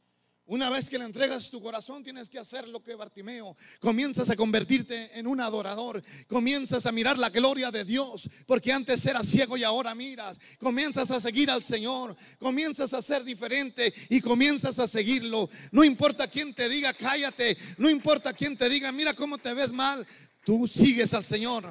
Una 0.49 0.71
vez 0.71 0.89
que 0.89 0.97
le 0.97 1.05
entregas 1.05 1.51
tu 1.51 1.61
corazón, 1.61 2.03
tienes 2.03 2.27
que 2.27 2.39
hacer 2.39 2.67
lo 2.69 2.83
que 2.83 2.95
Bartimeo. 2.95 3.55
Comienzas 3.79 4.31
a 4.31 4.35
convertirte 4.35 5.19
en 5.19 5.27
un 5.27 5.39
adorador. 5.41 6.01
Comienzas 6.27 6.87
a 6.87 6.91
mirar 6.91 7.19
la 7.19 7.29
gloria 7.29 7.69
de 7.69 7.85
Dios. 7.85 8.27
Porque 8.47 8.73
antes 8.73 9.05
eras 9.05 9.27
ciego 9.27 9.57
y 9.57 9.63
ahora 9.63 9.93
miras. 9.93 10.39
Comienzas 10.57 11.11
a 11.11 11.19
seguir 11.19 11.51
al 11.51 11.63
Señor. 11.63 12.15
Comienzas 12.39 12.95
a 12.95 13.01
ser 13.03 13.23
diferente 13.23 13.93
y 14.09 14.21
comienzas 14.21 14.79
a 14.79 14.87
seguirlo. 14.87 15.47
No 15.71 15.83
importa 15.83 16.27
quién 16.27 16.51
te 16.55 16.67
diga, 16.67 16.93
cállate. 16.93 17.55
No 17.77 17.87
importa 17.87 18.33
quién 18.33 18.57
te 18.57 18.69
diga, 18.69 18.91
mira 18.91 19.13
cómo 19.13 19.37
te 19.37 19.53
ves 19.53 19.71
mal. 19.71 20.03
Tú 20.43 20.65
sigues 20.65 21.13
al 21.13 21.23
Señor. 21.23 21.63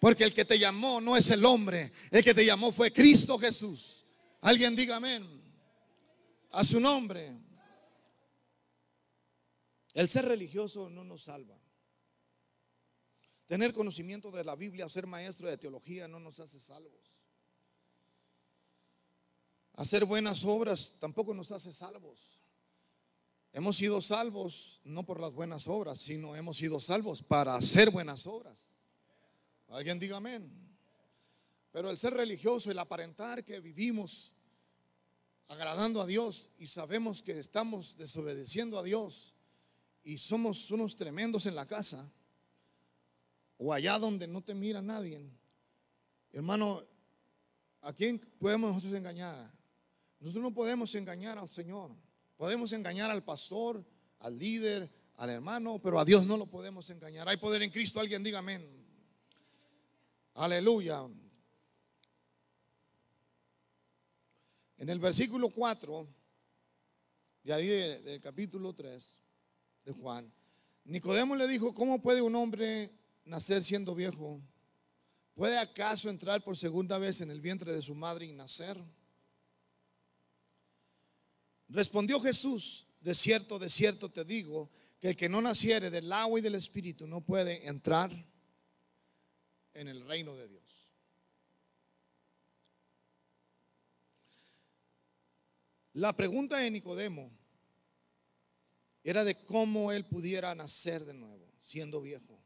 Porque 0.00 0.24
el 0.24 0.34
que 0.34 0.44
te 0.44 0.58
llamó 0.58 1.00
no 1.00 1.16
es 1.16 1.30
el 1.30 1.44
hombre. 1.44 1.92
El 2.10 2.24
que 2.24 2.34
te 2.34 2.44
llamó 2.44 2.72
fue 2.72 2.90
Cristo 2.90 3.38
Jesús. 3.38 4.04
Alguien 4.40 4.74
diga 4.74 4.96
amén. 4.96 5.24
A 6.50 6.64
su 6.64 6.80
nombre. 6.80 7.46
El 9.98 10.08
ser 10.08 10.26
religioso 10.26 10.88
no 10.88 11.02
nos 11.02 11.24
salva. 11.24 11.58
Tener 13.46 13.74
conocimiento 13.74 14.30
de 14.30 14.44
la 14.44 14.54
Biblia 14.54 14.88
ser 14.88 15.08
maestro 15.08 15.48
de 15.48 15.58
teología 15.58 16.06
no 16.06 16.20
nos 16.20 16.38
hace 16.38 16.60
salvos. 16.60 17.24
Hacer 19.72 20.04
buenas 20.04 20.44
obras 20.44 21.00
tampoco 21.00 21.34
nos 21.34 21.50
hace 21.50 21.72
salvos. 21.72 22.38
Hemos 23.52 23.76
sido 23.76 24.00
salvos 24.00 24.80
no 24.84 25.04
por 25.04 25.18
las 25.18 25.32
buenas 25.32 25.66
obras, 25.66 25.98
sino 25.98 26.36
hemos 26.36 26.58
sido 26.58 26.78
salvos 26.78 27.20
para 27.20 27.56
hacer 27.56 27.90
buenas 27.90 28.24
obras. 28.28 28.76
Alguien 29.66 29.98
diga 29.98 30.18
amén. 30.18 30.48
Pero 31.72 31.90
el 31.90 31.98
ser 31.98 32.14
religioso, 32.14 32.70
el 32.70 32.78
aparentar 32.78 33.44
que 33.44 33.58
vivimos 33.58 34.30
agradando 35.48 36.00
a 36.00 36.06
Dios 36.06 36.50
y 36.56 36.68
sabemos 36.68 37.20
que 37.20 37.40
estamos 37.40 37.96
desobedeciendo 37.96 38.78
a 38.78 38.84
Dios, 38.84 39.34
y 40.08 40.16
somos 40.16 40.70
unos 40.70 40.96
tremendos 40.96 41.44
en 41.44 41.54
la 41.54 41.66
casa 41.66 42.10
o 43.58 43.74
allá 43.74 43.98
donde 43.98 44.26
no 44.26 44.42
te 44.42 44.54
mira 44.54 44.80
nadie, 44.80 45.20
hermano, 46.32 46.82
¿a 47.82 47.92
quién 47.92 48.18
podemos 48.38 48.70
nosotros 48.70 48.94
engañar? 48.94 49.36
Nosotros 50.18 50.44
no 50.44 50.54
podemos 50.54 50.94
engañar 50.94 51.36
al 51.36 51.50
Señor. 51.50 51.94
Podemos 52.38 52.72
engañar 52.72 53.10
al 53.10 53.22
pastor, 53.22 53.84
al 54.20 54.38
líder, 54.38 54.90
al 55.16 55.28
hermano, 55.28 55.78
pero 55.78 56.00
a 56.00 56.06
Dios 56.06 56.24
no 56.24 56.38
lo 56.38 56.46
podemos 56.46 56.88
engañar. 56.88 57.28
Hay 57.28 57.36
poder 57.36 57.62
en 57.62 57.70
Cristo, 57.70 58.00
alguien 58.00 58.22
diga 58.22 58.38
amén. 58.38 58.66
Aleluya. 60.36 61.06
En 64.78 64.88
el 64.88 65.00
versículo 65.00 65.50
4, 65.50 66.08
de 67.42 67.52
ahí 67.52 67.66
del 67.66 68.22
capítulo 68.22 68.72
3, 68.72 69.20
Juan. 69.92 70.32
Nicodemo 70.84 71.36
le 71.36 71.46
dijo, 71.46 71.74
¿cómo 71.74 72.00
puede 72.00 72.22
un 72.22 72.34
hombre 72.34 72.90
nacer 73.24 73.62
siendo 73.62 73.94
viejo? 73.94 74.40
¿Puede 75.34 75.58
acaso 75.58 76.08
entrar 76.10 76.42
por 76.42 76.56
segunda 76.56 76.98
vez 76.98 77.20
en 77.20 77.30
el 77.30 77.40
vientre 77.40 77.72
de 77.72 77.82
su 77.82 77.94
madre 77.94 78.26
y 78.26 78.32
nacer? 78.32 78.76
Respondió 81.68 82.20
Jesús, 82.20 82.86
de 83.00 83.14
cierto, 83.14 83.58
de 83.58 83.68
cierto 83.68 84.10
te 84.10 84.24
digo, 84.24 84.70
que 85.00 85.10
el 85.10 85.16
que 85.16 85.28
no 85.28 85.40
naciere 85.40 85.90
del 85.90 86.12
agua 86.12 86.40
y 86.40 86.42
del 86.42 86.54
espíritu 86.54 87.06
no 87.06 87.20
puede 87.20 87.68
entrar 87.68 88.10
en 89.74 89.88
el 89.88 90.04
reino 90.06 90.34
de 90.34 90.48
Dios. 90.48 90.86
La 95.92 96.12
pregunta 96.14 96.58
de 96.58 96.70
Nicodemo 96.70 97.37
era 99.02 99.24
de 99.24 99.42
cómo 99.44 99.92
él 99.92 100.04
pudiera 100.04 100.54
nacer 100.54 101.04
de 101.04 101.14
nuevo, 101.14 101.52
siendo 101.60 102.00
viejo. 102.00 102.42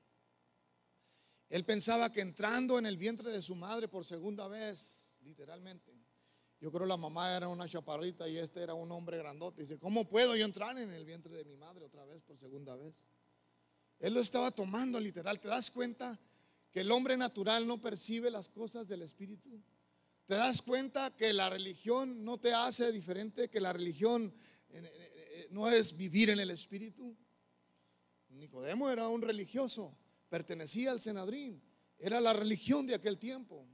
Él 1.48 1.64
pensaba 1.64 2.12
que 2.12 2.20
entrando 2.20 2.78
en 2.78 2.86
el 2.86 2.96
vientre 2.96 3.30
de 3.30 3.42
su 3.42 3.54
madre 3.54 3.88
por 3.88 4.04
segunda 4.04 4.48
vez, 4.48 5.18
literalmente, 5.22 5.92
yo 6.62 6.70
creo 6.70 6.86
la 6.86 6.96
mamá 6.96 7.36
era 7.36 7.48
una 7.48 7.68
chaparrita 7.68 8.28
y 8.28 8.38
este 8.38 8.62
era 8.62 8.72
un 8.72 8.90
hombre 8.92 9.18
grandote. 9.18 9.62
Dice, 9.62 9.78
¿cómo 9.78 10.08
puedo 10.08 10.36
yo 10.36 10.44
entrar 10.44 10.78
en 10.78 10.90
el 10.92 11.04
vientre 11.04 11.34
de 11.34 11.44
mi 11.44 11.56
madre 11.56 11.84
otra 11.84 12.04
vez 12.04 12.22
por 12.22 12.38
segunda 12.38 12.76
vez? 12.76 13.04
Él 13.98 14.14
lo 14.14 14.20
estaba 14.20 14.50
tomando 14.50 15.00
literal. 15.00 15.40
¿Te 15.40 15.48
das 15.48 15.70
cuenta 15.70 16.18
que 16.70 16.80
el 16.80 16.90
hombre 16.92 17.16
natural 17.16 17.66
no 17.66 17.80
percibe 17.80 18.30
las 18.30 18.48
cosas 18.48 18.88
del 18.88 19.02
Espíritu? 19.02 19.60
¿Te 20.24 20.34
das 20.34 20.62
cuenta 20.62 21.10
que 21.16 21.32
la 21.32 21.50
religión 21.50 22.24
no 22.24 22.38
te 22.38 22.54
hace 22.54 22.92
diferente, 22.92 23.50
que 23.50 23.60
la 23.60 23.72
religión 23.72 24.32
no 25.50 25.70
es 25.70 25.96
vivir 25.96 26.30
en 26.30 26.40
el 26.40 26.50
Espíritu. 26.50 27.16
Nicodemo 28.30 28.90
era 28.90 29.08
un 29.08 29.22
religioso, 29.22 29.96
pertenecía 30.28 30.92
al 30.92 31.00
Senadrín, 31.00 31.62
era 31.98 32.20
la 32.20 32.32
religión 32.32 32.86
de 32.86 32.94
aquel 32.94 33.18
tiempo. 33.18 33.66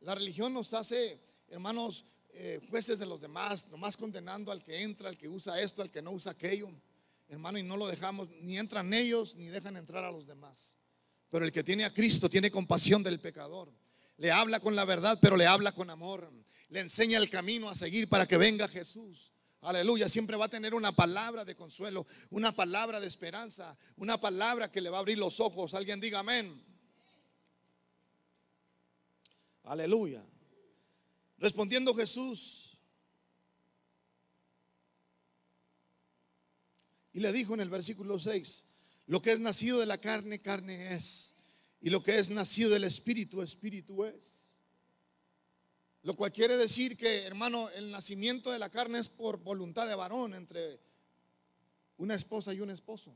La 0.00 0.14
religión 0.14 0.52
nos 0.52 0.74
hace, 0.74 1.20
hermanos, 1.48 2.04
eh, 2.34 2.60
jueces 2.68 2.98
de 2.98 3.06
los 3.06 3.22
demás, 3.22 3.68
nomás 3.68 3.96
condenando 3.96 4.52
al 4.52 4.62
que 4.62 4.82
entra, 4.82 5.08
al 5.08 5.16
que 5.16 5.28
usa 5.28 5.60
esto, 5.60 5.80
al 5.80 5.90
que 5.90 6.02
no 6.02 6.10
usa 6.10 6.32
aquello. 6.32 6.68
Hermano, 7.28 7.58
y 7.58 7.62
no 7.62 7.76
lo 7.76 7.86
dejamos, 7.86 8.28
ni 8.42 8.58
entran 8.58 8.92
ellos, 8.92 9.36
ni 9.36 9.46
dejan 9.46 9.76
entrar 9.76 10.04
a 10.04 10.12
los 10.12 10.26
demás. 10.26 10.76
Pero 11.30 11.44
el 11.44 11.52
que 11.52 11.64
tiene 11.64 11.84
a 11.84 11.92
Cristo 11.92 12.28
tiene 12.28 12.50
compasión 12.50 13.02
del 13.02 13.20
pecador. 13.20 13.72
Le 14.18 14.30
habla 14.30 14.60
con 14.60 14.76
la 14.76 14.84
verdad, 14.84 15.18
pero 15.20 15.36
le 15.36 15.46
habla 15.46 15.72
con 15.72 15.90
amor. 15.90 16.30
Le 16.68 16.80
enseña 16.80 17.18
el 17.18 17.30
camino 17.30 17.68
a 17.70 17.74
seguir 17.74 18.08
para 18.08 18.26
que 18.26 18.36
venga 18.36 18.68
Jesús. 18.68 19.32
Aleluya, 19.62 20.08
siempre 20.08 20.36
va 20.36 20.44
a 20.44 20.50
tener 20.50 20.74
una 20.74 20.92
palabra 20.92 21.44
de 21.44 21.56
consuelo, 21.56 22.06
una 22.30 22.52
palabra 22.52 23.00
de 23.00 23.06
esperanza, 23.06 23.76
una 23.96 24.18
palabra 24.18 24.70
que 24.70 24.80
le 24.80 24.90
va 24.90 24.98
a 24.98 25.00
abrir 25.00 25.18
los 25.18 25.40
ojos. 25.40 25.74
Alguien 25.74 26.00
diga 26.00 26.20
amén. 26.20 26.62
Aleluya. 29.64 30.24
Respondiendo 31.38 31.94
Jesús, 31.94 32.78
y 37.12 37.20
le 37.20 37.32
dijo 37.32 37.54
en 37.54 37.60
el 37.60 37.70
versículo 37.70 38.18
6, 38.18 38.66
lo 39.06 39.22
que 39.22 39.32
es 39.32 39.40
nacido 39.40 39.80
de 39.80 39.86
la 39.86 39.98
carne, 39.98 40.40
carne 40.40 40.94
es, 40.94 41.34
y 41.80 41.90
lo 41.90 42.02
que 42.02 42.18
es 42.18 42.30
nacido 42.30 42.70
del 42.70 42.84
espíritu, 42.84 43.42
espíritu 43.42 44.04
es. 44.04 44.45
Lo 46.06 46.14
cual 46.14 46.32
quiere 46.32 46.56
decir 46.56 46.96
que, 46.96 47.24
hermano, 47.24 47.68
el 47.70 47.90
nacimiento 47.90 48.52
de 48.52 48.60
la 48.60 48.70
carne 48.70 49.00
es 49.00 49.08
por 49.08 49.38
voluntad 49.38 49.88
de 49.88 49.96
varón 49.96 50.34
entre 50.34 50.78
una 51.96 52.14
esposa 52.14 52.54
y 52.54 52.60
un 52.60 52.70
esposo, 52.70 53.12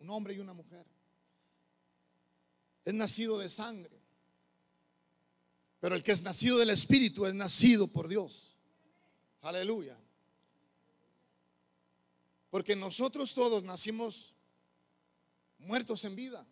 un 0.00 0.10
hombre 0.10 0.34
y 0.34 0.40
una 0.40 0.52
mujer. 0.52 0.84
Es 2.84 2.92
nacido 2.94 3.38
de 3.38 3.48
sangre. 3.48 3.96
Pero 5.78 5.94
el 5.94 6.02
que 6.02 6.10
es 6.10 6.22
nacido 6.22 6.58
del 6.58 6.70
Espíritu 6.70 7.26
es 7.26 7.34
nacido 7.34 7.86
por 7.86 8.08
Dios. 8.08 8.56
Aleluya. 9.42 9.96
Porque 12.50 12.74
nosotros 12.74 13.34
todos 13.34 13.62
nacimos 13.62 14.34
muertos 15.58 16.02
en 16.02 16.16
vida. 16.16 16.44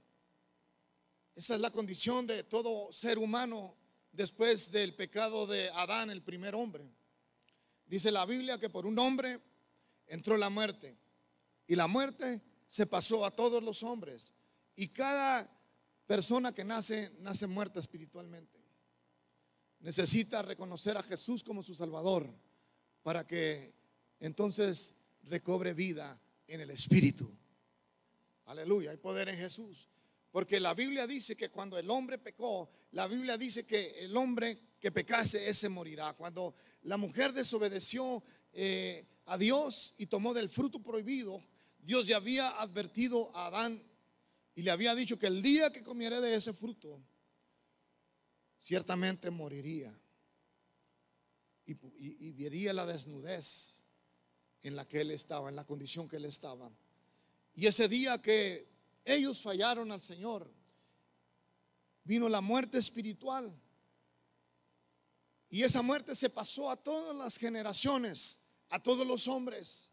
Esa 1.35 1.57
es 1.57 1.61
la 1.61 1.71
condición 1.73 2.29
de 2.29 2.45
todo 2.45 2.93
ser 2.93 3.19
humano 3.19 3.80
después 4.13 4.73
del 4.73 4.95
pecado 4.95 5.47
de 5.47 5.69
Adán, 5.71 6.11
el 6.11 6.23
primer 6.23 6.55
hombre. 6.55 6.85
Dice 7.87 8.13
la 8.13 8.27
Biblia 8.27 8.59
que 8.59 8.71
por 8.71 8.87
un 8.87 8.99
hombre 8.99 9.41
entró 10.07 10.37
la 10.37 10.51
muerte 10.51 10.97
y 11.67 11.77
la 11.77 11.87
muerte 11.87 12.41
se 12.67 12.87
pasó 12.87 13.25
a 13.25 13.31
todos 13.31 13.63
los 13.63 13.83
hombres 13.83 14.33
y 14.77 14.89
cada 14.89 15.51
persona 16.07 16.53
que 16.53 16.65
nace 16.65 17.11
nace 17.21 17.47
muerta 17.47 17.81
espiritualmente. 17.81 18.59
Necesita 19.81 20.43
reconocer 20.43 20.97
a 20.97 21.03
Jesús 21.03 21.43
como 21.43 21.63
su 21.63 21.75
Salvador 21.75 22.29
para 23.03 23.27
que 23.27 23.75
entonces 24.21 24.97
recobre 25.25 25.75
vida 25.75 26.21
en 26.47 26.61
el 26.61 26.71
Espíritu. 26.71 27.31
Aleluya, 28.47 28.91
hay 28.91 28.97
poder 28.99 29.29
en 29.29 29.37
Jesús. 29.37 29.89
Porque 30.31 30.61
la 30.61 30.75
Biblia 30.75 31.07
dice 31.07 31.37
que 31.37 31.51
cuando 31.51 31.79
el 31.79 31.91
hombre 31.91 32.19
pecó, 32.19 32.71
la 32.93 33.09
Biblia 33.09 33.37
dice 33.37 33.67
que 33.67 34.05
el 34.05 34.17
hombre 34.17 34.59
que 34.81 34.93
pecase, 34.93 35.49
ese 35.49 35.69
morirá. 35.69 36.13
Cuando 36.15 36.55
la 36.83 36.97
mujer 36.97 37.33
desobedeció 37.33 38.23
eh, 38.53 39.07
a 39.27 39.37
Dios 39.37 39.95
y 39.99 40.07
tomó 40.07 40.33
del 40.33 40.49
fruto 40.49 40.81
prohibido, 40.83 41.43
Dios 41.81 42.07
ya 42.07 42.17
había 42.17 42.49
advertido 42.61 43.35
a 43.37 43.47
Adán 43.47 43.83
y 44.55 44.63
le 44.63 44.71
había 44.71 44.95
dicho 44.95 45.19
que 45.19 45.27
el 45.27 45.43
día 45.43 45.73
que 45.73 45.83
comiera 45.83 46.21
de 46.21 46.35
ese 46.35 46.53
fruto, 46.53 47.01
ciertamente 48.59 49.31
moriría 49.31 49.93
y, 51.65 51.73
y, 51.99 52.33
vería 52.33 52.73
la 52.73 52.85
desnudez 52.85 53.85
en 54.63 54.77
la 54.77 54.87
que 54.87 55.01
él 55.01 55.11
estaba, 55.13 55.49
en 55.49 55.57
la 55.57 55.65
condición 55.65 56.09
que 56.09 56.17
él 56.17 56.27
estaba. 56.27 56.71
Y 57.55 57.67
ese 57.67 57.89
día 57.89 58.21
que 58.21 58.69
ellos 59.05 59.41
fallaron 59.41 59.93
al 59.93 60.01
Señor, 60.01 60.51
vino 62.05 62.29
la 62.29 62.41
muerte 62.41 62.79
espiritual. 62.79 63.51
Y 65.49 65.65
esa 65.65 65.83
muerte 65.83 66.15
se 66.15 66.31
pasó 66.31 66.71
a 66.71 66.77
todas 66.77 67.15
las 67.17 67.37
generaciones, 67.37 68.47
a 68.69 68.81
todos 68.81 69.07
los 69.07 69.27
hombres. 69.27 69.91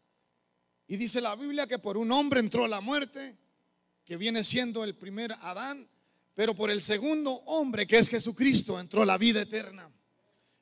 Y 0.86 0.96
dice 0.96 1.20
la 1.20 1.34
Biblia 1.34 1.66
que 1.66 1.78
por 1.78 1.96
un 1.96 2.12
hombre 2.12 2.40
entró 2.40 2.68
la 2.68 2.80
muerte, 2.80 3.36
que 4.04 4.16
viene 4.16 4.44
siendo 4.44 4.84
el 4.84 4.94
primer 4.94 5.32
Adán, 5.40 5.88
pero 6.34 6.54
por 6.54 6.70
el 6.70 6.80
segundo 6.80 7.32
hombre, 7.46 7.86
que 7.86 7.98
es 7.98 8.08
Jesucristo, 8.08 8.78
entró 8.78 9.04
la 9.04 9.18
vida 9.18 9.42
eterna. 9.42 9.92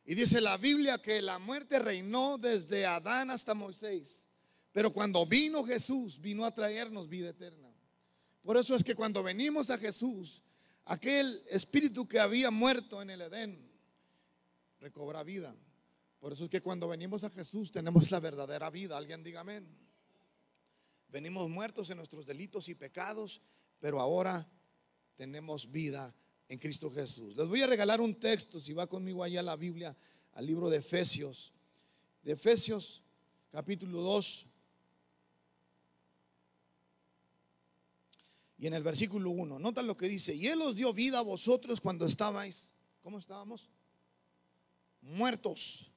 Y 0.06 0.14
dice 0.14 0.40
la 0.40 0.56
Biblia 0.56 0.98
que 0.98 1.20
la 1.20 1.38
muerte 1.38 1.78
reinó 1.78 2.38
desde 2.38 2.86
Adán 2.86 3.30
hasta 3.30 3.54
Moisés. 3.54 4.28
Pero 4.72 4.92
cuando 4.92 5.26
vino 5.26 5.64
Jesús, 5.64 6.20
vino 6.20 6.44
a 6.44 6.54
traernos 6.54 7.08
vida 7.08 7.30
eterna. 7.30 7.75
Por 8.46 8.56
eso 8.56 8.76
es 8.76 8.84
que 8.84 8.94
cuando 8.94 9.24
venimos 9.24 9.70
a 9.70 9.76
Jesús, 9.76 10.40
aquel 10.84 11.42
espíritu 11.50 12.06
que 12.06 12.20
había 12.20 12.52
muerto 12.52 13.02
en 13.02 13.10
el 13.10 13.20
Edén 13.20 13.58
recobra 14.78 15.24
vida. 15.24 15.52
Por 16.20 16.32
eso 16.32 16.44
es 16.44 16.50
que 16.50 16.60
cuando 16.60 16.86
venimos 16.86 17.24
a 17.24 17.30
Jesús 17.30 17.72
tenemos 17.72 18.12
la 18.12 18.20
verdadera 18.20 18.70
vida. 18.70 18.96
Alguien 18.96 19.24
diga 19.24 19.40
amén. 19.40 19.66
Venimos 21.08 21.50
muertos 21.50 21.90
en 21.90 21.96
nuestros 21.96 22.24
delitos 22.24 22.68
y 22.68 22.76
pecados, 22.76 23.40
pero 23.80 23.98
ahora 23.98 24.48
tenemos 25.16 25.72
vida 25.72 26.14
en 26.48 26.60
Cristo 26.60 26.88
Jesús. 26.92 27.36
Les 27.36 27.48
voy 27.48 27.62
a 27.62 27.66
regalar 27.66 28.00
un 28.00 28.14
texto, 28.14 28.60
si 28.60 28.72
va 28.72 28.86
conmigo 28.86 29.24
allá 29.24 29.40
a 29.40 29.42
la 29.42 29.56
Biblia, 29.56 29.96
al 30.34 30.46
libro 30.46 30.70
de 30.70 30.76
Efesios. 30.76 31.52
De 32.22 32.34
Efesios, 32.34 33.02
capítulo 33.50 34.02
2. 34.02 34.46
Y 38.58 38.66
en 38.66 38.74
el 38.74 38.82
versículo 38.82 39.30
1, 39.30 39.58
notan 39.58 39.86
lo 39.86 39.96
que 39.96 40.08
dice, 40.08 40.34
y 40.34 40.46
Él 40.46 40.62
os 40.62 40.76
dio 40.76 40.92
vida 40.92 41.18
a 41.18 41.22
vosotros 41.22 41.80
cuando 41.80 42.06
estabais, 42.06 42.74
¿cómo 43.02 43.18
estábamos? 43.18 43.68
Muertos 45.02 45.90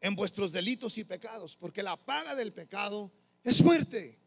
en 0.00 0.14
vuestros 0.16 0.52
delitos 0.52 0.98
y 0.98 1.04
pecados, 1.04 1.56
porque 1.56 1.82
la 1.82 1.96
paga 1.96 2.34
del 2.34 2.52
pecado 2.52 3.12
es 3.44 3.62
muerte. 3.62 4.18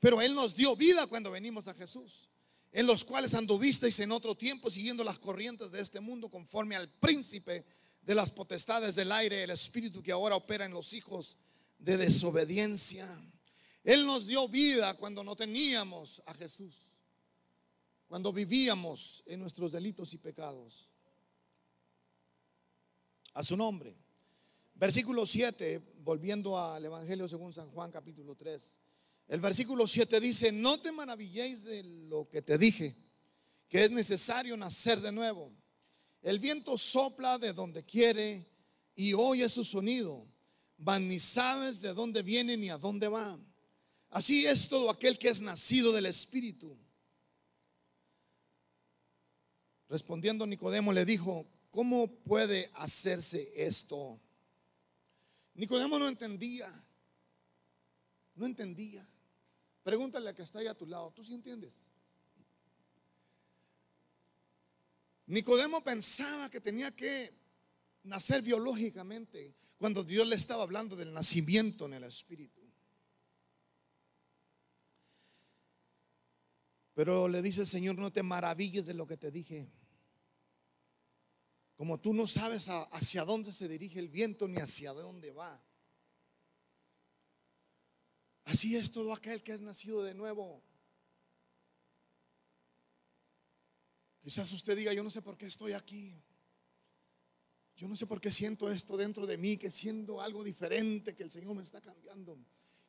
Pero 0.00 0.20
Él 0.20 0.34
nos 0.34 0.54
dio 0.56 0.74
vida 0.74 1.06
cuando 1.06 1.30
venimos 1.30 1.68
a 1.68 1.74
Jesús 1.74 2.28
en 2.72 2.86
los 2.86 3.04
cuales 3.04 3.34
anduvisteis 3.34 4.00
en 4.00 4.12
otro 4.12 4.34
tiempo 4.34 4.70
siguiendo 4.70 5.04
las 5.04 5.18
corrientes 5.18 5.70
de 5.70 5.82
este 5.82 6.00
mundo 6.00 6.30
conforme 6.30 6.74
al 6.74 6.88
príncipe 6.88 7.64
de 8.00 8.14
las 8.14 8.32
potestades 8.32 8.94
del 8.94 9.12
aire, 9.12 9.44
el 9.44 9.50
espíritu 9.50 10.02
que 10.02 10.10
ahora 10.10 10.36
opera 10.36 10.64
en 10.64 10.72
los 10.72 10.94
hijos 10.94 11.36
de 11.78 11.98
desobediencia. 11.98 13.06
Él 13.84 14.06
nos 14.06 14.26
dio 14.26 14.46
vida 14.48 14.94
cuando 14.94 15.24
no 15.24 15.34
teníamos 15.34 16.22
a 16.26 16.34
Jesús, 16.34 16.94
cuando 18.06 18.32
vivíamos 18.32 19.22
en 19.26 19.40
nuestros 19.40 19.72
delitos 19.72 20.12
y 20.14 20.18
pecados. 20.18 20.88
A 23.34 23.42
su 23.42 23.56
nombre. 23.56 23.96
Versículo 24.74 25.26
7, 25.26 25.80
volviendo 25.98 26.58
al 26.58 26.84
Evangelio 26.84 27.26
según 27.28 27.52
San 27.52 27.70
Juan 27.70 27.90
capítulo 27.90 28.34
3. 28.34 28.78
El 29.28 29.40
versículo 29.40 29.86
7 29.86 30.20
dice, 30.20 30.52
no 30.52 30.78
te 30.78 30.92
maravilléis 30.92 31.64
de 31.64 31.82
lo 31.82 32.28
que 32.28 32.42
te 32.42 32.58
dije, 32.58 32.94
que 33.68 33.84
es 33.84 33.90
necesario 33.90 34.56
nacer 34.56 35.00
de 35.00 35.12
nuevo. 35.12 35.50
El 36.20 36.38
viento 36.38 36.76
sopla 36.76 37.38
de 37.38 37.52
donde 37.52 37.84
quiere 37.84 38.46
y 38.94 39.14
oye 39.14 39.48
su 39.48 39.64
sonido, 39.64 40.26
mas 40.76 41.00
ni 41.00 41.18
sabes 41.18 41.80
de 41.80 41.94
dónde 41.94 42.22
viene 42.22 42.56
ni 42.56 42.68
a 42.70 42.78
dónde 42.78 43.08
va. 43.08 43.38
Así 44.12 44.46
es 44.46 44.68
todo 44.68 44.90
aquel 44.90 45.18
que 45.18 45.30
es 45.30 45.40
nacido 45.40 45.90
del 45.90 46.04
Espíritu. 46.04 46.76
Respondiendo 49.88 50.46
Nicodemo 50.46 50.92
le 50.92 51.06
dijo, 51.06 51.46
¿cómo 51.70 52.08
puede 52.08 52.70
hacerse 52.74 53.50
esto? 53.56 54.20
Nicodemo 55.54 55.98
no 55.98 56.08
entendía, 56.08 56.70
no 58.34 58.44
entendía. 58.44 59.02
Pregúntale 59.82 60.28
a 60.28 60.34
que 60.34 60.42
está 60.42 60.58
ahí 60.58 60.66
a 60.66 60.74
tu 60.74 60.86
lado, 60.86 61.10
¿tú 61.12 61.24
sí 61.24 61.32
entiendes? 61.32 61.88
Nicodemo 65.26 65.82
pensaba 65.82 66.50
que 66.50 66.60
tenía 66.60 66.90
que 66.90 67.32
nacer 68.02 68.42
biológicamente 68.42 69.54
cuando 69.78 70.04
Dios 70.04 70.28
le 70.28 70.36
estaba 70.36 70.64
hablando 70.64 70.96
del 70.96 71.14
nacimiento 71.14 71.86
en 71.86 71.94
el 71.94 72.04
Espíritu. 72.04 72.61
Pero 77.02 77.26
le 77.26 77.42
dice 77.42 77.62
el 77.62 77.66
Señor, 77.66 77.98
no 77.98 78.12
te 78.12 78.22
maravilles 78.22 78.86
de 78.86 78.94
lo 78.94 79.08
que 79.08 79.16
te 79.16 79.32
dije. 79.32 79.68
Como 81.74 81.98
tú 81.98 82.14
no 82.14 82.28
sabes 82.28 82.68
hacia 82.68 83.24
dónde 83.24 83.52
se 83.52 83.66
dirige 83.66 83.98
el 83.98 84.08
viento 84.08 84.46
ni 84.46 84.58
hacia 84.58 84.92
dónde 84.92 85.32
va. 85.32 85.60
Así 88.44 88.76
es 88.76 88.92
todo 88.92 89.12
aquel 89.12 89.42
que 89.42 89.50
es 89.50 89.60
nacido 89.62 90.04
de 90.04 90.14
nuevo. 90.14 90.62
Quizás 94.20 94.52
usted 94.52 94.76
diga, 94.76 94.92
yo 94.92 95.02
no 95.02 95.10
sé 95.10 95.22
por 95.22 95.36
qué 95.36 95.46
estoy 95.46 95.72
aquí. 95.72 96.22
Yo 97.74 97.88
no 97.88 97.96
sé 97.96 98.06
por 98.06 98.20
qué 98.20 98.30
siento 98.30 98.70
esto 98.70 98.96
dentro 98.96 99.26
de 99.26 99.38
mí, 99.38 99.56
que 99.56 99.72
siendo 99.72 100.20
algo 100.20 100.44
diferente, 100.44 101.16
que 101.16 101.24
el 101.24 101.32
Señor 101.32 101.56
me 101.56 101.64
está 101.64 101.80
cambiando, 101.80 102.38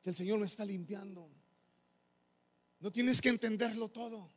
que 0.03 0.11
el 0.11 0.15
Señor 0.15 0.37
me 0.37 0.45
está 0.45 0.65
limpiando. 0.65 1.31
No 2.83 2.91
tienes 2.91 3.21
que 3.21 3.29
entenderlo 3.29 3.87
todo. 3.87 4.29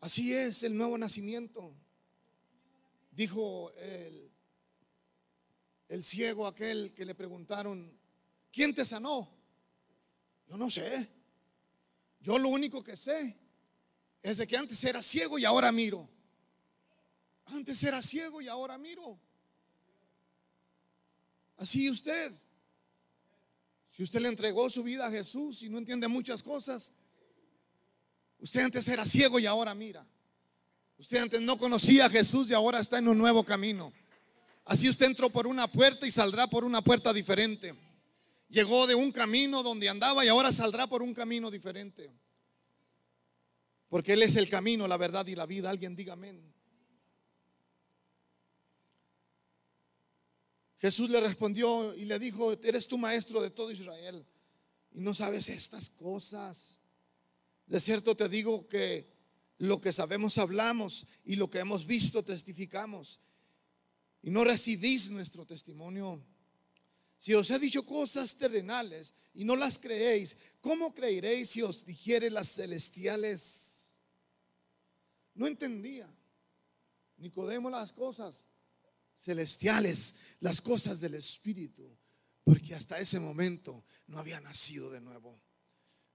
Así 0.00 0.32
es 0.32 0.62
el 0.62 0.74
nuevo 0.74 0.96
nacimiento. 0.96 1.76
Dijo 3.10 3.70
el, 3.72 4.32
el 5.88 6.02
ciego 6.02 6.46
aquel 6.46 6.94
que 6.94 7.04
le 7.04 7.14
preguntaron, 7.14 7.92
¿quién 8.50 8.74
te 8.74 8.86
sanó? 8.86 9.30
Yo 10.48 10.56
no 10.56 10.70
sé. 10.70 11.10
Yo 12.20 12.38
lo 12.38 12.48
único 12.48 12.82
que 12.82 12.96
sé 12.96 13.36
es 14.22 14.38
de 14.38 14.46
que 14.46 14.56
antes 14.56 14.82
era 14.82 15.02
ciego 15.02 15.38
y 15.38 15.44
ahora 15.44 15.70
miro. 15.72 16.08
Antes 17.44 17.84
era 17.84 18.00
ciego 18.00 18.40
y 18.40 18.48
ahora 18.48 18.78
miro. 18.78 19.20
Así 21.58 21.90
usted. 21.90 22.32
Si 23.90 24.04
usted 24.04 24.20
le 24.20 24.28
entregó 24.28 24.70
su 24.70 24.84
vida 24.84 25.06
a 25.06 25.10
Jesús 25.10 25.64
y 25.64 25.68
no 25.68 25.76
entiende 25.76 26.06
muchas 26.06 26.44
cosas, 26.44 26.92
usted 28.38 28.60
antes 28.60 28.86
era 28.86 29.04
ciego 29.04 29.40
y 29.40 29.46
ahora 29.46 29.74
mira. 29.74 30.06
Usted 30.96 31.18
antes 31.18 31.40
no 31.40 31.58
conocía 31.58 32.06
a 32.06 32.10
Jesús 32.10 32.50
y 32.50 32.54
ahora 32.54 32.78
está 32.78 32.98
en 32.98 33.08
un 33.08 33.18
nuevo 33.18 33.42
camino. 33.42 33.92
Así 34.64 34.88
usted 34.88 35.06
entró 35.06 35.28
por 35.28 35.48
una 35.48 35.66
puerta 35.66 36.06
y 36.06 36.10
saldrá 36.10 36.46
por 36.46 36.62
una 36.62 36.82
puerta 36.82 37.12
diferente. 37.12 37.74
Llegó 38.48 38.86
de 38.86 38.94
un 38.94 39.10
camino 39.10 39.64
donde 39.64 39.88
andaba 39.88 40.24
y 40.24 40.28
ahora 40.28 40.52
saldrá 40.52 40.86
por 40.86 41.02
un 41.02 41.12
camino 41.12 41.50
diferente. 41.50 42.12
Porque 43.88 44.12
Él 44.12 44.22
es 44.22 44.36
el 44.36 44.48
camino, 44.48 44.86
la 44.86 44.96
verdad 44.96 45.26
y 45.26 45.34
la 45.34 45.46
vida. 45.46 45.68
Alguien 45.68 45.96
diga 45.96 46.12
amén. 46.12 46.40
Jesús 50.80 51.10
le 51.10 51.20
respondió 51.20 51.94
y 51.94 52.06
le 52.06 52.18
dijo, 52.18 52.52
eres 52.62 52.88
tu 52.88 52.96
maestro 52.96 53.42
de 53.42 53.50
todo 53.50 53.70
Israel 53.70 54.24
y 54.92 55.00
no 55.00 55.12
sabes 55.12 55.50
estas 55.50 55.90
cosas. 55.90 56.80
De 57.66 57.80
cierto 57.80 58.16
te 58.16 58.30
digo 58.30 58.66
que 58.66 59.06
lo 59.58 59.80
que 59.82 59.92
sabemos 59.92 60.38
hablamos 60.38 61.06
y 61.24 61.36
lo 61.36 61.50
que 61.50 61.58
hemos 61.58 61.86
visto 61.86 62.22
testificamos 62.22 63.20
y 64.22 64.30
no 64.30 64.42
recibís 64.42 65.10
nuestro 65.10 65.44
testimonio. 65.44 66.18
Si 67.18 67.34
os 67.34 67.50
he 67.50 67.58
dicho 67.58 67.84
cosas 67.84 68.36
terrenales 68.36 69.12
y 69.34 69.44
no 69.44 69.56
las 69.56 69.78
creéis, 69.78 70.38
¿cómo 70.62 70.94
creeréis 70.94 71.50
si 71.50 71.60
os 71.60 71.84
dijere 71.84 72.30
las 72.30 72.54
celestiales? 72.54 73.96
No 75.34 75.46
entendía. 75.46 76.08
Nicodemo 77.18 77.68
las 77.68 77.92
cosas 77.92 78.46
celestiales, 79.20 80.36
las 80.40 80.60
cosas 80.60 81.00
del 81.00 81.14
Espíritu, 81.14 81.98
porque 82.44 82.74
hasta 82.74 82.98
ese 82.98 83.20
momento 83.20 83.84
no 84.06 84.18
había 84.18 84.40
nacido 84.40 84.90
de 84.90 85.00
nuevo. 85.00 85.42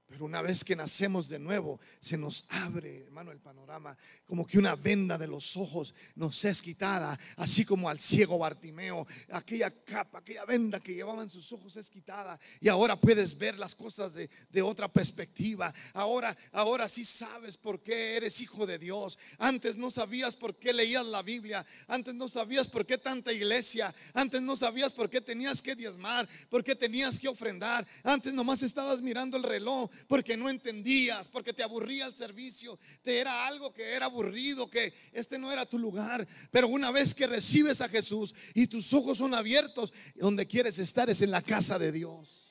Pero 0.08 0.26
una 0.26 0.44
vez 0.44 0.64
que 0.64 0.76
nacemos 0.76 1.30
de 1.30 1.40
nuevo, 1.40 1.80
se 2.00 2.16
nos 2.16 2.46
abre, 2.50 3.00
hermano, 3.00 3.32
el 3.32 3.40
panorama, 3.40 3.98
como 4.28 4.46
que 4.46 4.60
una 4.60 4.76
venda 4.76 5.18
de 5.18 5.28
los 5.28 5.58
ojos 5.58 5.96
nos 6.14 6.46
es 6.46 6.62
quitada, 6.62 7.18
así 7.38 7.66
como 7.66 7.90
al 7.90 8.00
ciego 8.00 8.38
Bartimeo, 8.38 9.08
aquella 9.32 9.72
capa, 9.72 10.20
aquella 10.20 10.46
venda 10.46 10.80
que 10.80 10.94
llevaba 10.94 11.24
en 11.24 11.30
sus 11.32 11.52
ojos 11.52 11.76
es 11.78 11.90
quitada. 11.90 12.40
Y 12.62 12.70
ahora 12.70 12.96
puedes 12.96 13.36
ver 13.40 13.58
las 13.58 13.74
cosas 13.74 14.14
de, 14.14 14.30
de 14.52 14.62
otra 14.62 14.88
perspectiva. 14.88 15.74
Ahora, 15.94 16.38
ahora 16.52 16.88
sí 16.88 17.04
sabes 17.04 17.58
por 17.58 17.82
qué 17.82 18.16
eres 18.18 18.40
hijo 18.42 18.68
de 18.68 18.78
Dios. 18.78 19.18
Antes 19.40 19.76
no 19.76 19.90
sabías 19.90 20.36
por 20.36 20.56
qué 20.56 20.72
leías 20.72 21.08
la 21.08 21.24
Biblia, 21.24 21.66
antes 21.88 22.14
no 22.14 22.28
sabías 22.28 22.68
por 22.68 22.86
qué 22.86 23.00
tanta 23.00 23.34
iglesia, 23.34 23.94
antes 24.14 24.40
no 24.40 24.56
sabías 24.56 24.94
por 24.94 25.10
qué 25.10 25.20
tenías 25.20 25.64
que 25.64 25.76
diezmar, 25.76 26.28
por 26.50 26.64
qué 26.64 26.76
tenías 26.76 27.20
que 27.20 27.28
ofrendar, 27.28 27.88
antes 28.04 28.34
nomás 28.34 28.62
estabas 28.62 29.02
mirando 29.02 29.38
el 29.38 29.44
reloj 29.44 29.90
porque 30.08 30.38
no 30.38 30.50
entendías, 30.50 31.28
porque 31.28 31.54
te 31.54 31.64
aburría 31.64 32.06
el 32.06 32.14
servicio, 32.14 32.78
te 33.02 33.20
era 33.20 33.48
algo 33.48 33.74
que 33.74 33.94
era 33.94 34.06
aburrido, 34.06 34.70
que 34.70 34.94
este 35.12 35.38
no 35.38 35.52
era 35.52 35.66
tu 35.66 35.78
lugar. 35.78 36.28
Pero 36.52 36.68
una 36.68 36.92
vez 36.92 37.14
que 37.14 37.28
recibes 37.28 37.82
a 37.82 37.90
Jesús 37.90 38.34
y 38.54 38.68
tus 38.68 38.94
ojos 38.94 39.18
son 39.18 39.34
abiertos, 39.34 39.94
donde 40.16 40.46
quieres 40.46 40.80
estar 40.80 41.10
es 41.10 41.22
en 41.22 41.32
la 41.32 41.42
casa 41.42 41.78
de 41.80 41.92
Dios. 41.92 42.50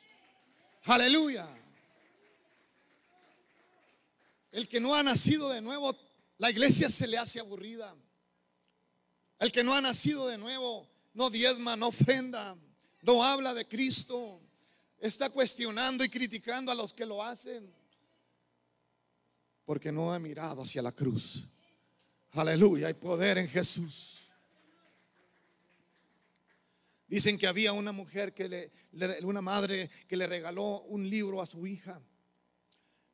Aleluya. 0.85 1.49
El 4.53 4.69
que 4.69 4.81
no 4.81 4.95
ha 4.95 5.03
nacido 5.03 5.51
de 5.51 5.61
nuevo, 5.61 5.97
la 6.39 6.51
iglesia 6.51 6.89
se 6.89 7.09
le 7.09 7.19
hace 7.19 7.41
aburrida. 7.41 7.95
El 9.39 9.51
que 9.51 9.65
no 9.65 9.75
ha 9.75 9.81
nacido 9.81 10.29
de 10.29 10.39
nuevo, 10.39 10.89
no 11.13 11.31
diezma, 11.31 11.77
no 11.77 11.89
ofrenda, 11.89 12.57
no 13.03 13.25
habla 13.25 13.53
de 13.55 13.67
Cristo 13.67 14.41
está 15.09 15.29
cuestionando 15.29 16.03
y 16.05 16.09
criticando 16.09 16.73
a 16.73 16.75
los 16.75 16.93
que 16.93 17.05
lo 17.05 17.23
hacen. 17.23 17.71
Porque 19.65 19.93
no 19.93 20.13
ha 20.13 20.19
mirado 20.19 20.63
hacia 20.63 20.83
la 20.83 20.93
cruz. 20.93 21.45
Aleluya, 22.33 22.89
hay 22.89 22.95
poder 22.95 23.39
en 23.39 23.49
Jesús. 23.49 24.23
Dicen 27.07 27.39
que 27.39 27.47
había 27.47 27.73
una 27.73 27.93
mujer 27.93 28.33
que 28.33 28.49
le, 28.49 28.71
una 29.25 29.43
madre 29.43 29.91
que 30.09 30.17
le 30.17 30.27
regaló 30.27 30.83
un 30.83 31.09
libro 31.09 31.41
a 31.43 31.47
su 31.47 31.67
hija. 31.67 32.01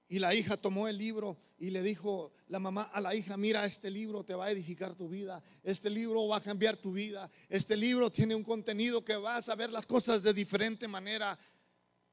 Y 0.09 0.19
la 0.19 0.35
hija 0.35 0.57
tomó 0.57 0.89
el 0.89 0.99
libro 0.99 1.39
y 1.59 1.71
le 1.71 1.83
dijo 1.83 2.33
la 2.49 2.59
mamá 2.59 2.83
a 2.93 3.01
la 3.01 3.15
hija, 3.15 3.37
mira, 3.37 3.65
este 3.65 3.91
libro 3.91 4.25
te 4.25 4.35
va 4.35 4.47
a 4.47 4.51
edificar 4.51 4.97
tu 4.97 5.09
vida, 5.09 5.41
este 5.63 5.89
libro 5.89 6.27
va 6.27 6.39
a 6.39 6.43
cambiar 6.43 6.77
tu 6.77 6.93
vida, 6.93 7.31
este 7.49 7.77
libro 7.77 8.11
tiene 8.11 8.35
un 8.35 8.43
contenido 8.43 9.05
que 9.05 9.15
vas 9.15 9.49
a 9.49 9.55
ver 9.55 9.71
las 9.71 9.87
cosas 9.87 10.25
de 10.25 10.35
diferente 10.35 10.89
manera. 10.89 11.39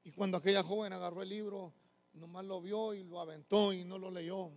Y 0.07 0.11
cuando 0.11 0.37
aquella 0.37 0.63
joven 0.63 0.93
agarró 0.93 1.21
el 1.21 1.27
libro, 1.27 1.73
nomás 2.13 2.45
lo 2.45 2.61
vio 2.61 2.93
y 2.93 3.03
lo 3.03 3.19
aventó 3.19 3.73
y 3.73 3.83
no 3.83 3.99
lo 3.99 4.09
leyó. 4.09 4.49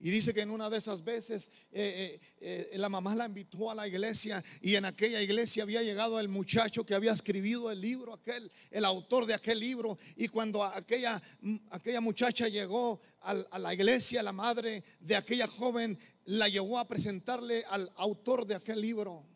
Y 0.00 0.10
dice 0.10 0.34
que 0.34 0.40
en 0.40 0.50
una 0.50 0.68
de 0.68 0.78
esas 0.78 1.04
veces 1.04 1.52
eh, 1.70 2.18
eh, 2.40 2.70
eh, 2.72 2.78
la 2.78 2.88
mamá 2.88 3.14
la 3.14 3.26
invitó 3.26 3.70
a 3.70 3.76
la 3.76 3.86
iglesia 3.86 4.42
y 4.60 4.74
en 4.74 4.86
aquella 4.86 5.22
iglesia 5.22 5.62
había 5.62 5.84
llegado 5.84 6.18
el 6.18 6.28
muchacho 6.28 6.84
que 6.84 6.94
había 6.94 7.12
escribido 7.12 7.70
el 7.70 7.80
libro, 7.80 8.12
aquel, 8.12 8.50
el 8.72 8.84
autor 8.84 9.24
de 9.24 9.34
aquel 9.34 9.60
libro. 9.60 9.96
Y 10.16 10.26
cuando 10.26 10.64
aquella, 10.64 11.22
aquella 11.70 12.00
muchacha 12.00 12.48
llegó 12.48 13.00
a 13.20 13.56
la 13.56 13.72
iglesia, 13.72 14.24
la 14.24 14.32
madre 14.32 14.82
de 14.98 15.14
aquella 15.14 15.46
joven 15.46 15.96
la 16.24 16.48
llevó 16.48 16.80
a 16.80 16.88
presentarle 16.88 17.62
al 17.70 17.88
autor 17.94 18.46
de 18.46 18.56
aquel 18.56 18.80
libro. 18.80 19.29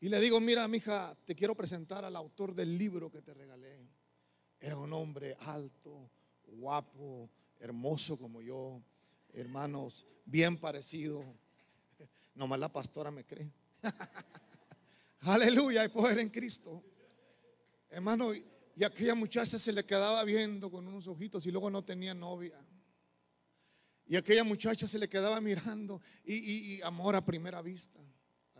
Y 0.00 0.08
le 0.08 0.20
digo, 0.20 0.40
mira, 0.40 0.66
mija, 0.68 1.16
te 1.24 1.34
quiero 1.34 1.56
presentar 1.56 2.04
al 2.04 2.14
autor 2.14 2.54
del 2.54 2.78
libro 2.78 3.10
que 3.10 3.20
te 3.20 3.34
regalé. 3.34 3.88
Era 4.60 4.76
un 4.76 4.92
hombre 4.92 5.36
alto, 5.40 6.10
guapo, 6.46 7.28
hermoso 7.58 8.16
como 8.16 8.40
yo, 8.40 8.80
hermanos, 9.32 10.06
bien 10.24 10.56
parecido. 10.56 11.24
Nomás 12.34 12.60
la 12.60 12.68
pastora 12.68 13.10
me 13.10 13.24
cree. 13.24 13.50
Aleluya, 15.20 15.82
hay 15.82 15.88
poder 15.88 16.20
en 16.20 16.30
Cristo. 16.30 16.82
Hermano, 17.90 18.32
y 18.34 18.84
aquella 18.84 19.16
muchacha 19.16 19.58
se 19.58 19.72
le 19.72 19.84
quedaba 19.84 20.22
viendo 20.22 20.70
con 20.70 20.86
unos 20.86 21.08
ojitos 21.08 21.44
y 21.46 21.50
luego 21.50 21.70
no 21.70 21.82
tenía 21.82 22.14
novia. 22.14 22.56
Y 24.06 24.14
aquella 24.14 24.44
muchacha 24.44 24.86
se 24.86 25.00
le 25.00 25.08
quedaba 25.08 25.40
mirando 25.40 26.00
y, 26.24 26.34
y 26.76 26.82
amor 26.82 27.16
a 27.16 27.24
primera 27.24 27.60
vista. 27.62 27.98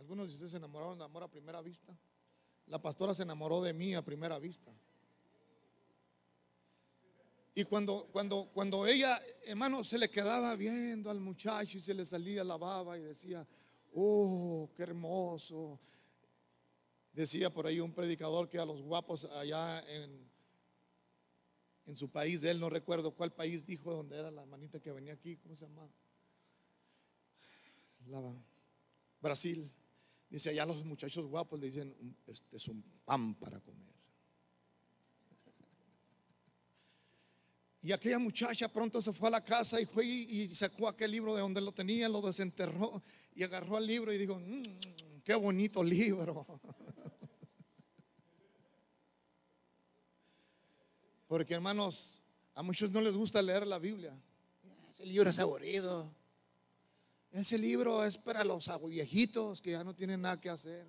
Algunos 0.09 0.29
de 0.29 0.33
ustedes 0.33 0.53
se 0.53 0.57
enamoraron 0.57 0.97
de 0.97 1.03
amor 1.03 1.21
a 1.21 1.27
primera 1.27 1.61
vista. 1.61 1.95
La 2.65 2.81
pastora 2.81 3.13
se 3.13 3.21
enamoró 3.21 3.61
de 3.61 3.75
mí 3.75 3.93
a 3.93 4.03
primera 4.03 4.39
vista. 4.39 4.73
Y 7.53 7.63
cuando, 7.65 8.07
cuando, 8.11 8.49
cuando 8.51 8.87
ella, 8.87 9.15
hermano, 9.45 9.83
se 9.83 9.99
le 9.99 10.09
quedaba 10.09 10.55
viendo 10.55 11.11
al 11.11 11.19
muchacho 11.19 11.77
y 11.77 11.81
se 11.81 11.93
le 11.93 12.03
salía 12.07 12.43
la 12.43 12.57
baba 12.57 12.97
y 12.97 13.03
decía, 13.03 13.47
oh, 13.93 14.71
qué 14.75 14.81
hermoso. 14.81 15.79
Decía 17.13 17.51
por 17.51 17.67
ahí 17.67 17.79
un 17.79 17.93
predicador 17.93 18.49
que 18.49 18.57
a 18.57 18.65
los 18.65 18.81
guapos 18.81 19.25
allá 19.25 19.79
en, 19.93 20.27
en 21.85 21.95
su 21.95 22.09
país, 22.09 22.43
él 22.45 22.59
no 22.59 22.71
recuerdo 22.71 23.11
cuál 23.11 23.31
país 23.31 23.63
dijo 23.63 23.93
donde 23.93 24.17
era 24.17 24.31
la 24.31 24.47
manita 24.47 24.79
que 24.79 24.91
venía 24.91 25.13
aquí, 25.13 25.37
¿cómo 25.37 25.55
se 25.55 25.67
llama? 25.67 25.87
Brasil. 29.21 29.71
Dice, 30.29 30.51
allá 30.51 30.65
los 30.65 30.85
muchachos 30.85 31.25
guapos 31.25 31.59
le 31.59 31.67
dicen, 31.67 32.15
este 32.27 32.57
es 32.57 32.67
un 32.67 32.83
pan 33.05 33.35
para 33.35 33.59
comer. 33.61 33.89
Y 37.81 37.93
aquella 37.93 38.19
muchacha 38.19 38.67
pronto 38.67 39.01
se 39.01 39.13
fue 39.13 39.29
a 39.29 39.31
la 39.31 39.43
casa 39.43 39.79
y 39.79 39.85
fue 39.85 40.05
y 40.05 40.53
sacó 40.53 40.89
aquel 40.89 41.11
libro 41.11 41.33
de 41.33 41.39
donde 41.41 41.61
lo 41.61 41.71
tenía, 41.71 42.09
lo 42.09 42.21
desenterró 42.21 43.01
y 43.33 43.43
agarró 43.43 43.77
el 43.77 43.87
libro 43.87 44.11
y 44.11 44.17
dijo, 44.17 44.35
mm, 44.37 45.21
qué 45.23 45.33
bonito 45.33 45.81
libro. 45.81 46.45
Porque 51.27 51.53
hermanos, 51.53 52.21
a 52.55 52.61
muchos 52.61 52.91
no 52.91 52.99
les 52.99 53.13
gusta 53.13 53.41
leer 53.41 53.65
la 53.65 53.79
Biblia. 53.79 54.13
Ese 54.91 55.05
libro 55.05 55.29
es 55.29 55.39
aburrido. 55.39 56.13
Ese 57.31 57.57
libro 57.57 58.03
es 58.03 58.17
para 58.17 58.43
los 58.43 58.69
viejitos 58.89 59.61
que 59.61 59.71
ya 59.71 59.83
no 59.83 59.95
tienen 59.95 60.21
nada 60.21 60.41
que 60.41 60.49
hacer. 60.49 60.87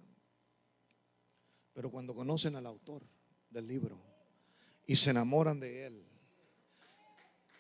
Pero 1.74 1.91
cuando 1.91 2.14
conocen 2.14 2.57
al 2.57 2.66
autor 2.66 3.03
del 3.51 3.66
libro 3.66 3.99
y 4.86 4.97
se 4.97 5.11
enamoran 5.11 5.61
de 5.61 5.86
él, 5.86 6.03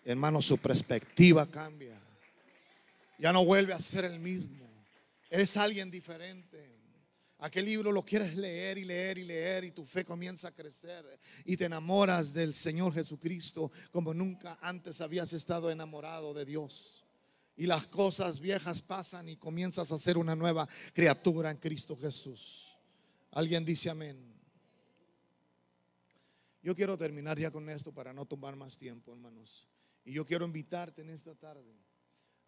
hermano, 0.04 0.40
su 0.40 0.58
perspectiva 0.58 1.46
cambia. 1.46 1.98
Ya 3.18 3.32
no 3.32 3.44
vuelve 3.44 3.74
a 3.74 3.78
ser 3.78 4.06
el 4.06 4.18
mismo. 4.18 4.66
Eres 5.28 5.56
alguien 5.56 5.90
diferente. 5.90 6.80
Aquel 7.38 7.66
libro 7.66 7.92
lo 7.92 8.04
quieres 8.04 8.36
leer 8.36 8.78
y 8.78 8.84
leer 8.84 9.18
y 9.18 9.24
leer 9.24 9.64
y 9.64 9.70
tu 9.70 9.86
fe 9.86 10.04
comienza 10.04 10.48
a 10.48 10.52
crecer 10.52 11.04
y 11.46 11.56
te 11.56 11.64
enamoras 11.64 12.34
del 12.34 12.52
Señor 12.52 12.92
Jesucristo 12.92 13.70
como 13.92 14.12
nunca 14.12 14.58
antes 14.60 15.00
habías 15.00 15.32
estado 15.32 15.70
enamorado 15.70 16.34
de 16.34 16.44
Dios. 16.44 16.99
Y 17.60 17.66
las 17.66 17.86
cosas 17.86 18.40
viejas 18.40 18.80
pasan 18.80 19.28
y 19.28 19.36
comienzas 19.36 19.92
a 19.92 19.98
ser 19.98 20.16
una 20.16 20.34
nueva 20.34 20.66
criatura 20.94 21.50
en 21.50 21.58
Cristo 21.58 21.94
Jesús. 21.94 22.74
Alguien 23.32 23.66
dice 23.66 23.90
amén. 23.90 24.16
Yo 26.62 26.74
quiero 26.74 26.96
terminar 26.96 27.38
ya 27.38 27.50
con 27.50 27.68
esto 27.68 27.92
para 27.92 28.14
no 28.14 28.24
tomar 28.24 28.56
más 28.56 28.78
tiempo, 28.78 29.12
hermanos. 29.12 29.68
Y 30.06 30.12
yo 30.14 30.24
quiero 30.24 30.46
invitarte 30.46 31.02
en 31.02 31.10
esta 31.10 31.34
tarde 31.34 31.76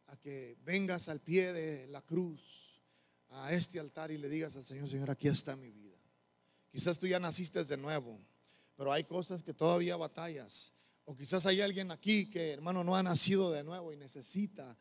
a 0.06 0.16
que 0.16 0.56
vengas 0.64 1.10
al 1.10 1.20
pie 1.20 1.52
de 1.52 1.88
la 1.88 2.00
cruz 2.00 2.80
a 3.28 3.52
este 3.52 3.78
altar 3.78 4.10
y 4.12 4.16
le 4.16 4.30
digas 4.30 4.56
al 4.56 4.64
Señor, 4.64 4.88
Señor, 4.88 5.10
aquí 5.10 5.28
está 5.28 5.56
mi 5.56 5.70
vida. 5.70 5.98
Quizás 6.70 6.98
tú 6.98 7.06
ya 7.06 7.20
naciste 7.20 7.62
de 7.62 7.76
nuevo, 7.76 8.18
pero 8.76 8.90
hay 8.90 9.04
cosas 9.04 9.42
que 9.42 9.52
todavía 9.52 9.94
batallas. 9.94 10.72
O 11.04 11.14
quizás 11.14 11.44
hay 11.44 11.60
alguien 11.60 11.90
aquí 11.90 12.30
que, 12.30 12.52
hermano, 12.52 12.82
no 12.82 12.96
ha 12.96 13.02
nacido 13.02 13.50
de 13.50 13.62
nuevo 13.62 13.92
y 13.92 13.96
necesita 13.98 14.74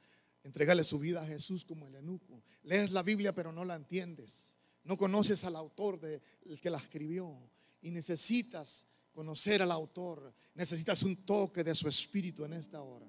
entregarle 0.43 0.83
su 0.83 0.99
vida 0.99 1.21
a 1.21 1.25
Jesús 1.25 1.65
como 1.65 1.87
el 1.87 1.95
enuco. 1.95 2.43
Lees 2.63 2.91
la 2.91 3.03
Biblia, 3.03 3.33
pero 3.33 3.51
no 3.51 3.65
la 3.65 3.75
entiendes. 3.75 4.57
No 4.83 4.97
conoces 4.97 5.43
al 5.43 5.55
autor 5.55 5.99
de, 5.99 6.21
el 6.45 6.59
que 6.59 6.69
la 6.69 6.77
escribió. 6.77 7.37
Y 7.81 7.91
necesitas 7.91 8.87
conocer 9.13 9.61
al 9.61 9.71
autor. 9.71 10.33
Necesitas 10.55 11.03
un 11.03 11.15
toque 11.25 11.63
de 11.63 11.75
su 11.75 11.87
espíritu 11.87 12.45
en 12.45 12.53
esta 12.53 12.81
hora. 12.81 13.07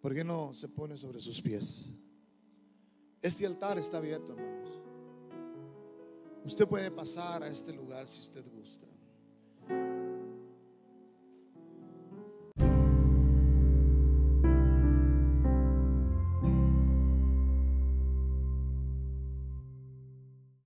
¿Por 0.00 0.14
qué 0.14 0.24
no 0.24 0.52
se 0.52 0.68
pone 0.68 0.98
sobre 0.98 1.20
sus 1.20 1.40
pies? 1.40 1.86
Este 3.22 3.46
altar 3.46 3.78
está 3.78 3.96
abierto, 3.96 4.32
hermanos. 4.32 4.78
Usted 6.44 6.68
puede 6.68 6.90
pasar 6.90 7.42
a 7.42 7.48
este 7.48 7.72
lugar 7.72 8.06
si 8.06 8.20
usted 8.20 8.44
gusta. 8.52 8.86